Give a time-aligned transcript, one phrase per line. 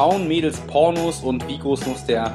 [0.00, 2.32] Schauen Mädels Pornos und wie groß muss der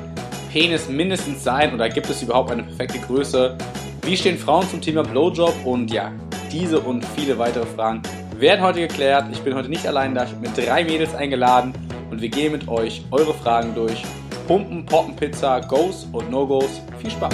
[0.52, 3.57] Penis mindestens sein oder gibt es überhaupt eine perfekte Größe?
[4.04, 5.52] Wie stehen Frauen zum Thema Blowjob?
[5.66, 6.12] Und ja,
[6.52, 8.04] diese und viele weitere Fragen
[8.38, 9.25] werden heute geklärt.
[9.32, 11.73] Ich bin heute nicht allein da, ich habe mir drei Mädels eingeladen
[12.12, 14.04] und wir gehen mit euch eure Fragen durch.
[14.45, 16.82] Pumpen, Poppen, Pizza, Goes und No-Goes.
[17.02, 17.34] Viel Spaß!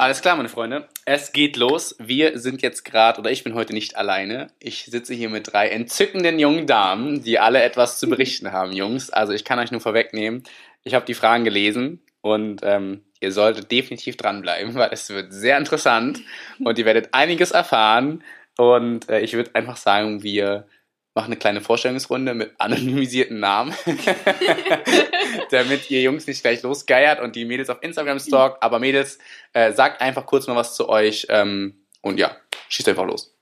[0.00, 0.88] Alles klar, meine Freunde.
[1.04, 1.94] Es geht los.
[1.98, 4.46] Wir sind jetzt gerade, oder ich bin heute nicht alleine.
[4.58, 9.10] Ich sitze hier mit drei entzückenden jungen Damen, die alle etwas zu berichten haben, Jungs.
[9.10, 10.42] Also ich kann euch nur vorwegnehmen.
[10.84, 15.58] Ich habe die Fragen gelesen und ähm, ihr solltet definitiv dranbleiben, weil es wird sehr
[15.58, 16.22] interessant
[16.60, 18.24] und ihr werdet einiges erfahren.
[18.56, 20.66] Und äh, ich würde einfach sagen, wir
[21.14, 23.74] mache eine kleine Vorstellungsrunde mit anonymisierten Namen,
[25.50, 28.62] damit ihr Jungs nicht gleich losgeiert und die Mädels auf Instagram stalkt.
[28.62, 29.18] Aber Mädels,
[29.52, 32.36] äh, sagt einfach kurz mal was zu euch ähm, und ja,
[32.68, 33.36] schießt einfach los.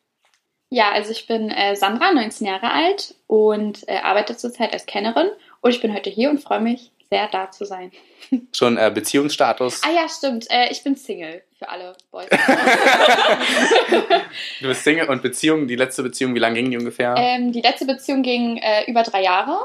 [0.71, 5.31] Ja, also ich bin äh, Sandra, 19 Jahre alt und äh, arbeite zurzeit als Kennerin
[5.61, 7.91] und ich bin heute hier und freue mich sehr, da zu sein.
[8.53, 9.81] Schon äh, Beziehungsstatus?
[9.85, 10.51] Ah ja, stimmt.
[10.51, 12.29] Äh, ich bin Single für alle Boys.
[14.61, 17.15] du bist Single und Beziehung, die letzte Beziehung, wie lange ging die ungefähr?
[17.17, 19.59] Ähm, die letzte Beziehung ging äh, über drei Jahre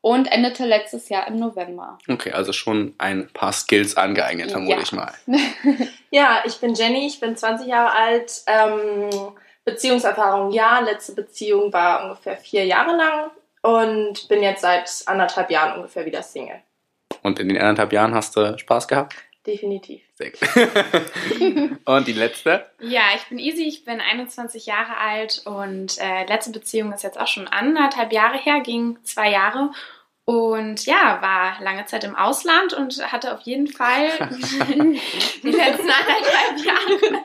[0.00, 1.98] und endete letztes Jahr im November.
[2.08, 4.82] Okay, also schon ein paar Skills angeeignet, vermute ja.
[4.82, 5.12] ich mal.
[6.10, 8.42] ja, ich bin Jenny, ich bin 20 Jahre alt.
[8.46, 9.10] Ähm,
[9.64, 13.30] Beziehungserfahrung ja, letzte Beziehung war ungefähr vier Jahre lang
[13.62, 16.60] und bin jetzt seit anderthalb Jahren ungefähr wieder Single.
[17.22, 19.14] Und in den anderthalb Jahren hast du Spaß gehabt?
[19.46, 20.02] Definitiv.
[20.14, 21.78] Sehr gut.
[21.86, 22.66] und die letzte?
[22.78, 27.18] Ja, ich bin Easy, ich bin 21 Jahre alt und äh, letzte Beziehung ist jetzt
[27.18, 29.70] auch schon anderthalb Jahre her, ging zwei Jahre.
[30.26, 34.10] Und ja, war lange Zeit im Ausland und hatte auf jeden Fall
[35.42, 37.24] die letzten anderthalb Jahre.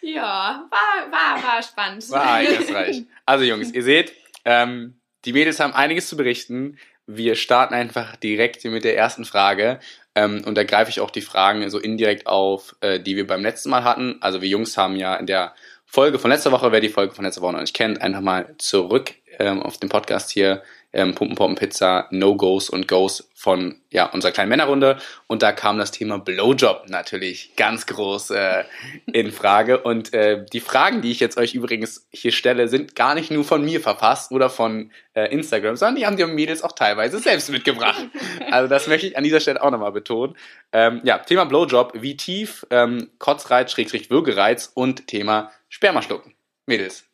[0.00, 2.08] ja, war, war, war spannend.
[2.10, 3.02] War ereignisreich.
[3.26, 6.78] Also Jungs, ihr seht, ähm, die Mädels haben einiges zu berichten.
[7.12, 9.80] Wir starten einfach direkt mit der ersten Frage.
[10.14, 13.42] Ähm, und da greife ich auch die Fragen so indirekt auf, äh, die wir beim
[13.42, 14.18] letzten Mal hatten.
[14.20, 15.54] Also wir Jungs haben ja in der
[15.86, 18.54] Folge von letzter Woche, wer die Folge von letzter Woche noch nicht kennt, einfach mal
[18.58, 20.62] zurück ähm, auf den Podcast hier
[20.92, 24.98] ähm, Pumpen Pompen Pizza No-Gos und Goes von ja, unserer kleinen Männerrunde.
[25.26, 28.64] Und da kam das Thema Blowjob natürlich ganz groß äh,
[29.12, 29.78] in Frage.
[29.78, 33.44] Und äh, die Fragen, die ich jetzt euch übrigens hier stelle, sind gar nicht nur
[33.44, 37.50] von mir verfasst oder von äh, Instagram, sondern die haben die Mädels auch teilweise selbst
[37.50, 38.04] mitgebracht.
[38.50, 40.36] Also das möchte ich an dieser Stelle auch nochmal betonen.
[40.72, 46.34] Ähm, ja, Thema Blowjob, wie tief, ähm, Kotzreiz, Schrägstrich, Würgereiz und Thema Spermaschlucken.
[46.66, 47.04] Mädels.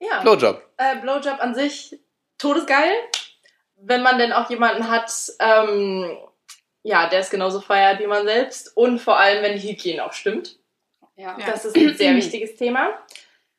[0.00, 0.20] Ja.
[0.22, 0.62] Blowjob.
[0.92, 1.98] Äh, Blowjob an sich
[2.38, 2.92] todesgeil
[3.86, 6.16] wenn man denn auch jemanden hat, ähm,
[6.82, 10.12] ja, der es genauso feiert wie man selbst und vor allem, wenn die Hygiene auch
[10.12, 10.58] stimmt.
[11.16, 11.36] Ja.
[11.46, 12.98] Das ist ein sehr wichtiges Thema.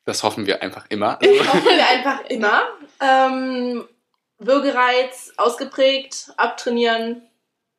[0.04, 1.18] Das hoffen wir einfach immer.
[1.20, 2.68] Das hoffen wir einfach immer.
[3.00, 3.88] Ähm,
[4.38, 7.22] Würgereiz ausgeprägt, abtrainieren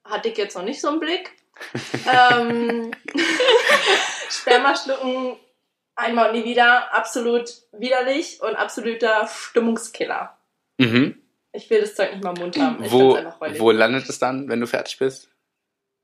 [0.03, 1.31] hatte ich jetzt noch nicht so im Blick.
[2.11, 2.91] ähm,
[4.29, 5.37] Sperma schlucken
[5.97, 10.37] einmal und nie wieder, absolut widerlich und absoluter Stimmungskiller.
[10.77, 11.21] Mhm.
[11.51, 12.83] Ich will das Zeug nicht mal im Mund haben.
[12.83, 13.17] Ich wo,
[13.57, 15.29] wo landet es dann, wenn du fertig bist?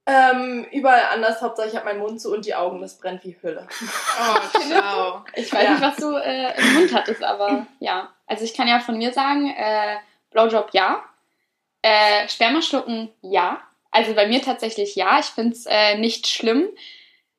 [0.06, 1.42] Ähm, überall anders.
[1.42, 3.68] Hauptsache ich habe meinen Mund zu und die Augen, das brennt wie Hülle.
[4.20, 5.26] Oh, ciao.
[5.36, 5.72] ich weiß ja.
[5.72, 8.12] nicht, was du äh, im Mund hattest, aber ja.
[8.26, 9.98] Also ich kann ja von mir sagen, äh,
[10.32, 11.04] Blowjob ja.
[11.84, 13.62] Äh, Sperma schlucken ja.
[13.92, 15.20] Also bei mir tatsächlich ja.
[15.20, 16.68] Ich finde es äh, nicht schlimm.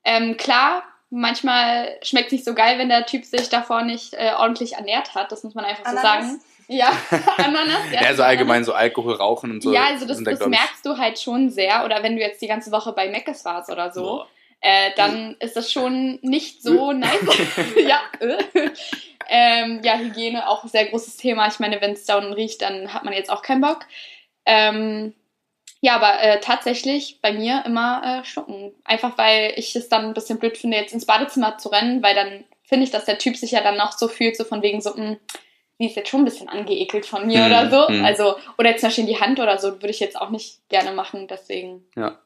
[0.04, 0.84] Ähm, klar,
[1.14, 5.14] manchmal schmeckt es nicht so geil, wenn der Typ sich davor nicht äh, ordentlich ernährt
[5.14, 5.32] hat.
[5.32, 6.02] Das muss man einfach Ananas.
[6.02, 6.40] so sagen.
[6.68, 6.92] Ja,
[7.36, 7.92] Ananas.
[7.92, 9.72] Ja, ja so allgemein so Alkohol rauchen und so.
[9.72, 11.84] Ja, also das, das merkst du halt schon sehr.
[11.84, 14.24] Oder wenn du jetzt die ganze Woche bei Meckes warst oder so,
[14.60, 17.12] äh, dann ist das schon nicht so nice.
[17.86, 18.00] ja,
[19.28, 21.46] ähm, ja, Hygiene auch ein sehr großes Thema.
[21.48, 23.80] Ich meine, wenn es da unten riecht, dann hat man jetzt auch keinen Bock.
[24.46, 25.14] Ähm,
[25.84, 28.72] ja, aber äh, tatsächlich bei mir immer äh, schlucken.
[28.84, 32.14] Einfach weil ich es dann ein bisschen blöd finde, jetzt ins Badezimmer zu rennen, weil
[32.14, 34.80] dann finde ich, dass der Typ sich ja dann noch so fühlt, so von wegen
[34.80, 35.16] so, mh, hm,
[35.78, 37.88] sie ist jetzt schon ein bisschen angeekelt von mir hm, oder so.
[37.88, 38.02] Hm.
[38.02, 40.66] Also, oder jetzt zum Beispiel in die Hand oder so, würde ich jetzt auch nicht
[40.70, 41.84] gerne machen, deswegen.
[41.96, 42.18] Ja.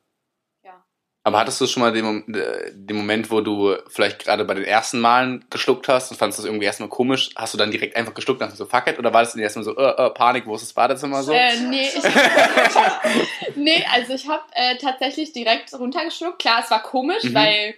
[1.28, 4.64] Aber hattest du schon mal den, äh, den Moment, wo du vielleicht gerade bei den
[4.64, 7.28] ersten Malen geschluckt hast und fandest das irgendwie erstmal komisch?
[7.36, 8.98] Hast du dann direkt einfach geschluckt und hast so fuck it?
[8.98, 11.32] Oder war das denn erstmal so, äh, äh, Panik, wo ist das Badezimmer so?
[11.32, 12.02] Äh, nee, ich,
[13.56, 16.38] nee, also ich habe äh, tatsächlich direkt runtergeschluckt.
[16.38, 17.34] Klar, es war komisch, mhm.
[17.34, 17.74] weil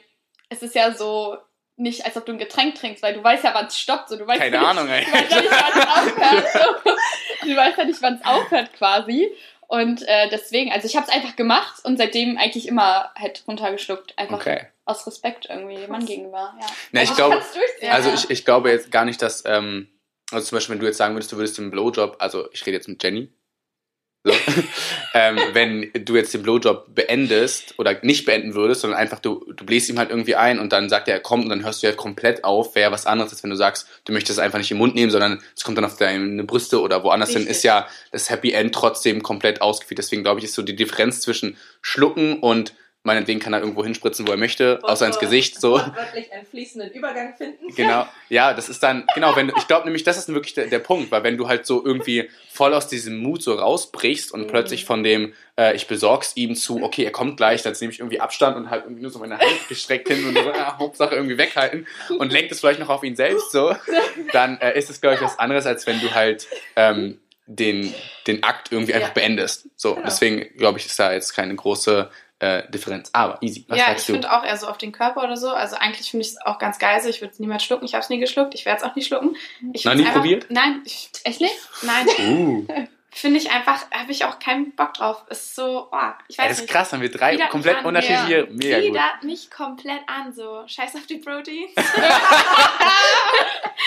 [0.48, 1.36] es ist ja so,
[1.74, 4.10] nicht, als ob du ein Getränk trinkst, weil du weißt ja, wann es stoppt.
[4.10, 4.16] So.
[4.16, 5.04] Du weißt Keine nicht, Ahnung, ey.
[5.04, 6.46] Du weißt ja nicht, wann es aufhört.
[6.52, 7.48] So.
[7.48, 9.28] Du weißt ja nicht, wann es aufhört quasi.
[9.70, 14.18] Und äh, deswegen, also ich habe es einfach gemacht und seitdem eigentlich immer halt runtergeschluckt.
[14.18, 14.66] Einfach okay.
[14.84, 16.56] aus Respekt irgendwie dem Mann gegenüber.
[16.60, 16.66] Ja.
[16.90, 17.42] Na, ich also, glaube,
[17.88, 19.86] also ich, ich glaube jetzt gar nicht, dass ähm,
[20.32, 22.78] also zum Beispiel, wenn du jetzt sagen würdest, du würdest den Blowjob, also ich rede
[22.78, 23.32] jetzt mit Jenny,
[24.22, 24.32] so.
[25.14, 29.64] ähm, wenn du jetzt den Blowjob beendest oder nicht beenden würdest, sondern einfach du, du
[29.64, 31.86] bläst ihm halt irgendwie ein und dann sagt er, er kommt und dann hörst du
[31.86, 34.70] halt komplett auf, wäre was anderes, als wenn du sagst, du möchtest es einfach nicht
[34.70, 37.86] im Mund nehmen, sondern es kommt dann auf deine Brüste oder woanders hin, ist ja
[38.12, 39.98] das Happy End trotzdem komplett ausgeführt.
[39.98, 44.26] Deswegen glaube ich, ist so die Differenz zwischen Schlucken und meinetwegen kann er irgendwo hinspritzen,
[44.26, 45.72] wo er möchte, Und außer ins Gesicht, so.
[45.72, 47.74] Wortwörtlich einen fließenden Übergang finden.
[47.74, 50.80] Genau, ja, das ist dann, genau, wenn ich glaube nämlich, das ist wirklich der, der
[50.80, 54.46] Punkt, weil wenn du halt so irgendwie voll aus diesem Mut so rausbrichst und Mhm.
[54.48, 58.00] plötzlich von dem, äh, ich besorg's ihm zu, okay, er kommt gleich, dann nehme ich
[58.00, 61.14] irgendwie Abstand und halt irgendwie nur so meine Hand gestreckt hin und so, ah, Hauptsache
[61.14, 61.86] irgendwie weghalten
[62.18, 63.74] und lenkt es vielleicht noch auf ihn selbst so,
[64.32, 66.46] dann äh, ist es, glaube ich, was anderes, als wenn du halt
[66.76, 67.94] ähm, den,
[68.26, 69.14] den Akt irgendwie einfach Ja.
[69.14, 69.68] beendest.
[69.76, 70.04] So, Genau.
[70.06, 72.10] deswegen, glaube ich, ist da jetzt keine große
[72.40, 73.10] äh, Differenz.
[73.12, 74.12] Aber easy, was ja, ich sagst du?
[74.14, 75.50] finde auch eher so auf den Körper oder so.
[75.50, 77.00] Also eigentlich finde ich es auch ganz geil.
[77.06, 77.84] Ich würde es niemals schlucken.
[77.84, 78.54] Ich habe es nie geschluckt.
[78.54, 79.36] Ich werde es auch nie schlucken.
[79.72, 80.46] Ich Noch nie einfach, probiert?
[80.48, 81.54] Nein, ich, Echt nicht?
[81.82, 82.06] nein.
[82.18, 82.66] Uh,
[83.12, 85.24] Finde ich einfach, habe ich auch keinen Bock drauf.
[85.28, 86.72] Ist so, oh, ich weiß ey, das ist nicht.
[86.72, 88.88] krass, haben wir drei mich komplett unterschiedliche, mega gut.
[88.88, 90.62] Widert mich komplett an, so.
[90.66, 91.72] Scheiß auf die Proteins.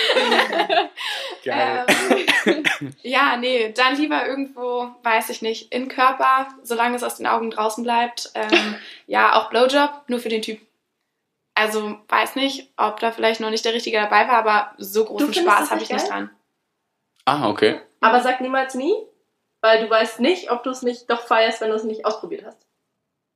[1.44, 1.86] Geil.
[2.46, 7.28] Ähm, ja, nee, dann lieber irgendwo, weiß ich nicht, in Körper, solange es aus den
[7.28, 8.32] Augen draußen bleibt.
[8.36, 8.76] Ähm,
[9.08, 10.60] ja, auch Blowjob, nur für den Typ.
[11.56, 15.34] Also weiß nicht, ob da vielleicht noch nicht der Richtige dabei war, aber so großen
[15.34, 16.28] Spaß habe ich nicht nicht geil?
[16.28, 16.30] dran.
[17.26, 17.80] Ah, okay.
[18.02, 18.94] Aber sag niemals nie,
[19.64, 22.44] weil du weißt nicht, ob du es nicht doch feierst, wenn du es nicht ausprobiert
[22.46, 22.60] hast.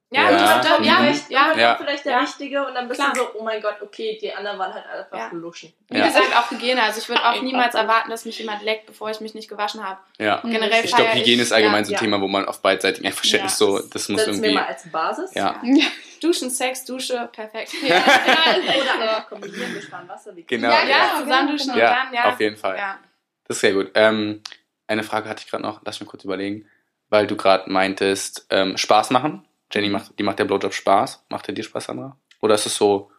[0.10, 0.32] Ja, Ja.
[0.32, 1.58] ja, doch, ja, vielleicht, ja, ja.
[1.58, 1.76] Ja.
[1.76, 2.20] vielleicht der Ja.
[2.20, 3.12] Richtige und dann bist Klar.
[3.14, 5.30] du so, oh mein Gott, okay, die anderen waren halt einfach Ja.
[5.34, 5.74] luschen.
[5.90, 6.06] Wie Ja.
[6.08, 6.82] gesagt, auch Hygiene.
[6.82, 9.84] Also ich würde auch niemals erwarten, dass mich jemand leckt, bevor ich mich nicht gewaschen
[9.86, 10.00] habe.
[10.18, 10.40] Ja.
[10.44, 12.00] Generell Ich glaube, Hygiene ist allgemein ja, so ein.
[12.00, 13.66] Thema, wo man auf beidseitigen Verständnis Ja.
[13.68, 14.54] so, das muss wir irgendwie.
[14.54, 15.34] mal als Basis.
[15.34, 15.62] Ja.
[16.22, 17.74] Duschen, Sex, Dusche, perfekt.
[17.86, 20.34] Ja, Oder einfach kombinieren, wir sparen Wasser.
[20.36, 20.70] Wie Genau.
[20.70, 22.30] Ja, Ja, Ja, zusammen duschen und ja, dann, ja.
[22.32, 22.78] auf jeden Fall.
[22.78, 22.98] Ja.
[23.46, 23.92] Das ist sehr gut.
[23.94, 24.42] Ähm,
[24.88, 26.68] eine Frage hatte ich gerade noch, lass mich kurz überlegen,
[27.10, 29.46] weil du gerade meintest, ähm, Spaß machen.
[29.72, 31.26] Jenny macht, die macht der Blowjob Spaß.
[31.30, 32.18] Macht der dir Spaß, Sandra?
[32.42, 33.12] Oder ist es so,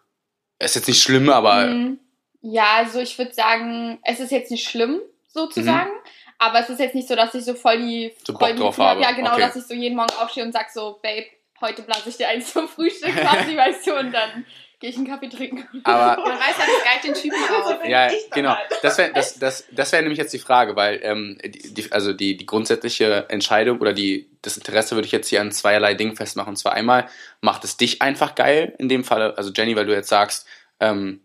[0.58, 2.00] ist jetzt nicht schlimm, aber Mhm.
[2.40, 5.90] Ja, also ich würde sagen, es ist jetzt nicht schlimm, sozusagen.
[5.90, 6.10] Mhm.
[6.38, 9.00] Aber es ist jetzt nicht so, dass ich so voll die So Bock drauf habe.
[9.02, 9.40] Ja, genau, Okay.
[9.40, 11.26] dass ich so jeden Morgen aufstehe und sag so, Babe,
[11.60, 14.46] heute blase ich dir eins zum Frühstück quasi, weißt du, und dann
[14.80, 15.66] gehe ich einen Kaffee trinken.
[15.84, 17.82] aber Man weiß ja, das geilt den Typen auf.
[17.82, 18.50] bin Ja, genau.
[18.50, 18.68] halt.
[18.82, 22.36] Das wäre das, das, das wär nämlich jetzt die Frage, weil ähm, die, also die,
[22.36, 26.50] die grundsätzliche Entscheidung oder die, das Interesse würde ich jetzt hier an zweierlei Dingen festmachen.
[26.50, 27.08] Und zwar einmal,
[27.40, 30.46] macht es dich einfach geil, in dem Fall, also Jenny, weil du jetzt sagst,
[30.80, 31.22] ähm,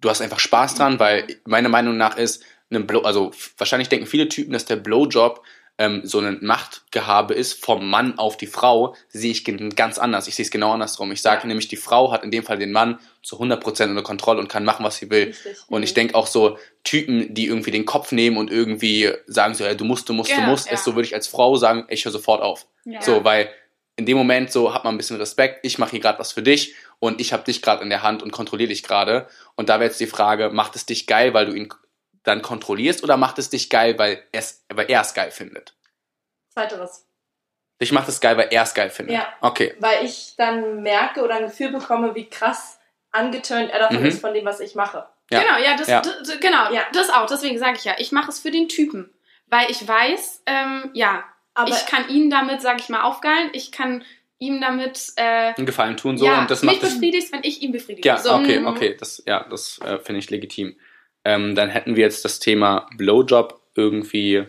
[0.00, 4.28] du hast einfach Spaß dran, weil meiner Meinung nach ist, Blow, also wahrscheinlich denken viele
[4.28, 5.42] Typen, dass der Blowjob
[5.78, 10.28] ähm, so ein Machtgehabe ist vom Mann auf die Frau, sehe ich ganz anders.
[10.28, 11.10] Ich sehe es genau andersrum.
[11.12, 11.46] Ich sage Ja.
[11.48, 14.64] nämlich, die Frau hat in dem Fall den Mann zu 100% unter Kontrolle und kann
[14.64, 15.28] machen, was sie will.
[15.28, 15.56] Richtig.
[15.68, 19.64] Und ich denke auch so Typen, die irgendwie den Kopf nehmen und irgendwie sagen so,
[19.64, 20.72] ja, du musst, du musst, du Genau, musst, ja.
[20.74, 22.66] ist so würde ich als Frau sagen, ich höre sofort auf.
[22.84, 23.00] Ja.
[23.00, 23.48] So, weil
[23.96, 26.42] in dem Moment so hat man ein bisschen Respekt, ich mache hier gerade was für
[26.42, 29.26] dich und ich habe dich gerade in der Hand und kontrolliere dich gerade.
[29.54, 31.68] Und da wäre jetzt die Frage, macht es dich geil, weil du ihn
[32.24, 35.74] dann kontrollierst oder macht es dich geil, weil, es, weil er es geil findet?
[36.50, 37.06] Zweiteres.
[37.80, 39.16] Dich macht es geil, weil er es geil findet.
[39.16, 39.26] Ja.
[39.40, 39.74] Okay.
[39.80, 42.78] Weil ich dann merke oder ein Gefühl bekomme, wie krass
[43.10, 44.06] angetönt er davon Mhm.
[44.06, 45.06] ist, von dem, was ich mache.
[45.30, 45.40] Ja.
[45.40, 46.02] Genau, ja, das, Ja.
[46.40, 46.82] genau, Ja.
[46.92, 47.26] das auch.
[47.26, 49.12] Deswegen sage ich ja, ich mache es für den Typen.
[49.46, 51.24] Weil ich weiß, ähm, ja,
[51.54, 53.50] Aber ich kann ihn damit, sage ich mal, aufgeilen.
[53.52, 54.04] Ich kann
[54.38, 57.44] ihm damit, äh, Einen Gefallen tun so ja, und das mich macht es befriedigt, wenn
[57.44, 58.08] ich ihn befriedige.
[58.08, 58.66] Ja, so, okay, mhm.
[58.68, 60.76] okay, das, ja, das äh, finde ich legitim.
[61.24, 64.44] Ähm, dann hätten wir jetzt das Thema Blowjob irgendwie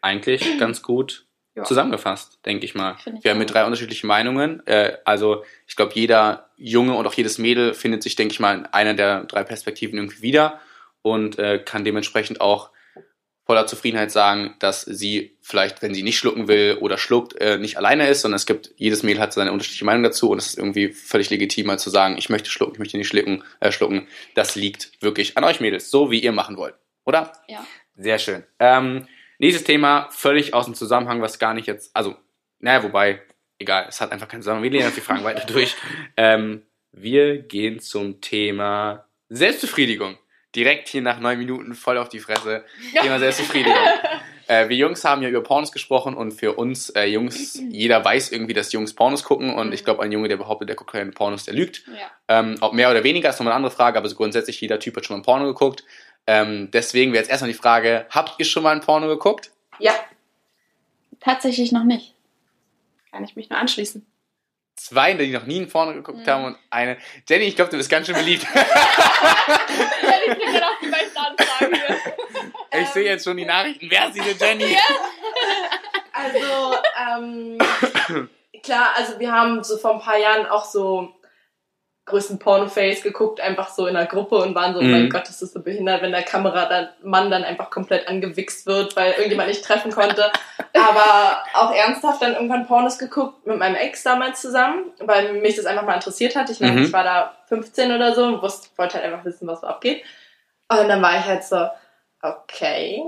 [0.00, 1.64] eigentlich ganz gut Ja.
[1.64, 2.96] zusammengefasst, denke ich mal.
[3.16, 4.66] Ich Wir haben mit drei unterschiedliche Meinungen.
[4.66, 8.56] Äh, also ich glaube, jeder Junge und auch jedes Mädel findet sich, denke ich mal,
[8.56, 10.60] in einer der drei Perspektiven irgendwie wieder
[11.02, 12.70] und äh, kann dementsprechend auch
[13.44, 17.76] voller Zufriedenheit sagen, dass sie vielleicht, wenn sie nicht schlucken will oder schluckt, äh, nicht
[17.76, 20.58] alleine ist, sondern es gibt, jedes Mädel hat seine unterschiedliche Meinung dazu und es ist
[20.58, 24.06] irgendwie völlig legitim, mal zu sagen, ich möchte schlucken, ich möchte nicht schlucken, äh, schlucken.
[24.34, 27.32] Das liegt wirklich an euch Mädels, so wie ihr machen wollt, oder?
[27.48, 27.66] Ja.
[27.96, 28.44] Sehr schön.
[28.58, 29.06] Ähm,
[29.38, 32.16] nächstes Thema, völlig aus dem Zusammenhang, was gar nicht jetzt, also,
[32.60, 33.22] naja, wobei,
[33.58, 34.64] egal, es hat einfach keinen Zusammenhang.
[34.64, 35.74] Wir lehnen jetzt die Fragen weiter durch.
[36.16, 40.18] Ähm, wir gehen zum Thema Selbstbefriedigung.
[40.54, 42.64] Direkt hier nach neun Minuten voll auf die Fresse.
[43.00, 43.76] Thema Selbstbefriedigung.
[44.48, 48.32] Äh, wir Jungs haben ja über Pornos gesprochen und für uns äh, Jungs, jeder weiß
[48.32, 51.12] irgendwie, dass Jungs Pornos gucken und ich glaube, ein Junge, der behauptet, der guckt keine
[51.12, 51.84] Pornos, der lügt.
[51.86, 52.10] Ja.
[52.40, 54.96] Ähm, ob mehr oder weniger ist nochmal eine andere Frage, aber so grundsätzlich jeder Typ
[54.96, 55.84] hat schon mal ein Porno geguckt.
[56.26, 59.52] Ähm, deswegen wäre jetzt erstmal die Frage, habt ihr schon mal ein Porno geguckt?
[59.78, 59.94] ja,
[61.22, 62.14] Tatsächlich noch nicht.
[63.12, 64.04] Kann ich mich nur anschließen.
[64.76, 66.30] Zwei, die noch nie ein Porno geguckt Mhm.
[66.30, 66.96] haben und eine.
[67.28, 68.42] Jenny, ich glaube, du bist ganz schön beliebt.
[68.54, 71.96] ich kriege dann auch die meisten Anfragen hier.
[72.80, 73.86] ich sehe jetzt schon die Nachrichten.
[73.90, 74.76] Wer ist diese Jenny?
[76.12, 76.74] Also,
[77.10, 77.58] ähm,
[78.62, 81.14] klar, also wir haben so vor ein paar Jahren auch so
[82.04, 84.90] größten Pornoface geguckt, einfach so in der Gruppe und waren so, oh Mhm.
[84.90, 88.66] mein Gott, ist das so behindert, wenn der Kamera dann, Mann dann einfach komplett angewichst
[88.66, 90.30] wird, weil irgendjemand nicht treffen konnte.
[90.74, 95.64] Aber auch ernsthaft dann irgendwann Pornos geguckt mit meinem Ex damals zusammen, weil mich das
[95.66, 96.50] einfach mal interessiert hat.
[96.50, 96.86] Ich meine, Mhm.
[96.86, 100.02] ich war da 15 oder so und wusste, wollte halt einfach wissen, was so abgeht.
[100.68, 101.68] Und dann war ich halt so,
[102.22, 103.02] okay,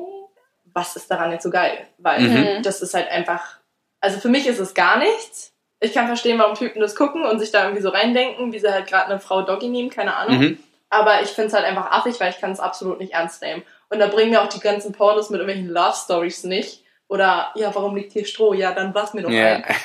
[0.72, 1.86] was ist daran jetzt so geil?
[1.98, 2.62] Weil Mhm.
[2.62, 3.58] das ist halt einfach,
[4.00, 5.52] also für mich ist es gar nichts.
[5.84, 8.72] Ich kann verstehen, warum Typen das gucken und sich da irgendwie so reindenken, wie sie
[8.72, 10.38] halt gerade eine Frau Doggy nehmen, keine Ahnung.
[10.38, 10.58] Mhm.
[10.90, 13.62] Aber ich finde es halt einfach affig, weil ich kann es absolut nicht ernst nehmen.
[13.90, 16.82] Und da bringen mir auch die ganzen Pornos mit irgendwelchen Love Stories nicht.
[17.08, 18.54] Oder, ja, warum liegt hier Stroh?
[18.54, 19.56] Ja, dann lass mir doch Ja.
[19.56, 19.64] ein.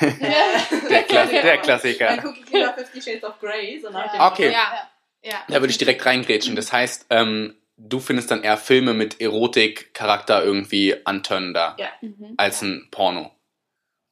[0.88, 2.16] Der, Kla der Dann Klassiker.
[2.16, 3.78] gucke ich lieber Fifty Shades of Grey.
[3.80, 4.52] So nach dem Okay.
[4.52, 4.88] Ja.
[5.22, 5.34] Ja.
[5.48, 6.56] Da würde ich direkt reingrätschen.
[6.56, 11.88] Das heißt, ähm, du findest dann eher Filme mit Erotik-Charakter irgendwie antörnender Ja.
[12.00, 12.34] Mhm.
[12.38, 13.30] als ein Porno.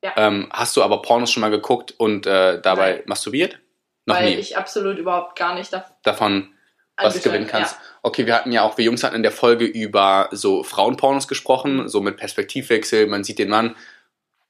[0.02, 0.12] Ja.
[0.16, 3.02] Ähm, hast du aber Pornos schon mal geguckt und äh, dabei Nein.
[3.06, 3.58] masturbiert?
[4.06, 4.36] Noch weil nie.
[4.36, 6.48] ich absolut überhaupt gar nicht davon Davon
[6.96, 7.76] was gewinnen kannst.
[8.02, 11.88] Okay, wir hatten ja auch, wir Jungs hatten in der Folge über so Frauenpornos gesprochen,
[11.88, 13.76] so mit Perspektivwechsel, man sieht den Mann.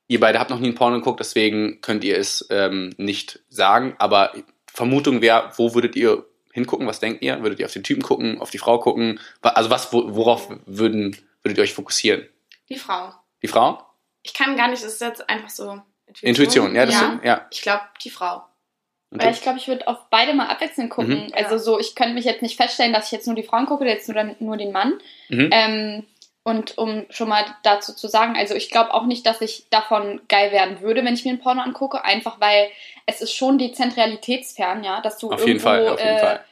[0.06, 3.94] Ihr beide habt noch nie einen Porno geguckt, deswegen könnt ihr es ähm, nicht sagen,
[3.98, 4.32] aber
[4.72, 6.86] Vermutung wäre, wo würdet ihr hingucken?
[6.86, 7.42] Was denkt ihr?
[7.42, 9.20] Würdet ihr auf den Typen gucken, auf die Frau gucken?
[9.42, 12.26] Also was, wo- worauf würden, würdet ihr euch fokussieren?
[12.70, 13.12] Die Frau.
[13.42, 13.82] Die Frau?
[14.28, 16.28] Ich kann gar nicht, das ist jetzt einfach so Intuition.
[16.28, 17.46] Intuition, ja, das stimmt, ja.
[17.50, 18.42] Ich glaube, die Frau.
[19.10, 21.28] Und Weil ich glaube, ich würde auf beide mal abwechselnd gucken.
[21.28, 21.32] Mhm.
[21.32, 23.82] Also so, ich könnte mich jetzt nicht feststellen, dass ich jetzt nur die Frauen gucke
[23.84, 25.00] oder jetzt nur, dann, nur den Mann.
[25.30, 25.48] Mhm.
[25.50, 26.06] Ähm,
[26.42, 30.20] und um schon mal dazu zu sagen, also ich glaube auch nicht, dass ich davon
[30.28, 32.68] geil werden würde, wenn ich mir ein Porno angucke, einfach weil
[33.06, 36.44] es ist schon dezentralitätsfern, ja, dass du Auf irgendwo jeden Fall, auf jeden äh, Fall.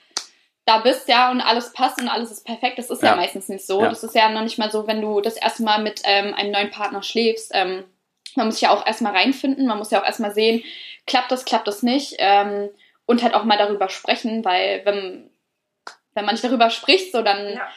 [0.67, 2.79] Da bist, ja, und alles passt und alles ist perfekt.
[2.79, 3.17] Das ist ja, Ja.
[3.17, 3.81] meistens nicht so.
[3.83, 3.89] Ja.
[3.89, 6.51] Das ist ja noch nicht mal so, wenn du das erste Mal mit ähm, einem
[6.51, 7.53] neuen Partner schläfst.
[7.55, 7.85] Ähm,
[8.35, 10.63] man muss ja auch erstmal reinfinden, man muss ja auch erstmal sehen,
[11.07, 12.17] klappt das, klappt das nicht.
[12.19, 12.69] Ähm,
[13.07, 15.31] und halt auch mal darüber sprechen, weil wenn,
[16.15, 17.69] wenn man nicht darüber spricht, so dann Ja.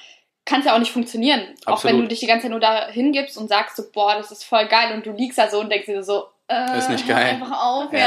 [0.45, 1.53] kann es ja auch nicht funktionieren.
[1.67, 1.95] Auch Absolut.
[1.95, 4.43] wenn du dich die ganze Zeit nur da hingibst und sagst so, boah, das ist
[4.43, 7.27] voll geil und du liegst da so und denkst dir so, äh, Ist nicht geil.
[7.35, 7.99] einfach auf, Ja.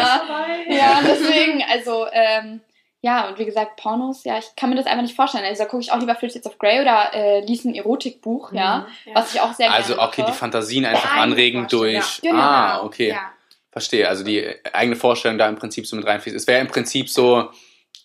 [0.69, 0.75] ja.
[0.77, 2.61] Ja, deswegen, also, ähm,
[3.03, 5.45] ja, und wie gesagt, Pornos, ja, ich kann mir das einfach nicht vorstellen.
[5.45, 8.53] Also da gucke ich auch lieber Fifty Shades of Grey oder äh, lies ein Erotikbuch,
[8.53, 9.15] ja, Ja.
[9.15, 10.31] was ich auch sehr Also gerne okay, mache.
[10.33, 12.21] die Fantasien einfach Eigene anregen durch.
[12.23, 12.33] Ja.
[12.35, 13.09] Ah, okay.
[13.11, 13.33] Ja.
[13.71, 16.37] Verstehe, also die eigene Vorstellung da im Prinzip so mit reinfließt.
[16.37, 17.51] Es wäre im Prinzip so,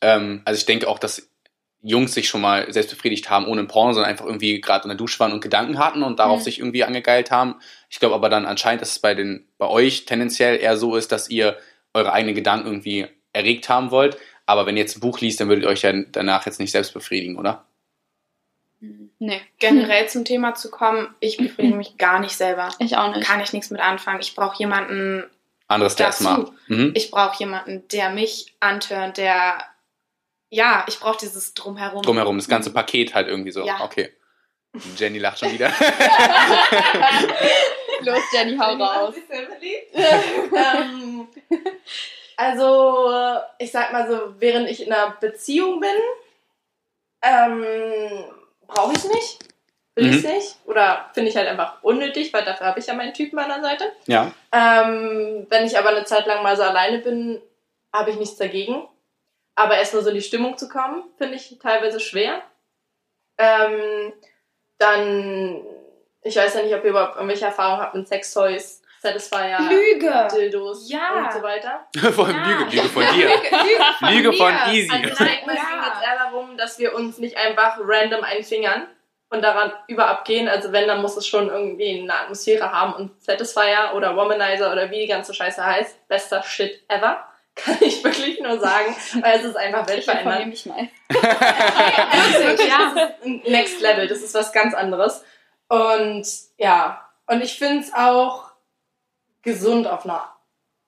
[0.02, 1.30] ähm, also ich denke auch, dass
[1.84, 4.98] Jungs sich schon mal selbst befriedigt haben ohne Porno, sondern einfach irgendwie gerade in der
[4.98, 6.44] Dusche waren und Gedanken hatten und darauf Mhm.
[6.44, 7.56] sich irgendwie angegeilt haben.
[7.90, 11.12] Ich glaube aber dann anscheinend, dass es bei den bei euch tendenziell eher so ist,
[11.12, 11.58] dass ihr
[11.94, 14.18] eure eigenen Gedanken irgendwie erregt haben wollt.
[14.48, 16.72] Aber wenn ihr jetzt ein Buch liest, dann würdet ihr euch ja danach jetzt nicht
[16.72, 17.66] selbst befriedigen, oder?
[19.20, 22.70] Nee, Generell zum Thema zu kommen, ich befriedige mich gar nicht selber.
[22.80, 23.28] ich auch nicht.
[23.28, 24.22] Kann ich nichts mit anfangen.
[24.22, 25.24] Ich brauche jemanden,
[25.68, 26.24] Anderes der Dazu.
[26.24, 26.52] erstmal.
[26.68, 26.94] Mhm.
[26.96, 29.64] ich brauche jemanden, der mich antörnt, der,
[30.50, 32.04] ja, ich brauche dieses Drumherum.
[32.04, 33.66] Drumherum, das ganze Paket halt irgendwie so.
[33.66, 33.82] Ja.
[33.84, 34.14] Okay.
[34.96, 35.70] Jenny lacht schon wieder.
[38.02, 39.16] Los, Jenny, hau raus.
[39.94, 41.28] ähm,
[42.38, 45.90] also, ich sag mal so, während ich in einer Beziehung bin,
[47.24, 48.26] ähm,
[48.68, 49.40] brauche ich es nicht.
[49.96, 50.56] Will ich es nicht.
[50.66, 53.62] Oder finde ich halt einfach unnötig, weil dafür habe ich ja meinen Typen an der
[53.62, 53.92] Seite.
[54.06, 54.32] ja.
[54.52, 57.42] Ähm, wenn ich aber eine Zeit lang mal so alleine bin,
[57.92, 58.88] habe ich nichts dagegen.
[59.56, 62.44] Aber erst mal so in die Stimmung zu kommen, finde ich teilweise schwer.
[63.40, 64.14] Ähm,
[64.78, 65.64] dann,
[66.22, 70.28] ich weiß ja nicht, ob ihr überhaupt irgendwelche Erfahrungen habt mit Sextoys, Satisfier, Lüge!
[70.34, 71.20] Dildos Ja.
[71.26, 71.88] und so weiter.
[72.14, 72.44] Von Ja.
[72.48, 73.28] Lüge, Lüge von dir.
[73.28, 73.42] Lüge
[74.00, 74.74] von, Lüge von mir.
[74.74, 74.92] Easy.
[74.92, 78.24] Also ich denke mal, es geht jetzt eher darum, dass wir uns nicht einfach random
[78.24, 78.88] einfingern
[79.30, 80.48] und daran überabgehen.
[80.48, 84.90] Also wenn, dann muss es schon irgendwie eine Atmosphäre haben und Satisfier oder Womanizer oder
[84.92, 87.24] wie die ganze Scheiße heißt, bester Shit ever.
[87.58, 90.48] Kann ich wirklich nur sagen, weil es ist einfach Ich informiere weltverändernd.
[90.48, 90.88] mich mal.
[92.12, 92.92] Also wirklich, Ja.
[92.94, 95.24] das ist ein Next Level, das ist was ganz anderes.
[95.68, 96.26] Und
[96.58, 98.47] ja, und ich finde es auch
[99.48, 100.24] gesund auf einer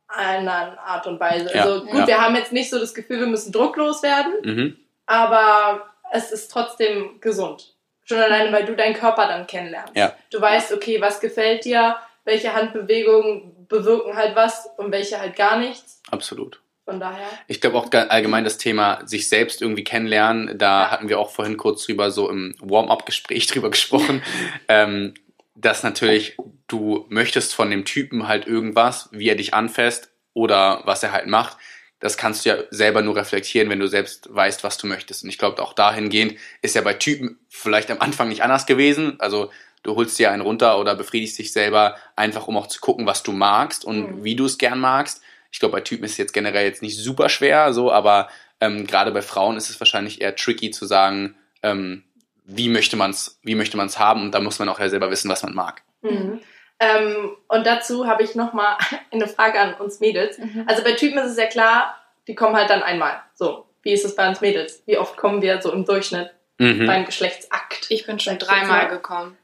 [0.08, 1.50] anderen Art und Weise.
[1.54, 2.08] Ja, Also gut, ja.
[2.08, 4.78] wir haben jetzt nicht so das Gefühl, wir müssen drucklos werden, Mhm.
[5.06, 7.76] aber es ist trotzdem gesund.
[8.04, 9.96] Schon alleine, weil du deinen Körper dann kennenlernst.
[9.96, 10.14] Ja.
[10.32, 15.58] Du weißt, okay, was gefällt dir, welche Handbewegungen bewirken halt was und welche halt gar
[15.60, 16.02] nichts.
[16.12, 16.60] Absolut.
[16.86, 17.28] Von daher.
[17.48, 21.56] Ich glaube auch allgemein das Thema sich selbst irgendwie kennenlernen, da hatten wir auch vorhin
[21.56, 24.24] kurz drüber so im Warm-up-Gespräch drüber gesprochen,
[24.68, 25.14] ähm,
[25.62, 26.38] dass natürlich
[26.68, 31.28] du möchtest von dem Typen halt irgendwas, wie er dich anfasst oder was er halt
[31.28, 31.58] macht.
[32.00, 35.24] Das kannst du ja selber nur reflektieren, wenn du selbst weißt, was du möchtest.
[35.24, 39.20] Und ich glaube, auch dahingehend ist ja bei Typen vielleicht am Anfang nicht anders gewesen.
[39.20, 39.52] Also
[39.84, 43.24] du holst dir einen runter oder befriedigst dich selber, einfach um auch zu gucken, was
[43.24, 44.24] du magst und Mhm.
[44.24, 45.22] wie du es gern magst.
[45.52, 48.30] Ich glaube, bei Typen ist es jetzt generell jetzt nicht super schwer, so, aber
[48.62, 52.04] ähm, gerade bei Frauen ist es wahrscheinlich eher tricky zu sagen, ähm,
[52.52, 54.90] wie möchte man es, wie möchte man es haben und da muss man auch ja
[54.90, 55.82] selber wissen, was man mag.
[56.02, 56.42] Mhm.
[56.80, 58.78] Ähm, und dazu habe ich nochmal
[59.12, 60.38] eine Frage an uns Mädels.
[60.38, 60.64] Mhm.
[60.68, 61.96] Also bei Typen ist es ja klar,
[62.28, 63.22] die kommen halt dann einmal.
[63.36, 64.82] So, wie ist es bei uns Mädels?
[64.86, 66.88] Wie oft kommen wir so im Durchschnitt Mhm.
[66.88, 67.86] beim Geschlechtsakt?
[67.90, 68.90] Ich bin schon dreimal mal.
[68.90, 69.38] gekommen.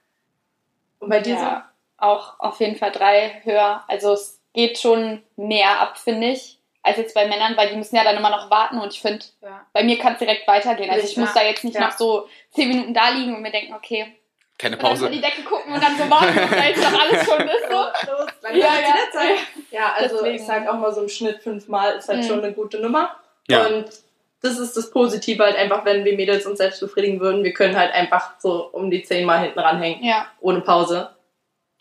[1.00, 3.84] Und bei dir Ja, auch auf jeden Fall drei höher.
[3.88, 7.96] Also es geht schon mehr ab, finde ich, als jetzt bei Männern, weil die müssen
[7.96, 9.65] ja dann immer noch warten und ich finde, Ja.
[9.74, 10.89] bei mir kann es direkt weitergehen.
[10.89, 11.82] Also ich muss da jetzt nicht Ja.
[11.88, 14.15] noch so zehn Minuten da liegen und mir denken, okay,
[14.58, 15.06] Keine und dann so Pause.
[15.08, 17.70] in die Decke gucken und dann so warten, weil jetzt doch alles schon ist.
[17.70, 18.12] so?
[18.12, 18.96] Los, langsam Ja, ja.
[19.72, 20.36] Ja, also Deswegen.
[20.36, 22.27] ich sag auch mal so im Schnitt fünfmal ist halt Mhm.
[22.27, 23.15] schon eine gute Nummer.
[23.50, 23.65] Ja.
[23.65, 23.86] Und
[24.42, 27.44] das ist das Positive halt einfach, wenn wir Mädels uns selbst befriedigen würden.
[27.44, 30.27] Wir können halt einfach so um die zehnmal hinten ranhängen, Ja.
[30.39, 31.10] ohne Pause.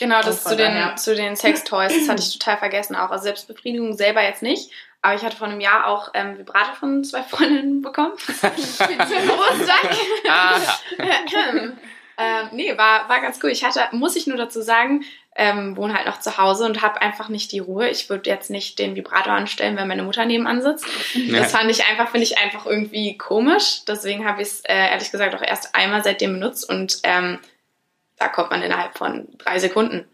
[0.01, 3.11] Genau, das zu den, daher- zu den Sextoys, das hatte ich total vergessen auch.
[3.11, 4.73] Also Selbstbefriedigung selber jetzt nicht.
[5.05, 8.15] Aber ich hatte vor einem Jahr auch ähm, Vibrator von zwei Freundinnen bekommen.
[8.41, 9.97] Den Geburtstag.
[10.27, 10.79] Aha.
[12.17, 13.51] ähm, nee, war, war ganz cool.
[13.51, 15.05] Ich hatte, muss ich nur dazu sagen,
[15.37, 17.91] ähm, wohne halt noch zu Hause und habe einfach nicht die Ruhe.
[17.91, 20.87] Ich würde jetzt nicht den Vibrator anstellen, wenn meine Mutter nebenan sitzt.
[21.31, 23.85] Das fand ich einfach, finde ich einfach irgendwie komisch.
[23.87, 27.41] Deswegen habe ich es äh, ehrlich gesagt auch erst einmal seitdem benutzt und ähm,
[28.17, 30.07] da kommt man innerhalb von drei Sekunden.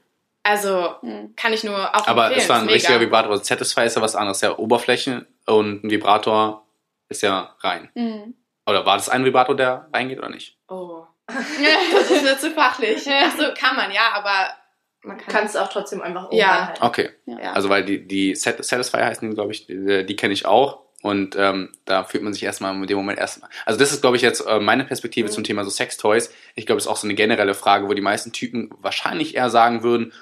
[0.42, 1.35] Also Mhm.
[1.37, 2.40] kann ich nur auch Aber empfehlen.
[2.42, 3.30] es war ein richtiger Vibrator.
[3.32, 6.66] Also Satisfy ist ja was anderes, ja Oberfläche und ein Vibrator
[7.09, 7.90] ist ja rein.
[7.94, 8.35] Mhm.
[8.66, 10.56] Oder war das ein Vibrator, der reingeht oder nicht?
[10.68, 11.04] Oh.
[11.92, 13.06] Das ist mir zu fachlich.
[13.09, 14.50] Achso, kann man, ja, aber
[15.02, 15.28] man kann.
[15.28, 16.75] Kannst auch trotzdem einfach oben Ja.
[16.80, 17.11] Okay.
[17.26, 17.52] ja.
[17.52, 20.80] Also weil die, die Sat- Satisfy heißen glaube ich, die, die kenne ich auch.
[21.02, 23.49] Und ähm, da fühlt man sich erstmal in dem Moment erstmal.
[23.64, 25.33] Also das ist, glaube ich, jetzt äh, meine Perspektive Mhm.
[25.33, 26.30] zum Thema so Sextoys.
[26.54, 29.48] Ich glaube, das ist auch so eine generelle Frage, wo die meisten Typen wahrscheinlich eher
[29.48, 30.12] sagen würden,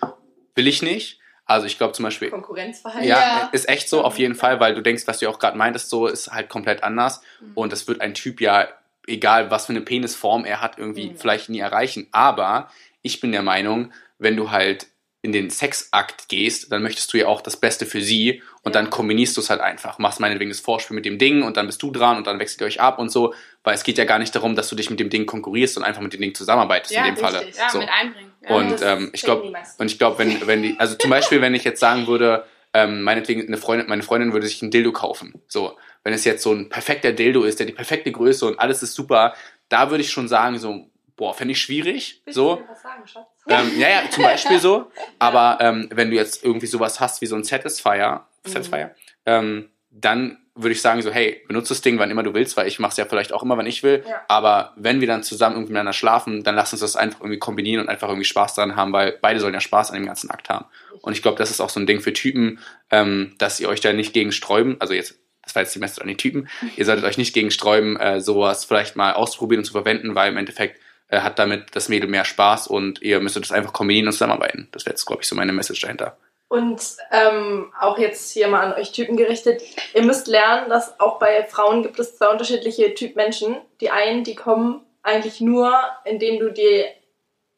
[0.55, 1.19] will ich nicht.
[1.47, 3.09] Also ich glaube zum Beispiel, Konkurrenzverhalten.
[3.09, 3.49] ja, Ja.
[3.53, 6.07] ist echt so, auf jeden Fall, weil du denkst, was du auch gerade meintest, so
[6.07, 7.23] ist halt komplett anders.
[7.41, 7.53] Mhm.
[7.55, 8.69] Und das wird ein Typ ja,
[9.07, 11.17] egal was für eine Penisform er hat, irgendwie Mhm.
[11.17, 12.07] vielleicht nie erreichen.
[12.13, 12.71] Aber
[13.03, 14.87] ich bin der Meinung, wenn du halt
[15.23, 18.91] in den Sexakt gehst, dann möchtest du ja auch das Beste für sie und dann
[18.91, 19.99] kombinierst du es halt einfach.
[19.99, 22.61] Machst meinetwegen das Vorspiel mit dem Ding und dann bist du dran und dann wechselt
[22.61, 24.91] ihr euch ab und so, weil es geht ja gar nicht darum, dass du dich
[24.91, 27.39] mit dem Ding konkurrierst und einfach mit dem Ding zusammenarbeitest Ja, in dem Falle.
[27.41, 27.57] richtig.
[27.57, 27.79] ja, so.
[27.79, 28.33] mit einbringen.
[28.49, 29.83] Ja, Und ähm, ich meisten.
[29.83, 33.03] und ich glaube, wenn, wenn die, also zum Beispiel, wenn ich jetzt sagen würde, ähm,
[33.03, 35.41] meinetwegen eine Freundin, meine Freundin würde sich ein Dildo kaufen.
[35.49, 38.83] So, wenn es jetzt so ein perfekter Dildo ist, der die perfekte Größe und alles
[38.83, 39.35] ist super,
[39.69, 42.23] da würde ich schon sagen, so, boah, fände ich schwierig.
[42.25, 42.63] Willst du So.
[42.69, 43.27] was sagen, Schatz?
[43.49, 44.91] Ähm, ja, ja, zum Beispiel so.
[45.19, 48.51] Aber ähm, wenn du jetzt irgendwie sowas hast wie so ein Satisfier, Mhm.
[48.51, 48.95] Satisfier,
[49.27, 52.67] ähm, dann würde ich sagen so, hey, benutze das Ding, wann immer du willst, weil
[52.67, 54.03] ich mache es ja vielleicht auch immer, wann ich will.
[54.07, 54.23] Ja.
[54.27, 57.83] Aber wenn wir dann zusammen irgendwie miteinander schlafen, dann lass uns das einfach irgendwie kombinieren
[57.83, 60.49] und einfach irgendwie Spaß daran haben, weil beide sollen ja Spaß an dem ganzen Akt
[60.49, 60.67] haben.
[61.01, 62.59] Und ich glaube, das ist auch so ein Ding für Typen,
[62.91, 66.03] ähm, dass ihr euch da nicht gegen sträuben, also jetzt, das war jetzt die Message
[66.03, 69.65] an die Typen, ihr solltet euch nicht gegen sträuben, äh, sowas vielleicht mal auszuprobieren und
[69.65, 73.45] zu verwenden, weil im Endeffekt äh, hat damit das Mädel mehr Spaß und ihr müsstet
[73.45, 74.69] das einfach kombinieren und zusammenarbeiten.
[74.73, 76.19] Das wäre jetzt, glaube ich, so meine Message dahinter.
[76.49, 76.81] Und
[77.13, 79.63] ähm, auch jetzt hier mal an euch Typen gerichtet.
[79.93, 83.57] Ihr müsst lernen, dass auch bei Frauen gibt es zwei unterschiedliche Typ Menschen.
[83.83, 86.87] Die einen, die kommen eigentlich nur, indem du dir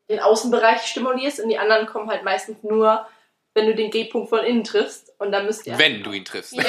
[0.08, 3.06] den Außenbereich stimulierst und die anderen kommen halt meistens nur,
[3.54, 5.12] wenn du den G-Punkt von innen triffst.
[5.18, 6.52] Und da müsst ihr Wenn du ihn triffst.
[6.54, 6.62] Ja,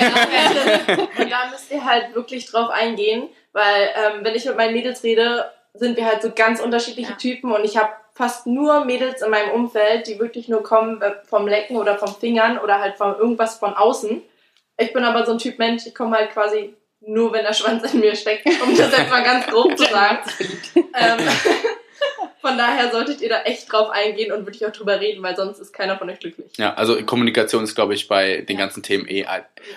[1.17, 5.03] und da müsst ihr halt wirklich drauf eingehen, weil ähm, wenn ich mit meinen Mädels
[5.03, 7.17] rede, sind wir halt so ganz unterschiedliche Ja.
[7.17, 11.13] Typen und ich habe fast nur Mädels in meinem Umfeld, die wirklich nur kommen äh,
[11.25, 14.21] vom Lecken oder vom Fingern oder halt von irgendwas von außen.
[14.77, 17.91] Ich bin aber so ein Typ Mensch, ich komme halt quasi nur, wenn der Schwanz
[17.91, 20.19] in mir steckt, um das jetzt mal ganz grob zu sagen.
[20.75, 21.27] ähm,
[22.41, 25.57] von daher solltet ihr da echt drauf eingehen und wirklich auch drüber reden, weil sonst
[25.57, 26.51] ist keiner von euch glücklich.
[26.57, 29.25] Ja, also Kommunikation ist, glaube ich, bei den ganzen Themen eh.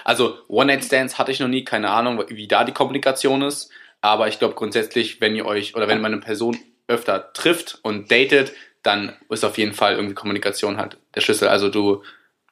[0.04, 3.70] Also One-Night-Stands hatte ich noch nie, keine Ahnung, wie da die Kommunikation ist.
[4.02, 8.10] Aber ich glaube grundsätzlich, wenn ihr euch oder wenn man eine Person öfter trifft und
[8.10, 11.48] datet, dann ist auf jeden Fall irgendwie Kommunikation halt der Schlüssel.
[11.48, 12.02] Also du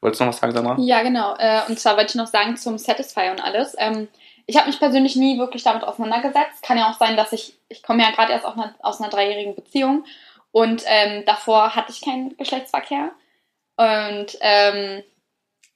[0.01, 0.77] wolltest noch was sagen, Sandra?
[0.79, 1.37] Ja, genau.
[1.39, 3.75] Äh, und zwar wollte ich noch sagen zum Satisfy und alles.
[3.79, 4.09] Ähm,
[4.47, 6.63] ich habe mich persönlich nie wirklich damit auseinandergesetzt.
[6.63, 9.11] Kann ja auch sein, dass ich, ich komme ja gerade erst aus einer, aus einer
[9.11, 10.05] dreijährigen Beziehung
[10.53, 13.11] und ähm, davor hatte ich keinen Geschlechtsverkehr.
[13.77, 15.03] Und ähm,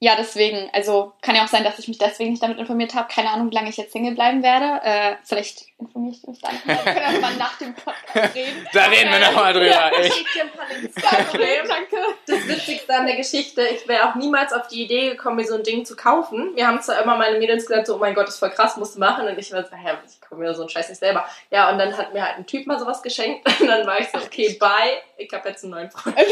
[0.07, 3.09] ja, deswegen, also kann ja auch sein, dass ich mich deswegen nicht damit informiert habe.
[3.13, 4.81] Keine Ahnung, wie lange ich jetzt Single bleiben werde.
[4.85, 6.55] Äh, vielleicht informiere ich mich dann.
[6.65, 8.69] Wir können auch mal nach dem Podcast reden.
[8.73, 9.67] Da reden wir nochmal drüber.
[9.67, 10.15] Ja, ich Echt.
[10.15, 10.95] schick dir ein paar Links.
[10.95, 11.65] Kein Problem.
[11.67, 11.97] danke.
[12.25, 15.57] Das Witzigste an der Geschichte, ich wäre auch niemals auf die Idee gekommen, mir so
[15.57, 16.53] ein Ding zu kaufen.
[16.55, 18.77] Wir haben zwar immer meine Mädels gesagt, so, oh mein Gott, das ist voll krass,
[18.77, 19.27] musst du machen.
[19.27, 21.25] Und ich war so, hä, ich komme mir so einen Scheiß nicht selber.
[21.51, 23.47] Ja, und dann hat mir halt ein Typ mal sowas geschenkt.
[23.61, 26.17] Und dann war ich so, okay, bye, ich habe jetzt einen neuen Freund.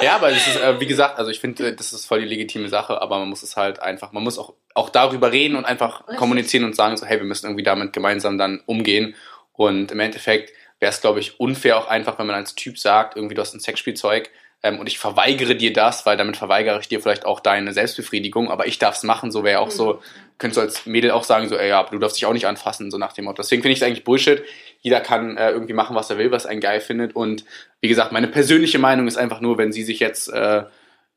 [0.00, 2.26] Ja, aber das ist, äh, wie gesagt, also ich finde, äh, das ist voll die
[2.26, 5.66] legitime Sache, aber man muss es halt einfach, man muss auch, auch darüber reden und
[5.66, 6.16] einfach Richtig.
[6.16, 9.14] kommunizieren und sagen so, hey, wir müssen irgendwie damit gemeinsam dann umgehen.
[9.52, 13.16] Und im Endeffekt wäre es, glaube ich, unfair auch einfach, wenn man als Typ sagt,
[13.16, 14.30] irgendwie du hast ein Sexspielzeug
[14.62, 18.50] ähm, und ich verweigere dir das, weil damit verweigere ich dir vielleicht auch deine Selbstbefriedigung,
[18.50, 20.02] aber ich darf es machen, so wäre auch so,
[20.38, 22.90] könntest du als Mädel auch sagen, so, ey, ja, du darfst dich auch nicht anfassen,
[22.90, 23.42] so nach dem Motto.
[23.42, 24.42] Deswegen finde ich es eigentlich Bullshit.
[24.80, 27.16] Jeder kann äh, irgendwie machen, was er will, was einen geil findet.
[27.16, 27.44] Und
[27.80, 30.64] wie gesagt, meine persönliche Meinung ist einfach nur, wenn sie sich jetzt äh,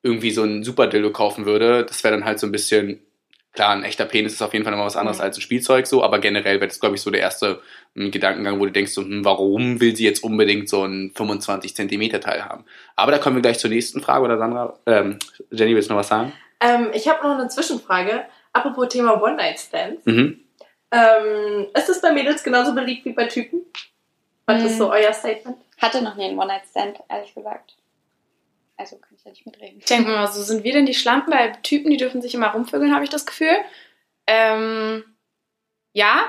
[0.04, 3.00] irgendwie so ein Super Dildo kaufen würde, das wäre dann halt so ein bisschen,
[3.54, 5.24] klar, ein echter Penis ist auf jeden Fall nochmal was anderes Mhm.
[5.26, 7.62] als ein Spielzeug so, aber generell wäre das, glaube ich, so der erste
[7.96, 11.76] ähm, Gedankengang, wo du denkst, so, hm, warum will sie jetzt unbedingt so ein 25
[11.76, 12.66] Zentimeter Teil haben?
[12.96, 14.78] Aber da kommen wir gleich zur nächsten Frage, oder Sandra?
[14.88, 15.20] Ähm,
[15.52, 16.34] Jenny, willst du noch was sagen?
[16.60, 18.24] Ähm, ich habe noch eine Zwischenfrage.
[18.54, 20.06] Apropos Thema One-Night-Stands.
[20.06, 20.40] Mhm.
[20.92, 23.62] Ähm, ist es bei Mädels genauso beliebt wie bei Typen?
[24.46, 24.78] Was ist Mhm.
[24.78, 25.58] so euer Statement?
[25.82, 27.76] Hatte noch nie einen One-Night-Stand, ehrlich gesagt.
[28.84, 29.80] Also kann ich ja nicht mitreden.
[29.80, 32.50] Ich denke mal, so sind wir denn die Schlampen bei Typen, die dürfen sich immer
[32.50, 33.56] rumvögeln, habe ich das Gefühl.
[34.28, 35.06] Ähm,
[35.94, 36.26] ja,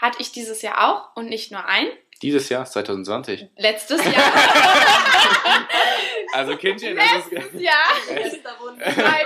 [0.00, 1.86] hatte ich dieses Jahr auch und nicht nur ein.
[2.22, 3.48] Dieses Jahr, 2020.
[3.56, 4.14] Letztes Jahr.
[6.34, 7.72] Also Kindchen, das ist, ja.
[8.44, 9.16] Da wurden Ja.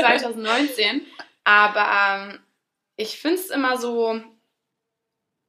[0.00, 1.06] 2019.
[1.44, 2.40] Aber ähm,
[2.96, 4.18] ich finde es immer so,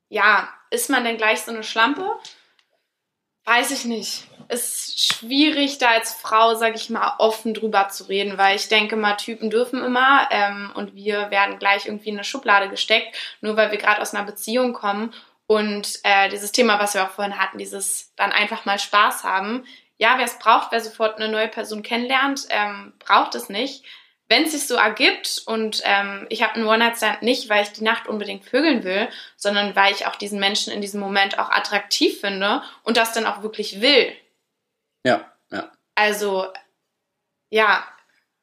[0.10, 2.20] ja, ist man denn gleich so eine Schlampe?
[3.46, 4.28] Weiß ich nicht.
[4.48, 8.96] Ist schwierig, da als Frau, sag ich mal, offen drüber zu reden, weil ich denke
[8.96, 13.58] mal, Typen dürfen immer ähm, und wir werden gleich irgendwie in eine Schublade gesteckt, nur
[13.58, 15.14] weil wir gerade aus einer Beziehung kommen.
[15.48, 19.66] Und äh, dieses Thema, was wir auch vorhin hatten, dieses dann einfach mal Spaß haben.
[19.98, 23.84] Ja, wer es braucht, wer sofort eine neue Person kennenlernt, ähm, braucht es nicht.
[24.28, 27.84] Wenn es sich so ergibt und ähm, ich habe einen One-Night-Stand nicht, weil ich die
[27.84, 32.22] Nacht unbedingt vögeln will, sondern weil ich auch diesen Menschen in diesem Moment auch attraktiv
[32.22, 34.12] finde und das dann auch wirklich will.
[35.06, 35.72] Ja, ja.
[35.96, 36.48] Also,
[37.50, 37.84] ja,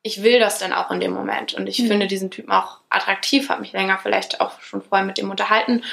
[0.03, 1.55] ich will das dann auch in dem Moment.
[1.55, 1.89] Und ich Mhm.
[1.89, 5.85] finde diesen Typen auch attraktiv, habe mich länger vielleicht auch schon vorher mit dem unterhalten.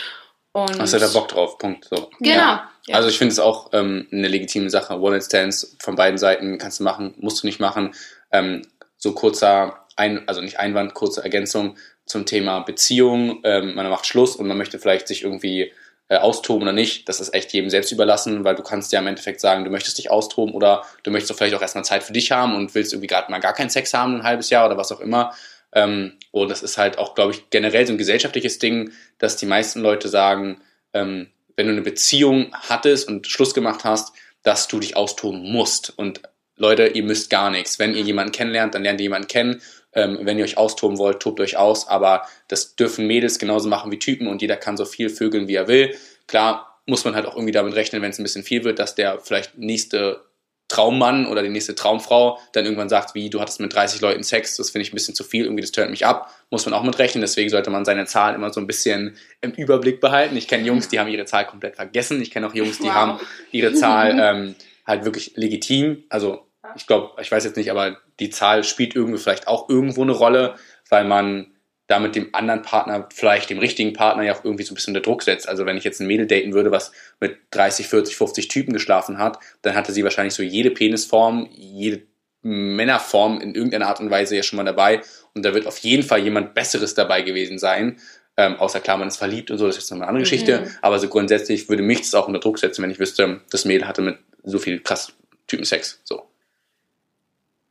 [0.51, 1.57] Und Hast du da Bock drauf?
[1.57, 1.85] Punkt.
[1.85, 2.09] So.
[2.19, 2.35] Genau.
[2.35, 2.71] Ja.
[2.87, 2.95] Ja.
[2.95, 4.99] Also ich finde es auch ähm, eine legitime Sache.
[4.99, 7.93] One-Night-Stands von beiden Seiten kannst du machen, musst du nicht machen.
[8.31, 8.63] Ähm,
[8.97, 13.41] so kurzer, ein, also nicht Einwand, kurze Ergänzung zum Thema Beziehung.
[13.43, 15.71] Ähm, man macht Schluss und man möchte vielleicht sich irgendwie
[16.09, 17.07] äh, austoben oder nicht.
[17.07, 19.97] Das ist echt jedem selbst überlassen, weil du kannst ja im Endeffekt sagen, du möchtest
[19.97, 22.93] dich austoben oder du möchtest doch vielleicht auch erstmal Zeit für dich haben und willst
[22.93, 25.33] irgendwie gerade mal gar keinen Sex haben, ein halbes Jahr oder was auch immer.
[25.71, 29.45] Ähm, und das ist halt auch, glaube ich, generell so ein gesellschaftliches Ding, dass die
[29.45, 30.61] meisten Leute sagen,
[30.93, 35.93] ähm, wenn du eine Beziehung hattest und Schluss gemacht hast, dass du dich austoben musst.
[35.97, 36.21] Und
[36.55, 37.79] Leute, ihr müsst gar nichts.
[37.79, 39.61] Wenn ihr jemanden kennenlernt, dann lernt ihr jemanden kennen.
[39.93, 41.87] Ähm, wenn ihr euch austoben wollt, tobt euch aus.
[41.87, 45.55] Aber das dürfen Mädels genauso machen wie Typen und jeder kann so viel vögeln, wie
[45.55, 45.95] er will.
[46.27, 48.95] Klar muss man halt auch irgendwie damit rechnen, wenn es ein bisschen viel wird, dass
[48.95, 50.21] der vielleicht nächste
[50.67, 54.55] Traummann oder die nächste Traumfrau dann irgendwann sagt, wie du hattest mit 30 Leuten Sex,
[54.57, 56.83] das finde ich ein bisschen zu viel, irgendwie das turnt mich ab, muss man auch
[56.83, 60.37] mit rechnen, deswegen sollte man seine Zahl immer so ein bisschen im Überblick behalten.
[60.37, 62.93] Ich kenne Jungs, die haben ihre Zahl komplett vergessen, ich kenne auch Jungs, die Wow.
[62.93, 63.19] haben
[63.51, 68.29] ihre Zahl ähm, halt wirklich legitim, also ich glaube, ich weiß jetzt nicht, aber die
[68.29, 70.55] Zahl spielt irgendwie vielleicht auch irgendwo eine Rolle,
[70.89, 71.53] weil man
[71.89, 74.95] da mit dem anderen Partner, vielleicht dem richtigen Partner ja auch irgendwie so ein bisschen
[74.95, 75.49] unter Druck setzt.
[75.49, 79.17] Also wenn ich jetzt ein Mädel daten würde, was mit 30, 40, 50 Typen geschlafen
[79.17, 82.03] hat, dann hatte sie wahrscheinlich so jede Penisform, jede
[82.41, 85.01] Männerform in irgendeiner Art und Weise ja schon mal dabei.
[85.33, 87.97] Und da wird auf jeden Fall jemand Besseres dabei gewesen sein.
[88.37, 90.61] Ähm, außer klar, man ist verliebt und so, das ist jetzt noch eine andere Geschichte.
[90.61, 90.71] Mhm.
[90.83, 93.87] Aber so grundsätzlich würde mich das auch unter Druck setzen, wenn ich wüsste, das Mädel
[93.87, 95.11] hatte mit so viel krass
[95.47, 95.99] Typen Sex.
[96.03, 96.28] So.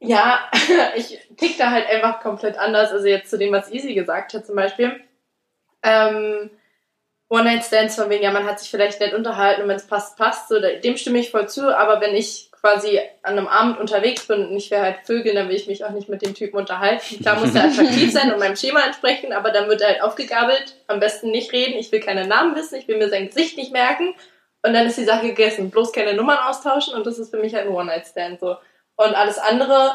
[0.00, 0.48] Ja,
[0.96, 2.92] ich tick da halt einfach komplett anders.
[2.92, 5.00] Also jetzt zu dem, was Easy gesagt hat zum Beispiel.
[5.82, 6.50] Ähm,
[7.30, 10.48] One-Night-Stands von wegen, ja, man hat sich vielleicht nett unterhalten und wenn es passt, passt.
[10.48, 11.76] So, dem stimme ich voll zu.
[11.76, 15.48] Aber wenn ich quasi an einem Abend unterwegs bin und ich will halt vögeln, dann
[15.48, 17.20] will ich mich auch nicht mit dem Typen unterhalten.
[17.20, 20.76] Klar muss er attraktiv sein und meinem Schema entsprechen, aber dann wird er halt aufgegabelt.
[20.87, 21.78] Am besten nicht reden.
[21.78, 22.76] Ich will keine Namen wissen.
[22.76, 24.14] Ich will mir sein Gesicht nicht merken.
[24.62, 25.70] Und dann ist die Sache gegessen.
[25.70, 28.40] Bloß keine Nummern austauschen und das ist für mich halt ein One-Night-Stand.
[28.40, 28.56] So.
[28.98, 29.92] Und alles andere,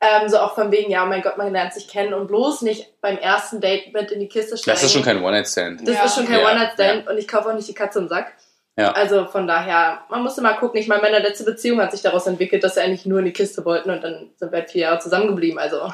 [0.00, 3.00] ähm, so auch von wegen, ja, mein Gott, man lernt sich kennen und bloß nicht
[3.00, 4.74] beim ersten Date mit in die Kiste steigen.
[4.74, 5.86] Das ist schon kein One-Night-Stand.
[5.86, 6.04] Das Ja.
[6.04, 8.32] ist schon kein Ja, One-Night-Stand und ich kaufe auch nicht die Katze im Sack.
[8.76, 8.92] Ja.
[8.92, 10.80] Also von daher, man musste mal gucken.
[10.80, 13.32] Ich meine, meine letzte Beziehung hat sich daraus entwickelt, dass sie eigentlich nur in die
[13.32, 15.58] Kiste wollten und dann sind wir halt vier Jahre zusammengeblieben.
[15.58, 15.92] Also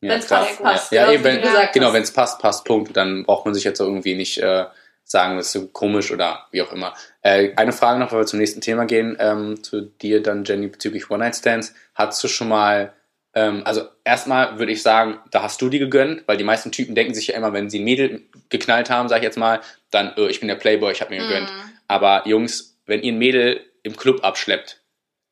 [0.00, 0.40] Ja, Wenn's klar.
[0.44, 0.92] passt, passt.
[0.92, 2.96] Ja, Genau, eben, wenn, genau, wenn es passt, passt, Punkt.
[2.96, 4.64] Dann braucht man sich jetzt irgendwie nicht äh,
[5.08, 6.92] sagen, das ist so komisch oder wie auch immer.
[7.22, 10.66] Äh, eine Frage noch, bevor wir zum nächsten Thema gehen, ähm, zu dir dann, Jenny,
[10.66, 11.74] bezüglich One-Night-Stands.
[11.94, 12.92] Hattest du schon mal,
[13.34, 16.96] ähm, also erstmal würde ich sagen, da hast du die gegönnt, weil die meisten Typen
[16.96, 19.60] denken sich ja immer, wenn sie ein Mädel geknallt haben, sag ich jetzt mal,
[19.92, 21.50] dann, äh, ich bin der Playboy, ich habe mir gegönnt.
[21.50, 21.70] Mhm.
[21.86, 24.80] Aber Jungs, wenn ihr ein Mädel im Club abschleppt,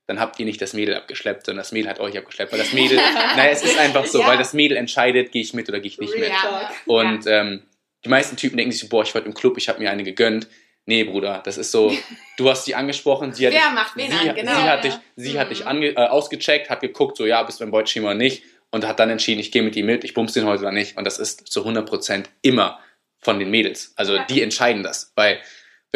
[0.07, 2.53] dann habt ihr nicht das Mädel abgeschleppt, sondern das Mädel hat euch abgeschleppt.
[2.53, 2.99] Weil das Mädel,
[3.37, 4.29] naja, es ist einfach so, Ja.
[4.29, 6.29] weil das Mädel entscheidet, gehe ich mit oder gehe ich nicht Real mit.
[6.31, 6.41] Ja.
[6.43, 6.71] Talk.
[6.85, 7.63] Und ähm,
[8.05, 9.91] die meisten Typen denken sich so, boah, ich war heute im Club, ich habe mir
[9.91, 10.47] eine gegönnt.
[10.87, 11.93] Nee, Bruder, das ist so,
[12.37, 14.55] du hast sie angesprochen, sie hat Wer dich, macht wen sie, an, genau.
[14.55, 14.91] sie hat Ja.
[14.91, 15.55] dich, sie hat Mhm.
[15.55, 18.87] dich ange, äh, ausgecheckt, hat geguckt, so ja, bist du ein Beuteschema oder nicht und
[18.87, 20.97] hat dann entschieden, ich gehe mit ihm mit, ich bumse den heute oder nicht.
[20.99, 22.79] Und das ist zu 100% immer
[23.21, 23.93] von den Mädels.
[23.97, 24.25] Also Ja.
[24.29, 25.13] die entscheiden das.
[25.17, 25.39] Weil,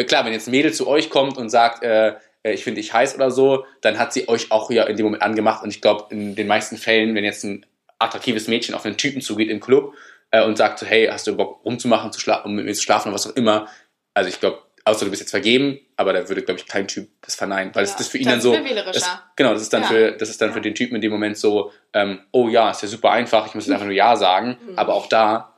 [0.07, 2.91] klar, wenn jetzt ein Mädel zu euch kommt und sagt, äh, äh, ich finde dich
[2.93, 5.61] heiß oder so, dann hat sie euch auch ja in dem Moment angemacht.
[5.63, 7.65] Und ich glaube, in den meisten Fällen, wenn jetzt ein
[7.99, 9.93] attraktives Mädchen auf einen Typen zugeht im Club
[10.31, 13.09] äh, und sagt so, hey, hast du Bock rumzumachen, zu um mit mir zu schlafen
[13.09, 13.67] oder was auch immer,
[14.13, 17.09] also ich glaube, außer du bist jetzt vergeben, aber da würde, glaube ich, kein Typ
[17.21, 18.53] das verneinen, weil das, Ja, das für ihn dann ist so,
[18.93, 19.87] das, genau, das ist dann Ja.
[19.87, 22.81] für, das ist dann für den Typen in dem Moment so, ähm, oh ja, ist
[22.81, 24.77] ja super einfach, ich muss jetzt einfach nur ja sagen, Mhm.
[24.79, 25.53] aber auch da,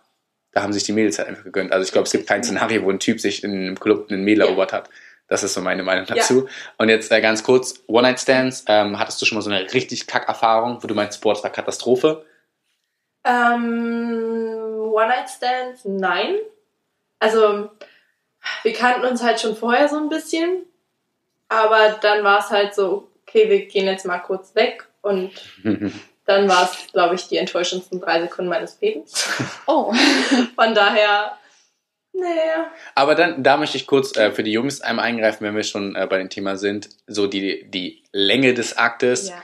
[0.52, 1.72] da haben sich die Mädels halt einfach gegönnt.
[1.72, 4.24] Also ich glaube, es gibt kein Szenario, wo ein Typ sich in einem Club einen
[4.24, 4.48] Mädel Ja.
[4.48, 4.90] erobert hat.
[5.28, 6.50] Das ist so meine Meinung dazu.
[6.78, 10.84] Und jetzt äh, ganz kurz, One-Night-Stands, ähm, hattest du schon mal so eine richtig Kack-Erfahrung,
[10.84, 12.26] wo du meinst, boah, das war Katastrophe?
[13.24, 16.36] Ähm, One-Night-Stands, nein.
[17.20, 17.70] Also,
[18.64, 20.64] wir kannten uns halt schon vorher so ein bisschen.
[21.48, 24.88] Aber dann war es halt so, okay, wir gehen jetzt mal kurz weg.
[25.02, 25.32] Und
[26.26, 29.28] dann war es, glaube ich, die enttäuschendsten drei Sekunden meines Lebens.
[29.68, 29.94] Oh.
[30.56, 31.38] Von daher,
[32.14, 32.26] nee.
[32.96, 35.96] Aber dann, da möchte ich kurz äh, für die Jungs einmal eingreifen, wenn wir schon
[35.96, 39.30] äh, bei dem Thema sind, so die, die Länge des Aktes.
[39.30, 39.36] Ja.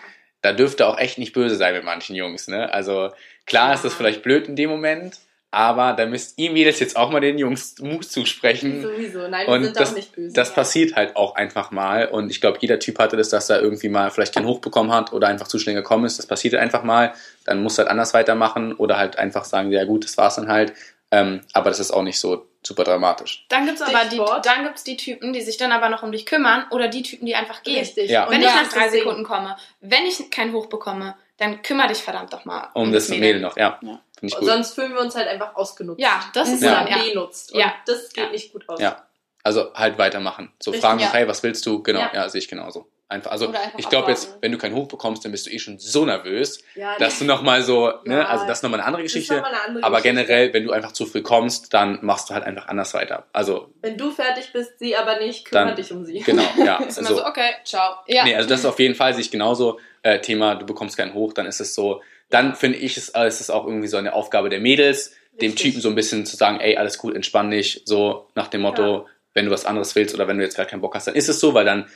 [0.48, 2.72] Da dürfte auch echt nicht böse sein mit manchen Jungs, ne?
[2.74, 3.10] Also
[3.46, 5.18] klar ist das vielleicht blöd in dem Moment,
[5.52, 8.82] aber da müsst ihr Mädels jetzt auch mal den Jungs Mut zusprechen.
[8.82, 10.34] Sowieso, nein, Und wir sind das- auch nicht böse.
[10.34, 10.56] Das ja.
[10.56, 13.90] passiert halt auch einfach mal und ich glaube, jeder Typ hatte das, dass er irgendwie
[13.90, 16.18] mal vielleicht keinen Hoch bekommen hat oder einfach zu schnell gekommen ist.
[16.20, 17.14] Das passiert einfach mal.
[17.46, 20.48] Dann musst du halt anders weitermachen oder halt einfach sagen, ja gut, das war's dann
[20.50, 20.74] halt.
[21.12, 23.46] Ähm, aber das ist auch nicht so super dramatisch.
[23.50, 26.12] Dann gibt es aber die, dann gibt's die Typen, die sich dann aber noch um
[26.12, 27.80] dich kümmern oder die Typen, die einfach gehen.
[27.80, 28.10] Richtig.
[28.10, 28.30] Ja.
[28.30, 28.92] Wenn das ich nach drei das.
[28.92, 33.08] Sekunden komme, wenn ich kein Hoch bekomme, dann kümmere dich verdammt doch mal Um das
[33.10, 33.80] Mädel noch, ja.
[33.82, 34.02] Ja.
[34.20, 34.46] Finde ich gut.
[34.50, 36.02] sonst fühlen wir uns halt einfach ausgenutzt.
[36.02, 36.84] Ja, das ist Ja.
[36.84, 36.98] dann, ja.
[37.04, 37.54] benutzt.
[37.54, 37.74] Und Ja.
[37.86, 38.30] das geht Ja.
[38.32, 38.80] nicht gut aus.
[38.82, 39.04] Ja.
[39.44, 40.52] Also halt weitermachen.
[40.60, 41.14] So Richtig, fragen, ja.
[41.14, 41.82] hey, was willst du?
[41.84, 42.30] Genau, ja, Ja.
[42.30, 42.90] sehe ich genauso.
[43.10, 45.60] Einfach, also einfach ich glaube jetzt, wenn du keinen Hoch bekommst, dann bist du eh
[45.60, 48.26] schon so nervös, Ja, dass du nochmal so, ne, Ja.
[48.26, 49.36] also das ist nochmal eine andere Geschichte.
[49.46, 50.26] eine andere Aber Geschichte.
[50.26, 53.26] generell, wenn du einfach zu früh kommst, dann machst du halt einfach anders weiter.
[53.32, 56.20] Also, Wenn du fertig bist, sie aber nicht, kümmere Dann- dich um sie.
[56.20, 56.78] genau, ja.
[56.84, 57.96] Ist immer Also, so, okay, ciao.
[58.08, 58.26] Ja.
[58.26, 61.32] nee, also das ist auf jeden Fall sich genauso äh, Thema, du bekommst keinen Hoch,
[61.32, 64.12] dann ist es so, dann finde ich, es, äh, es ist auch irgendwie so eine
[64.14, 65.56] Aufgabe der Mädels, dem Richtig.
[65.62, 69.08] Typen so ein bisschen zu sagen, ey, alles gut, entspann dich, so nach dem Motto,
[69.34, 71.30] wenn du was anderes willst oder wenn du jetzt gerade keinen Bock hast, dann ist
[71.30, 71.88] es so, weil dann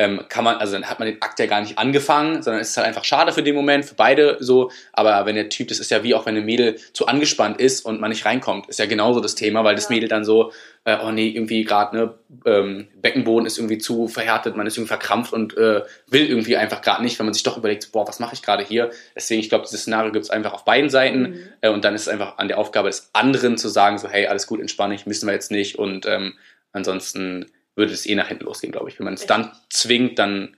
[0.00, 2.70] ähm, kann man, also dann hat man den Akt ja gar nicht angefangen, sondern es
[2.70, 4.70] ist halt einfach schade für den Moment, für beide so.
[4.94, 7.84] Aber wenn der Typ, das ist ja wie auch wenn ein Mädel zu angespannt ist
[7.84, 9.96] und man nicht reinkommt, ist ja genauso das Thema, weil das Ja.
[9.96, 10.52] Mädel dann so,
[10.86, 12.14] äh, oh nee, irgendwie gerade, ne,
[12.46, 16.80] ähm, Beckenboden ist irgendwie zu verhärtet, man ist irgendwie verkrampft und äh, will irgendwie einfach
[16.80, 18.90] gerade nicht, wenn man sich doch überlegt, boah, was mache ich gerade hier?
[19.14, 21.38] Deswegen, ich glaube, dieses Szenario gibt es einfach auf beiden Seiten Mhm.
[21.60, 24.28] äh, und dann ist es einfach an der Aufgabe des anderen zu sagen, so, hey,
[24.28, 26.38] alles gut, entspann dich, müssen wir jetzt nicht und ähm,
[26.72, 28.98] ansonsten würde es eh nach hinten losgehen, glaube ich.
[28.98, 30.56] Wenn man es dann zwingt, dann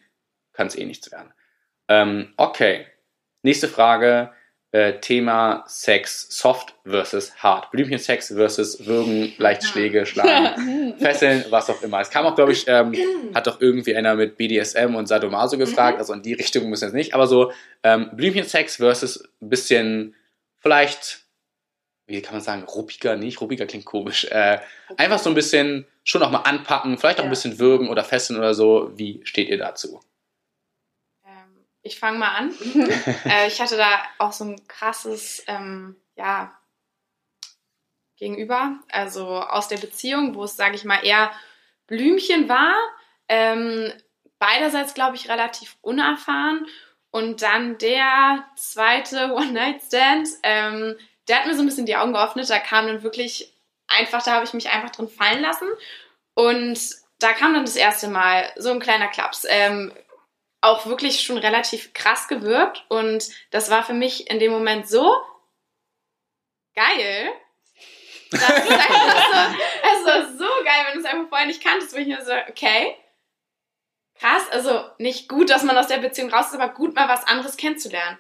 [0.53, 1.33] kann es eh nichts werden.
[1.89, 2.87] Ähm, okay,
[3.43, 4.33] nächste Frage.
[4.75, 7.71] Äh, Thema Sex, Soft versus Hard.
[7.73, 12.01] Blümchensex versus Würgen, leichte Schläge, Schlagen, Fesseln, was auch immer.
[12.01, 12.95] Es kam auch, glaube ich, ähm,
[13.35, 16.87] hat doch irgendwie einer mit BDSM und Sadomaso gefragt, also in die Richtung müssen wir
[16.87, 20.15] jetzt nicht, aber so ähm, Blümchensex versus ein bisschen
[20.61, 21.22] vielleicht,
[22.07, 24.61] wie kann man sagen, ruppiger, nicht, ruppiger klingt komisch, äh,
[24.97, 27.31] einfach so ein bisschen schon auch mal anpacken, vielleicht auch ein Ja.
[27.31, 28.91] bisschen würgen oder fesseln oder so.
[28.97, 30.01] Wie steht ihr dazu?
[31.25, 32.55] Ähm, ich fange mal an.
[33.25, 36.57] äh, ich hatte da auch so ein krasses, ähm, ja,
[38.17, 41.33] Gegenüber, also aus der Beziehung, wo es, sage ich mal, eher
[41.89, 42.75] Blümchen war.
[43.29, 43.93] Ähm,
[44.39, 46.67] beiderseits, glaube ich, relativ unerfahren.
[47.11, 50.97] Und dann der zweite One-Night-Stand, ähm,
[51.33, 52.51] der hat mir so ein bisschen die Augen geöffnet.
[52.51, 53.51] Da kam dann wirklich
[53.89, 55.67] einfach, da habe ich mich einfach drin fallen lassen.
[56.35, 56.79] Und
[57.21, 59.47] da kam dann das erste Mal so ein kleiner Klaps.
[59.49, 59.95] Ähm,
[60.61, 62.85] auch wirklich schon relativ krass gewirkt.
[62.91, 65.11] Und das war für mich in dem Moment so
[66.75, 67.33] geil.
[68.31, 68.69] Das einfach
[70.01, 72.33] so, war so geil, wenn du es einfach vorher nicht kanntest, wo ich mir so,
[72.51, 72.95] okay,
[74.21, 77.27] krass, also nicht gut, dass man aus der Beziehung raus ist, aber gut, mal was
[77.27, 78.19] anderes kennenzulernen.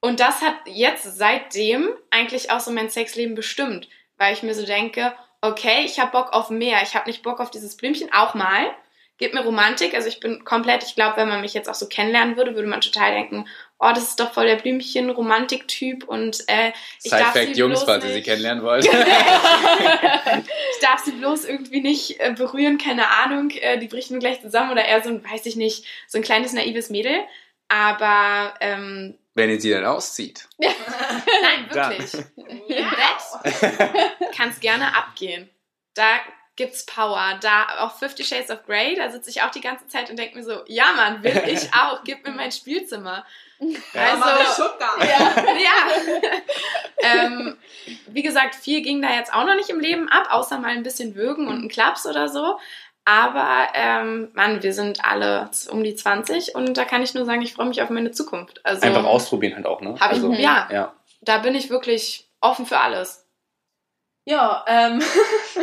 [0.00, 4.64] Und das hat jetzt seitdem eigentlich auch so mein Sexleben bestimmt, weil ich mir so
[4.64, 8.34] denke, okay, ich habe Bock auf mehr, ich habe nicht Bock auf dieses Blümchen, auch
[8.34, 8.70] mal.
[9.18, 11.86] Gib mir Romantik, also ich bin komplett, ich glaube, wenn man mich jetzt auch so
[11.86, 13.46] kennenlernen würde, würde man total denken,
[13.78, 17.84] oh, das ist doch voll der Blümchen-Romantik-Typ und äh, ich darf Side-Fact, sie Jungs, bloß
[17.84, 18.84] falls ihr nicht, sie kennenlernen wollt.
[18.86, 18.92] ich
[20.80, 24.70] darf sie bloß irgendwie nicht äh, berühren, keine Ahnung, äh, die bricht mir gleich zusammen
[24.70, 27.20] oder eher so ein, weiß ich nicht, so ein kleines naives Mädel.
[27.68, 30.46] Aber ähm, Wenn ihr sie dann auszieht.
[30.58, 31.90] nein, Dann.
[31.92, 32.14] wirklich.
[32.36, 35.48] Im Bett kann es gerne abgehen.
[35.94, 36.20] Da
[36.56, 37.38] gibt's Power.
[37.40, 40.36] Da auch Fifty Shades of Grey, da sitze ich auch die ganze Zeit und denke
[40.36, 43.24] mir so, ja Mann, will ich auch, gib mir mein Spielzimmer.
[43.94, 44.98] Also, Also, Sugar.
[45.02, 45.86] ja.
[46.98, 47.56] ähm,
[48.08, 50.82] wie gesagt, viel ging da jetzt auch noch nicht im Leben ab, außer mal ein
[50.82, 52.58] bisschen Würgen und ein Klaps oder so.
[53.04, 57.42] Aber, ähm, Mann, wir sind alle um die 20 und da kann ich nur sagen,
[57.42, 58.64] ich freue mich auf meine Zukunft.
[58.64, 59.94] Also, Einfach ausprobieren halt auch, ne?
[59.98, 60.92] Hab ich, also, ja, ja.
[61.22, 63.26] da bin ich wirklich offen für alles.
[64.26, 65.02] Ja, ähm,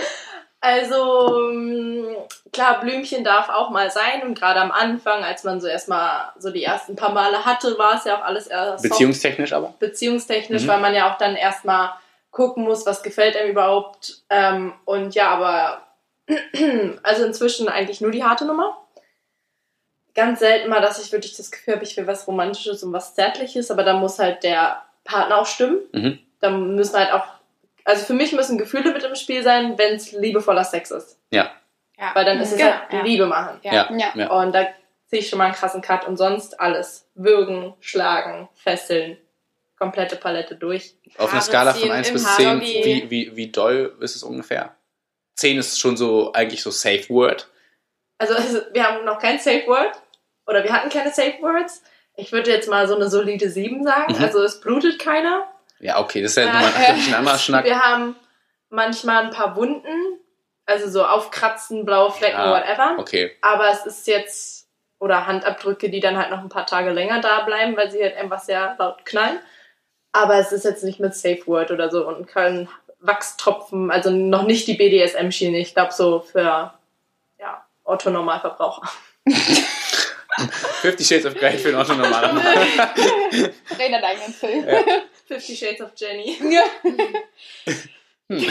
[0.59, 2.07] also ähm,
[2.51, 6.49] klar, Blümchen darf auch mal sein und gerade am Anfang, als man so erstmal so
[6.49, 9.73] die ersten paar Male hatte, war es ja auch alles eher soft, Beziehungstechnisch aber.
[9.79, 10.67] beziehungstechnisch, Mhm.
[10.67, 11.91] weil man ja auch dann erstmal
[12.31, 14.23] gucken muss, was gefällt einem überhaupt.
[14.29, 15.81] Ähm, und ja, aber
[17.03, 18.77] also inzwischen eigentlich nur die harte Nummer.
[20.13, 23.13] Ganz selten mal, dass ich wirklich das Gefühl habe, ich will was Romantisches und was
[23.13, 25.79] Zärtliches, aber da muss halt der Partner auch stimmen.
[25.91, 26.19] Mhm.
[26.39, 27.25] Da müssen halt auch,
[27.83, 31.19] also für mich müssen Gefühle mit im Spiel sein, wenn es liebevoller Sex ist.
[31.29, 31.51] Ja.
[32.13, 33.01] Weil dann ist es Genau, halt ja.
[33.01, 33.59] Liebe machen.
[33.63, 33.73] Ja.
[33.73, 33.89] Ja.
[33.95, 34.11] Ja.
[34.15, 34.31] ja.
[34.31, 34.67] Und da
[35.07, 37.07] sehe ich schon mal einen krassen Cut und sonst alles.
[37.15, 39.17] Würgen, schlagen, fesseln,
[39.77, 40.95] komplette Palette durch.
[41.17, 42.81] Auf einer Skala von ziehen 1 im bis 10, Doggy.
[42.83, 44.75] wie, wie, wie doll ist es ungefähr?
[45.37, 47.47] 10 ist schon so eigentlich so Safe Word.
[48.17, 49.91] Also es- wir haben noch kein Safe Word
[50.47, 51.83] oder wir hatten keine Safe Words.
[52.15, 54.15] Ich würde jetzt mal so eine solide 7 sagen.
[54.17, 54.23] Mhm.
[54.23, 55.47] Also es blutet keiner.
[55.79, 56.53] Ja, okay, das ist ja Ja.
[56.53, 56.71] nochmal
[57.07, 57.65] ein anderer Schnack.
[57.65, 58.15] Wir haben
[58.69, 60.19] manchmal ein paar Wunden,
[60.65, 62.51] also so aufkratzen, blaue Flecken, Ja.
[62.51, 62.95] whatever.
[62.97, 63.35] Okay.
[63.41, 64.67] Aber es ist jetzt,
[64.99, 68.17] oder Handabdrücke, die dann halt noch ein paar Tage länger da bleiben, weil sie halt
[68.17, 69.39] einfach sehr laut knallen.
[70.11, 72.67] Aber es ist jetzt nicht mit Safe Word oder so und kein
[72.99, 75.57] Wachstropfen, also noch nicht die BDSM-Schiene.
[75.59, 76.73] Ich glaube so für
[77.39, 78.89] ja, Otto-Normalverbraucher.
[80.81, 82.33] 50 Shades of Grey für einen Autonormaler.
[82.33, 83.51] Dreh
[83.91, 84.67] deinen eigenen Film.
[84.67, 84.83] Ja.
[85.27, 86.37] Fifty Shades of Jenny.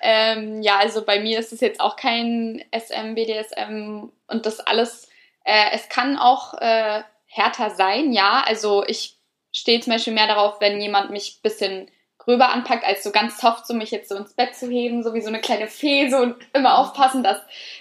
[0.00, 5.08] Ähm, ja, also bei mir ist es jetzt auch kein SM, BDSM und das alles.
[5.44, 8.42] Äh, es kann auch äh, härter sein, ja.
[8.46, 9.16] Also ich
[9.52, 11.90] stehe zum Beispiel mehr darauf, wenn jemand mich ein bisschen
[12.28, 15.14] gröber anpackt, als so ganz soft, so mich jetzt so ins Bett zu heben, so
[15.14, 17.38] wie so eine kleine Fee, so und immer aufpassen, dass,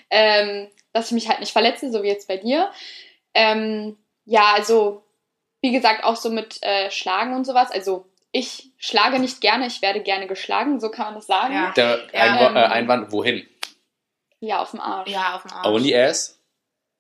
[0.10, 2.71] ähm, dass ich mich halt nicht verletze, so wie jetzt bei dir.
[3.33, 5.03] Ähm, ja, also
[5.62, 7.71] wie gesagt, auch so mit äh, Schlagen und sowas.
[7.71, 11.53] Also ich schlage nicht gerne, ich werde gerne geschlagen, so kann man das sagen.
[11.53, 11.73] Ja.
[11.75, 13.45] Der Ja, Einwa ähm, äh, Einwand, wohin?
[14.39, 15.10] Ja, auf dem Arsch.
[15.10, 15.67] Ja, auf dem Arsch.
[15.67, 16.39] Only ass?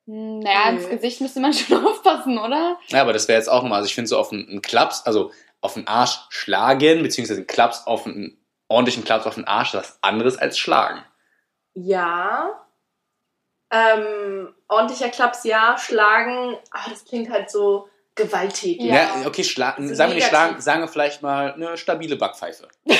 [0.05, 0.79] Hm, Naja, Nö.
[0.79, 2.77] ins Gesicht müsste man schon aufpassen, oder?
[2.89, 5.03] Ja, aber das wäre jetzt auch nochmal, also ich finde so auf einen, einen Klaps,
[5.05, 5.31] also
[5.61, 9.99] auf den Arsch schlagen, beziehungsweise einen Klaps auf einen ordentlichen Klaps auf den Arsch, was
[10.01, 11.03] anderes als schlagen.
[11.73, 12.65] Ja.
[13.71, 15.77] Ähm, ordentlicher Klaps, ja.
[15.77, 18.81] Schlagen, aber das klingt halt so gewalttätig.
[18.81, 18.95] Ja.
[18.95, 22.67] Ja, okay, schlagen, sagen wir nicht schlagen, sagen wir vielleicht mal eine stabile Backpfeife.
[22.85, 22.95] Boah,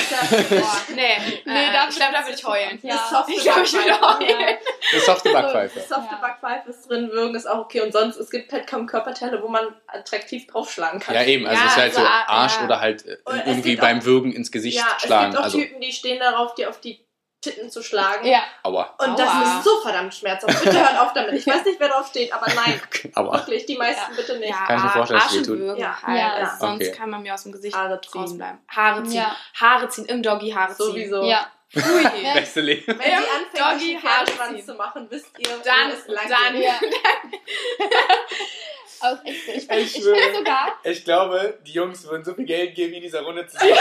[0.96, 1.02] nee,
[1.46, 2.80] nee äh, da- ich glaube, da würde ich heulen.
[2.84, 2.96] Ja.
[2.96, 4.20] Das softe Ich glaube, ich würde Backpfeife.
[4.34, 4.58] heulen.
[4.94, 5.80] Eine softe Backpfeife.
[5.80, 6.18] Softe Ja.
[6.22, 7.82] Backpfeife ist drin, würgen ist auch okay.
[7.82, 11.16] Und sonst, es gibt halt kaum Körperteile, wo man attraktiv draufschlagen kann.
[11.16, 12.66] Ja, eben, also Ja, es ist halt also, so ah, Arsch ja.
[12.66, 15.32] oder halt äh, Und irgendwie beim auch- Würgen ins Gesicht Ja, es schlagen.
[15.32, 17.00] gibt auch Also, Typen, die stehen darauf, dir auf die
[17.50, 18.26] Titten zu schlagen.
[18.28, 18.42] Ja.
[18.64, 19.58] aua, Und das Aua.
[19.58, 20.64] ist so verdammt schmerzhaft.
[20.64, 21.34] Bitte hört auf damit.
[21.34, 22.82] Ich weiß nicht, wer drauf steht, aber nein.
[23.16, 23.34] aua.
[23.38, 24.50] Wirklich, die meisten bitte nicht.
[24.50, 25.48] Ja, Kann ich mir vorstellen, dass.
[25.48, 26.02] Würgen Ja.
[26.04, 26.20] halt.
[26.20, 26.34] Ja.
[26.34, 26.92] Also sonst Okay.
[26.98, 28.22] kann man mir aus dem Gesicht Haare ziehen.
[28.22, 28.60] rausbleiben.
[28.70, 29.14] Haare ziehen.
[29.18, 29.36] Ja.
[29.60, 30.86] Haare ziehen, im Doggy Haare ziehen.
[30.88, 31.24] Sowieso.
[31.24, 31.48] Ja.
[31.76, 32.04] Ui.
[32.34, 32.86] Beste Leben.
[32.88, 36.74] Wenn sie anfängt, Doggy Haare zu machen, wisst ihr, Dann- es lang dann- ja.
[39.02, 39.52] Aber echt so.
[39.52, 40.34] Ich, Ich ich, schwöre.
[40.36, 43.68] sogar, Ich glaube, die Jungs würden so viel Geld geben, in dieser Runde zu sitzen.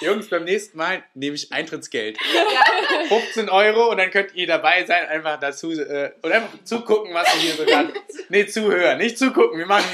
[0.00, 2.18] Jungs, beim nächsten Mal nehme ich Eintrittsgeld.
[3.08, 7.32] 15 Euro und dann könnt ihr dabei sein, einfach dazu äh, und einfach zugucken, was
[7.34, 7.92] wir hier so gerade.
[8.28, 9.58] Nee, zuhören, nicht zugucken.
[9.58, 9.86] Wir machen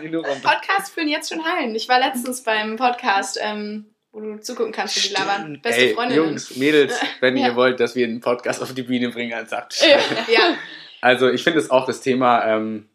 [0.00, 0.40] hier, nur rum.
[0.40, 1.74] Podcasts führen jetzt schon Hallen.
[1.74, 5.60] Ich war letztens beim Podcast, ähm, wo du zugucken kannst, wie die labern.
[5.60, 6.24] Beste Ey, Freundinnen.
[6.24, 7.48] Jungs, Mädels, wenn Ja.
[7.48, 9.98] ihr wollt, dass wir einen Podcast auf die Bühne bringen, dann sagt Ja.
[10.28, 10.56] Ja,
[11.04, 12.88] Also ich finde es auch das Thema, ähm,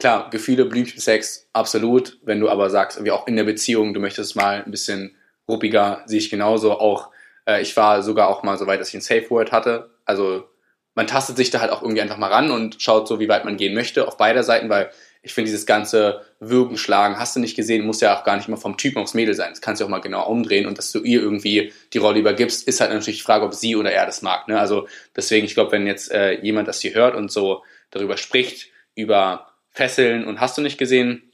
[0.00, 2.18] klar, Gefühle, Blümchensex, absolut.
[2.24, 5.14] Wenn du aber sagst, wie auch in der Beziehung, du möchtest mal ein bisschen
[5.48, 6.72] ruppiger, sehe ich genauso.
[6.72, 7.12] Auch
[7.46, 9.90] äh, ich war sogar auch mal so weit, dass ich ein Safe Word hatte.
[10.04, 10.48] Also
[10.96, 13.44] man tastet sich da halt auch irgendwie einfach mal ran und schaut so, wie weit
[13.44, 14.90] man gehen möchte auf beider Seiten, weil
[15.26, 18.46] ich finde dieses ganze Würgen, Schlagen, hast du nicht gesehen, muss ja auch gar nicht
[18.46, 19.50] immer vom Typen aufs Mädel sein.
[19.50, 22.68] Das kannst du auch mal genau umdrehen und dass du ihr irgendwie die Rolle übergibst,
[22.68, 24.46] ist halt natürlich die Frage, ob sie oder er das mag.
[24.46, 24.56] Ne?
[24.56, 28.68] Also deswegen, ich glaube, wenn jetzt äh, jemand das hier hört und so darüber spricht,
[28.94, 31.25] über Fesseln und hast du nicht gesehen,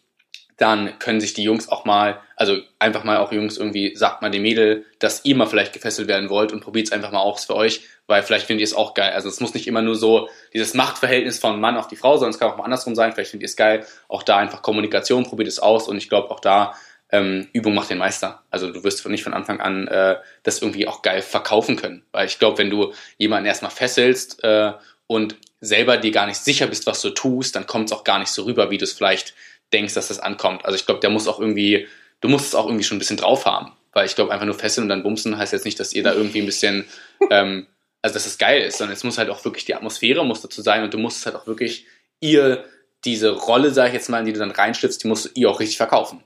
[0.62, 4.30] dann können sich die Jungs auch mal, also einfach mal auch Jungs irgendwie, sagt mal
[4.30, 7.46] dem Mädel, dass ihr mal vielleicht gefesselt werden wollt und probiert es einfach mal aus
[7.46, 9.10] für euch, weil vielleicht findet ihr es auch geil.
[9.12, 12.30] Also es muss nicht immer nur so dieses Machtverhältnis von Mann auf die Frau, sondern
[12.30, 13.12] es kann auch mal andersrum sein.
[13.12, 13.84] Vielleicht findet ihr es geil.
[14.06, 16.74] Auch da einfach Kommunikation, probiert es aus und ich glaube auch da
[17.10, 18.42] ähm, Übung macht den Meister.
[18.50, 22.26] Also du wirst nicht von Anfang an äh, das irgendwie auch geil verkaufen können, weil
[22.26, 24.72] ich glaube, wenn du jemanden erstmal fesselst äh,
[25.08, 28.18] und selber dir gar nicht sicher bist, was du tust, dann kommt es auch gar
[28.18, 29.34] nicht so rüber, wie du es vielleicht
[29.73, 30.64] denkst, dass das ankommt.
[30.64, 31.89] Also ich glaube, der muss auch irgendwie,
[32.20, 33.73] du musst es auch irgendwie schon ein bisschen drauf haben.
[33.95, 36.14] Weil ich glaube, einfach nur fesseln und dann bumsen heißt jetzt nicht, dass ihr da
[36.14, 36.87] irgendwie ein bisschen,
[37.31, 37.66] ähm,
[38.01, 40.62] also dass es geil ist, sondern es muss halt auch wirklich die Atmosphäre muss dazu
[40.62, 41.87] sein und du musst halt auch wirklich
[42.20, 42.64] ihr
[43.05, 45.51] diese Rolle, sage ich jetzt mal, in die du dann reinschlüpfst, die musst du ihr
[45.51, 46.23] auch richtig verkaufen.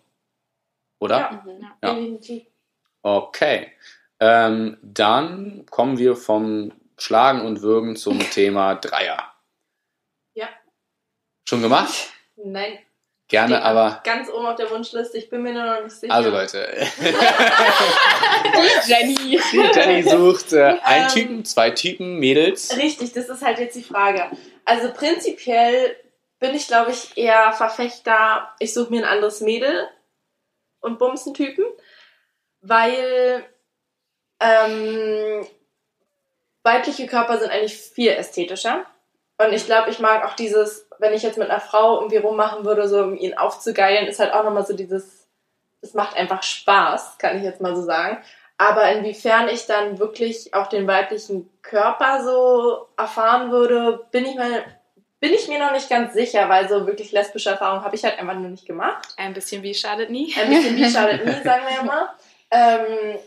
[1.01, 1.19] Oder?
[1.19, 1.45] Ja,
[1.83, 1.95] Ja.
[1.95, 2.43] definitiv.
[3.03, 3.73] Okay.
[4.21, 9.33] Ähm, dann kommen wir vom Schlagen und Würgen zum Thema Dreier.
[10.35, 10.49] Ja.
[11.49, 12.13] Schon gemacht?
[12.37, 12.79] Nein.
[13.29, 14.01] Gerne, aber.
[14.05, 16.15] Ganz oben auf der Wunschliste, ich bin mir nur noch nicht sicher.
[16.15, 16.69] Also Leute,
[18.87, 19.41] Jenny.
[19.75, 22.77] Jenny sucht äh, einen Ähm, Typen, zwei Typen, Mädels.
[22.77, 24.31] Richtig, das ist halt jetzt die Frage.
[24.65, 25.97] Also prinzipiell
[26.39, 29.89] bin ich, glaube ich, eher Verfechter, ich suche mir ein anderes Mädel
[30.81, 31.65] und bumsen Typen,
[32.61, 33.45] weil
[34.39, 35.47] ähm,
[36.63, 38.87] weibliche Körper sind eigentlich viel ästhetischer.
[39.39, 42.65] Und ich glaube, ich mag auch dieses, wenn ich jetzt mit einer Frau irgendwie rummachen
[42.65, 45.29] würde, so um ihn aufzugeilen, ist halt auch nochmal so dieses,
[45.83, 48.19] es macht einfach Spaß, kann ich jetzt mal so sagen.
[48.59, 54.65] Aber inwiefern ich dann wirklich auch den weiblichen Körper so erfahren würde, bin ich mal,
[55.21, 58.19] bin ich mir noch nicht ganz sicher, weil so wirklich lesbische Erfahrungen habe ich halt
[58.19, 59.09] einfach nur nicht gemacht.
[59.19, 60.35] Ein bisschen wie schadet nie.
[60.41, 62.09] Ein bisschen wie schadet nie, sagen wir ja mal.
[62.51, 63.19] Ähm,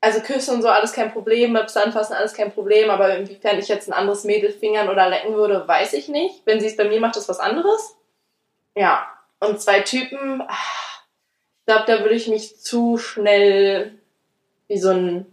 [0.00, 3.68] also Küssen und so alles kein Problem, Lips anfassen alles kein Problem, aber inwiefern ich
[3.68, 6.42] jetzt ein anderes Mädel fingern oder lecken würde, weiß ich nicht.
[6.46, 7.96] Wenn sie es bei mir macht, ist was anderes.
[8.74, 9.06] Ja.
[9.40, 10.54] Und zwei Typen, ah,
[11.60, 13.98] ich glaube, da würde ich mich zu schnell
[14.68, 15.26] wie so ein,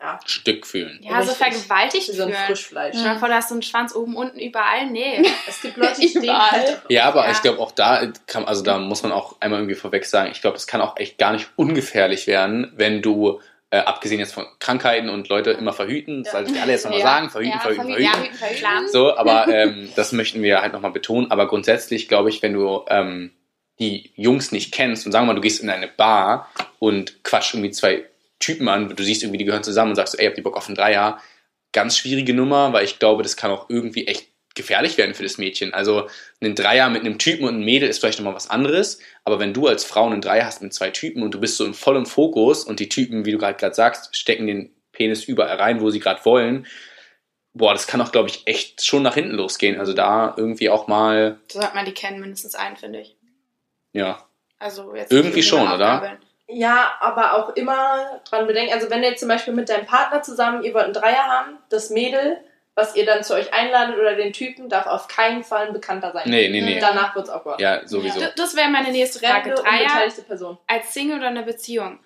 [0.00, 1.00] ja, Stück fühlen.
[1.02, 1.36] Ja, so Richtig.
[1.36, 2.44] vergewaltigt wie so ein fühlen.
[2.46, 2.94] Frischfleisch.
[2.98, 4.86] Stell dir vor, da hast du einen Schwanz oben, unten, überall.
[4.90, 5.22] Nee.
[5.48, 6.50] Es gibt Leute, die stehen Überall.
[6.50, 7.32] halt Ja, aber Ja.
[7.32, 10.40] ich glaube auch da kann, also da muss man auch einmal irgendwie vorweg sagen, ich
[10.40, 13.40] glaube, das kann auch echt gar nicht ungefährlich werden, wenn du
[13.70, 16.38] äh, abgesehen jetzt von Krankheiten und Leute immer verhüten, das Ja.
[16.38, 17.06] sollten wir alle jetzt nochmal Ja.
[17.06, 18.36] sagen, verhüten, Ja, verhüten, verhüten, verhüten.
[18.38, 18.58] verhüten, verhüten.
[18.60, 18.88] Klar.
[18.88, 21.30] So, aber ähm, das möchten wir halt nochmal betonen.
[21.30, 23.32] Aber grundsätzlich glaube ich, wenn du ähm,
[23.78, 27.52] die Jungs nicht kennst und sagen wir mal, du gehst in eine Bar und quatsch
[27.52, 28.04] irgendwie zwei
[28.40, 30.66] Typen an, du siehst irgendwie, die gehören zusammen und sagst, ey, habt ihr Bock auf
[30.66, 31.20] einen Dreier?
[31.72, 35.38] Ganz schwierige Nummer, weil ich glaube, das kann auch irgendwie echt gefährlich werden für das
[35.38, 35.72] Mädchen.
[35.74, 36.08] Also
[36.40, 39.52] ein Dreier mit einem Typen und einem Mädel ist vielleicht nochmal was anderes, aber wenn
[39.54, 42.06] du als Frau einen Dreier hast mit zwei Typen und du bist so im vollen
[42.06, 45.90] Fokus und die Typen, wie du gerade gerade sagst, stecken den Penis überall rein, wo
[45.90, 46.66] sie gerade wollen,
[47.54, 49.78] boah, das kann auch, glaube ich, echt schon nach hinten losgehen.
[49.78, 53.16] Also da irgendwie auch mal, So hat man die kennen, mindestens einen, finde ich.
[53.92, 54.26] ja,
[54.58, 55.72] Also jetzt Irgendwie schon, oder?
[55.98, 56.18] aufgabeln.
[56.48, 60.22] Ja, aber auch immer dran bedenken, also wenn ihr jetzt zum Beispiel mit deinem Partner
[60.22, 62.38] zusammen, ihr wollt einen Dreier haben, das Mädel,
[62.74, 66.12] was ihr dann zu euch einladet oder den Typen, darf auf keinen Fall ein Bekannter
[66.12, 66.22] sein.
[66.30, 66.78] nee, nee, nee.
[66.80, 67.60] Danach wird's awkward.
[67.60, 68.18] Ja, sowieso.
[68.20, 69.50] D- Das wäre meine nächste Frage.
[69.50, 70.58] Fremde, Dreier unbeteiligte Person.
[70.66, 71.98] als Single oder eine Beziehung?